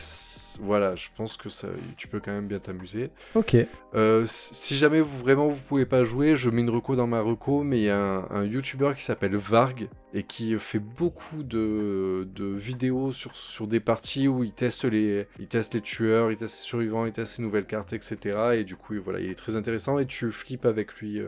voilà, 0.61 0.95
je 0.95 1.07
pense 1.15 1.37
que 1.37 1.49
ça, 1.49 1.67
tu 1.97 2.07
peux 2.07 2.19
quand 2.19 2.31
même 2.31 2.47
bien 2.47 2.59
t'amuser. 2.59 3.09
Ok, 3.35 3.55
Euh, 3.93 4.23
si 4.25 4.75
jamais 4.77 5.01
vous 5.01 5.17
vraiment 5.17 5.47
vous 5.49 5.61
pouvez 5.63 5.85
pas 5.85 6.03
jouer, 6.03 6.35
je 6.35 6.49
mets 6.49 6.61
une 6.61 6.69
reco 6.69 6.95
dans 6.95 7.07
ma 7.07 7.21
reco, 7.21 7.63
mais 7.63 7.79
il 7.79 7.83
y 7.83 7.89
a 7.89 7.99
un, 7.99 8.27
un 8.31 8.43
YouTuber 8.45 8.93
qui 8.95 9.03
s'appelle 9.03 9.35
Varg 9.35 9.89
et 10.13 10.23
qui 10.23 10.57
fait 10.59 10.79
beaucoup 10.79 11.43
de, 11.43 12.27
de 12.35 12.45
vidéos 12.45 13.11
sur, 13.11 13.35
sur 13.35 13.67
des 13.67 13.79
parties 13.81 14.27
où 14.27 14.43
il 14.43 14.53
teste 14.53 14.85
les 14.85 15.27
il 15.39 15.47
teste 15.47 15.73
les 15.73 15.81
tueurs, 15.81 16.31
il 16.31 16.37
teste 16.37 16.57
les 16.59 16.63
survivants, 16.65 17.05
il 17.05 17.11
teste 17.11 17.37
les 17.37 17.43
nouvelles 17.43 17.65
cartes, 17.65 17.93
etc. 17.93 18.37
Et 18.55 18.63
du 18.63 18.75
coup, 18.75 18.93
voilà, 19.03 19.19
il 19.19 19.29
est 19.29 19.35
très 19.35 19.55
intéressant 19.57 19.99
et 19.99 20.05
tu 20.05 20.31
flippes 20.31 20.65
avec 20.65 20.93
lui 20.95 21.19
euh, 21.19 21.27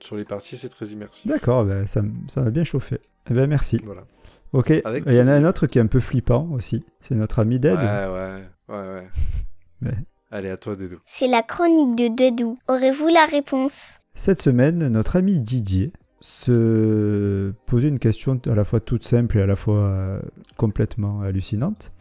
sur 0.00 0.16
les 0.16 0.24
parties, 0.24 0.56
c'est 0.56 0.68
très 0.68 0.86
immersif. 0.88 1.26
d'accord, 1.26 1.64
bah, 1.64 1.86
ça, 1.86 2.00
m- 2.00 2.12
ça 2.28 2.42
m'a 2.42 2.50
bien 2.50 2.64
chauffé. 2.64 3.00
Eh 3.30 3.34
ben, 3.34 3.46
merci. 3.48 3.80
Voilà. 3.84 4.04
Ok, 4.52 4.70
il 4.70 5.12
y 5.12 5.20
en 5.20 5.28
a 5.28 5.34
un 5.34 5.44
autre 5.44 5.66
qui 5.66 5.78
est 5.78 5.82
un 5.82 5.86
peu 5.86 6.00
flippant 6.00 6.48
aussi, 6.52 6.84
c'est 7.00 7.14
notre 7.14 7.38
ami 7.40 7.60
Dead. 7.60 7.78
Ouais, 7.78 8.06
ouais, 8.68 9.06
ouais. 9.82 9.94
Allez, 10.30 10.50
à 10.50 10.56
toi, 10.56 10.74
Dedo. 10.74 10.96
C'est 11.04 11.26
la 11.26 11.42
chronique 11.42 11.96
de 11.96 12.08
Dedou. 12.08 12.58
Aurez-vous 12.68 13.08
la 13.08 13.24
réponse? 13.24 13.98
Cette 14.14 14.42
semaine, 14.42 14.88
notre 14.88 15.16
ami 15.16 15.40
Didier 15.40 15.92
se 16.20 17.52
posait 17.66 17.88
une 17.88 17.98
question 17.98 18.40
à 18.46 18.54
la 18.54 18.64
fois 18.64 18.80
toute 18.80 19.04
simple 19.04 19.38
et 19.38 19.42
à 19.42 19.46
la 19.46 19.56
fois 19.56 19.78
euh, 19.78 20.20
complètement 20.56 21.22
hallucinante. 21.22 21.92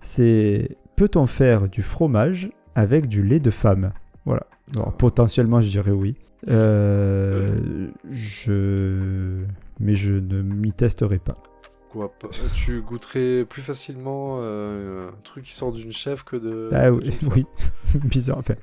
C'est 0.00 0.76
peut-on 0.96 1.26
faire 1.26 1.68
du 1.68 1.82
fromage 1.82 2.50
avec 2.74 3.06
du 3.06 3.22
lait 3.22 3.40
de 3.40 3.50
femme? 3.50 3.92
Voilà. 4.24 4.46
Alors, 4.74 4.92
potentiellement, 4.92 5.60
je 5.60 5.68
dirais 5.68 5.92
oui. 5.92 6.16
Euh, 6.48 7.90
je... 8.10 9.44
Mais 9.80 9.94
je 9.94 10.14
ne 10.14 10.42
m'y 10.42 10.72
testerai 10.72 11.18
pas. 11.18 11.36
Pas- 12.20 12.28
tu 12.54 12.80
goûterais 12.82 13.44
plus 13.48 13.62
facilement 13.62 14.38
euh, 14.40 15.08
un 15.08 15.22
truc 15.22 15.44
qui 15.44 15.52
sort 15.52 15.72
d'une 15.72 15.92
chèvre 15.92 16.24
que 16.24 16.36
de. 16.36 16.70
Ah 16.72 16.90
oui, 16.92 17.10
oui. 17.34 17.46
bizarre. 18.04 18.38
Enfin, 18.38 18.54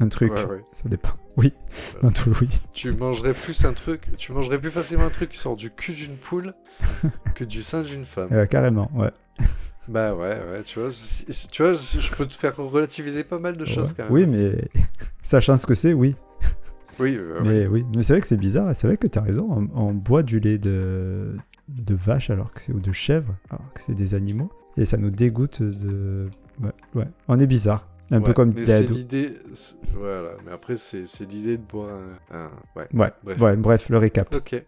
un 0.00 0.08
truc, 0.08 0.32
Ouais, 0.32 0.44
ouais. 0.46 0.64
ça 0.72 0.88
dépend. 0.88 1.10
Oui, 1.36 1.52
dans 2.02 2.10
tout 2.10 2.30
le 2.30 2.36
oui. 2.42 2.48
Tu 2.74 2.92
mangerais 2.92 3.32
plus 3.32 3.64
un 3.64 3.72
truc, 3.72 4.02
tu 4.18 4.32
mangerais 4.32 4.58
plus 4.58 4.70
facilement 4.70 5.04
un 5.04 5.10
truc 5.10 5.30
qui 5.30 5.38
sort 5.38 5.56
du 5.56 5.70
cul 5.70 5.92
d'une 5.92 6.16
poule 6.16 6.52
que 7.34 7.44
du 7.44 7.62
sein 7.62 7.82
d'une 7.82 8.04
femme. 8.04 8.28
Euh, 8.32 8.46
carrément, 8.46 8.90
ouais. 8.94 9.10
Bah 9.88 10.14
ouais, 10.14 10.38
ouais, 10.50 10.62
tu 10.64 10.78
vois, 10.78 10.90
tu 11.50 11.62
vois, 11.62 11.74
je 11.74 12.14
peux 12.16 12.26
te 12.26 12.34
faire 12.34 12.56
relativiser 12.56 13.24
pas 13.24 13.38
mal 13.38 13.56
de 13.56 13.64
choses 13.64 13.88
Ouais. 13.90 13.94
quand 13.96 14.02
même. 14.04 14.12
Oui, 14.12 14.26
mais 14.26 14.68
sachant 15.22 15.56
ce 15.56 15.66
que 15.66 15.74
c'est, 15.74 15.92
oui. 15.92 16.14
Oui, 16.98 17.16
euh, 17.16 17.38
oui. 17.40 17.48
Mais 17.48 17.66
oui, 17.66 17.84
mais 17.96 18.02
c'est 18.02 18.12
vrai 18.12 18.20
que 18.20 18.28
c'est 18.28 18.36
bizarre, 18.36 18.70
et 18.70 18.74
c'est 18.74 18.86
vrai 18.86 18.96
que 18.96 19.06
tu 19.06 19.18
as 19.18 19.22
raison, 19.22 19.48
on, 19.50 19.68
on 19.88 19.92
boit 19.92 20.22
du 20.22 20.38
lait 20.38 20.58
de, 20.58 21.34
de 21.74 21.94
vache 21.94 22.30
alors 22.30 22.50
que 22.52 22.60
c'est 22.60 22.72
ou 22.72 22.80
de 22.80 22.92
chèvre 22.92 23.34
alors 23.50 23.72
que 23.74 23.80
c'est 23.82 23.94
des 23.94 24.14
animaux 24.14 24.50
et 24.76 24.84
ça 24.84 24.96
nous 24.96 25.10
dégoûte 25.10 25.62
de 25.62 26.28
ouais, 26.62 26.72
ouais. 26.94 27.06
on 27.28 27.38
est 27.38 27.46
bizarre, 27.46 27.86
un 28.10 28.20
peu 28.20 28.32
comme 28.32 28.52
mais 28.54 28.64
c'est 28.64 28.82
l'idée, 28.90 29.34
voilà, 29.98 30.30
mais 30.44 30.52
après 30.52 30.76
c'est 30.76 31.06
c'est 31.06 31.24
l'idée 31.30 31.56
de 31.58 31.62
boire 31.62 31.90
un, 32.30 32.36
un- 32.36 32.50
ouais. 32.76 32.88
Ouais, 32.94 33.10
Bref. 33.24 33.40
ouais, 33.40 33.56
bref, 33.56 33.88
le 33.90 33.98
récap. 33.98 34.34
Ok. 34.34 34.62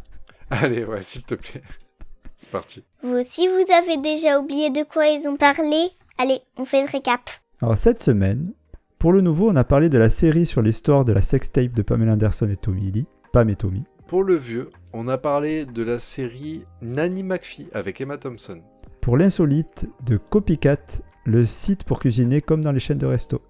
Allez, 0.50 0.84
ouais, 0.84 1.02
s'il 1.02 1.24
te 1.24 1.34
plaît. 1.34 1.62
C'est 2.36 2.50
parti. 2.50 2.84
Vous 3.02 3.14
aussi, 3.16 3.48
vous 3.48 3.72
avez 3.74 3.96
déjà 3.96 4.38
oublié 4.38 4.70
de 4.70 4.84
quoi 4.84 5.08
ils 5.08 5.26
ont 5.28 5.36
parlé? 5.36 5.88
Allez, 6.18 6.38
on 6.56 6.64
fait 6.64 6.82
le 6.84 6.88
récap. 6.88 7.28
Alors 7.60 7.76
cette 7.76 8.00
semaine, 8.00 8.52
pour 9.00 9.12
le 9.12 9.20
nouveau, 9.20 9.50
on 9.50 9.56
a 9.56 9.64
parlé 9.64 9.88
de 9.88 9.98
la 9.98 10.08
série 10.08 10.46
sur 10.46 10.62
l'histoire 10.62 11.04
de 11.04 11.12
la 11.12 11.20
sextape 11.20 11.72
de 11.72 11.82
Pamela 11.82 12.12
Anderson 12.12 12.48
et 12.48 12.56
Tommy 12.56 12.92
Lee, 12.92 13.06
Pam 13.32 13.48
et 13.50 13.56
Tommy. 13.56 13.82
Pour 14.08 14.24
le 14.24 14.36
vieux, 14.36 14.70
on 14.94 15.06
a 15.06 15.18
parlé 15.18 15.66
de 15.66 15.82
la 15.82 15.98
série 15.98 16.64
Nanny 16.80 17.22
McPhee 17.22 17.68
avec 17.74 18.00
Emma 18.00 18.16
Thompson. 18.16 18.62
Pour 19.02 19.18
l'insolite 19.18 19.86
de 20.06 20.16
Copycat, 20.16 21.02
le 21.26 21.44
site 21.44 21.84
pour 21.84 22.00
cuisiner 22.00 22.40
comme 22.40 22.62
dans 22.62 22.72
les 22.72 22.80
chaînes 22.80 22.96
de 22.96 23.04
resto. 23.04 23.42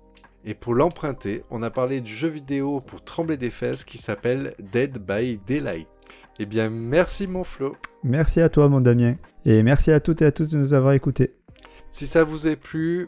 Et 0.44 0.54
pour 0.54 0.74
l'emprunter, 0.74 1.44
on 1.50 1.62
a 1.62 1.70
parlé 1.70 2.00
du 2.00 2.10
jeu 2.10 2.26
vidéo 2.26 2.80
pour 2.80 3.04
trembler 3.04 3.36
des 3.36 3.50
fesses 3.50 3.84
qui 3.84 3.98
s'appelle 3.98 4.56
Dead 4.72 4.98
by 4.98 5.38
Daylight. 5.46 5.86
Eh 6.40 6.46
bien, 6.46 6.70
merci 6.70 7.28
mon 7.28 7.44
Flo. 7.44 7.76
Merci 8.02 8.40
à 8.40 8.48
toi 8.48 8.68
mon 8.68 8.80
Damien, 8.80 9.14
et 9.44 9.62
merci 9.62 9.92
à 9.92 10.00
toutes 10.00 10.22
et 10.22 10.26
à 10.26 10.32
tous 10.32 10.50
de 10.50 10.58
nous 10.58 10.74
avoir 10.74 10.92
écoutés. 10.92 11.36
Si 11.88 12.08
ça 12.08 12.24
vous 12.24 12.48
a 12.48 12.56
plu, 12.56 13.06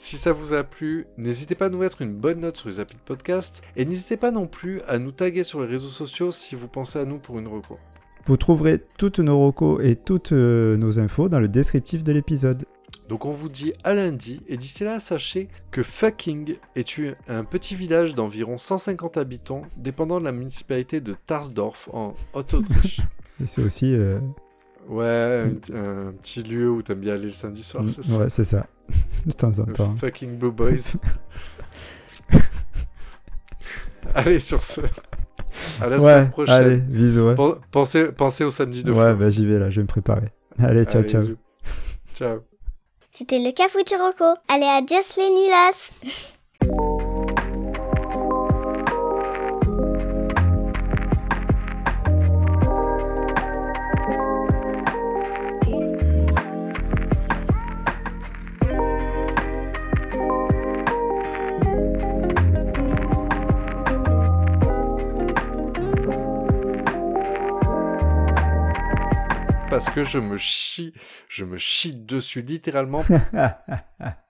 si 0.00 0.16
ça 0.16 0.32
vous 0.32 0.52
a 0.52 0.62
plu, 0.62 1.06
n'hésitez 1.16 1.56
pas 1.56 1.66
à 1.66 1.68
nous 1.68 1.78
mettre 1.78 2.02
une 2.02 2.14
bonne 2.14 2.40
note 2.40 2.56
sur 2.56 2.68
les 2.68 2.78
applis 2.78 2.96
de 2.96 3.02
podcast 3.02 3.62
et 3.74 3.84
n'hésitez 3.84 4.16
pas 4.16 4.30
non 4.30 4.46
plus 4.46 4.80
à 4.86 4.98
nous 4.98 5.10
taguer 5.10 5.42
sur 5.42 5.60
les 5.60 5.66
réseaux 5.66 5.88
sociaux 5.88 6.30
si 6.30 6.54
vous 6.54 6.68
pensez 6.68 7.00
à 7.00 7.04
nous 7.04 7.18
pour 7.18 7.38
une 7.38 7.48
reco. 7.48 7.78
Vous 8.24 8.36
trouverez 8.36 8.80
toutes 8.96 9.18
nos 9.18 9.44
recos 9.44 9.80
et 9.82 9.96
toutes 9.96 10.30
euh, 10.30 10.76
nos 10.76 11.00
infos 11.00 11.28
dans 11.28 11.40
le 11.40 11.48
descriptif 11.48 12.04
de 12.04 12.12
l'épisode. 12.12 12.64
Donc 13.08 13.24
on 13.24 13.32
vous 13.32 13.48
dit 13.48 13.72
à 13.82 13.92
lundi 13.92 14.40
et 14.46 14.56
d'ici 14.56 14.84
là 14.84 15.00
sachez 15.00 15.48
que 15.72 15.82
Fucking 15.82 16.54
est 16.76 17.00
un 17.26 17.42
petit 17.42 17.74
village 17.74 18.14
d'environ 18.14 18.56
150 18.56 19.16
habitants 19.16 19.62
dépendant 19.78 20.20
de 20.20 20.24
la 20.26 20.32
municipalité 20.32 21.00
de 21.00 21.14
Tarsdorf 21.26 21.88
en 21.92 22.12
Haute-Autriche. 22.34 23.00
Et 23.42 23.46
c'est 23.46 23.62
aussi... 23.62 23.94
euh, 23.94 24.20
ouais, 24.88 25.44
un, 25.72 26.08
un 26.08 26.12
petit 26.12 26.42
lieu 26.42 26.70
où 26.70 26.82
t'aimes 26.82 27.00
bien 27.00 27.14
aller 27.14 27.26
le 27.26 27.32
samedi 27.32 27.62
soir, 27.62 27.82
c'est 27.88 28.04
ça 28.04 28.18
ouais, 28.18 28.28
c'est 28.28 28.44
ça. 28.44 28.66
De 29.26 29.32
temps 29.32 29.58
en 29.58 29.66
Le 29.66 29.72
temps. 29.72 29.94
Fucking 29.96 30.38
Blue 30.38 30.50
Boys. 30.52 30.94
Allez 34.14 34.38
sur 34.40 34.62
ce. 34.62 34.80
À 35.80 35.86
la 35.88 35.96
Ouais, 35.96 36.02
semaine 36.02 36.30
prochaine. 36.30 36.54
allez, 36.54 36.76
bisous. 36.78 37.28
Ouais, 37.30 37.34
Pensez, 37.70 38.12
pensez 38.12 38.44
au 38.44 38.50
samedi 38.50 38.82
de 38.84 38.92
ouais 38.92 39.14
bah, 39.14 39.30
j'y 39.30 39.44
vais 39.46 39.58
là, 39.58 39.70
je 39.70 39.76
vais 39.76 39.82
me 39.82 39.88
préparer. 39.88 40.28
Allez, 40.58 40.84
ciao, 40.84 41.00
Allez, 41.00 41.08
ciao. 41.08 41.20
bisous. 41.20 41.36
Ciao. 42.14 42.38
C'était 43.12 43.38
le 43.38 43.52
Cafuchi 43.52 43.96
Rocco. 43.96 44.38
Allez, 44.48 44.66
adios 44.66 44.96
les 45.16 45.30
nulas 45.30 45.92
Parce 69.78 69.90
que 69.90 70.02
je 70.02 70.18
me 70.18 70.36
chie, 71.56 71.94
dessus 71.94 72.42
littéralement 72.42 73.04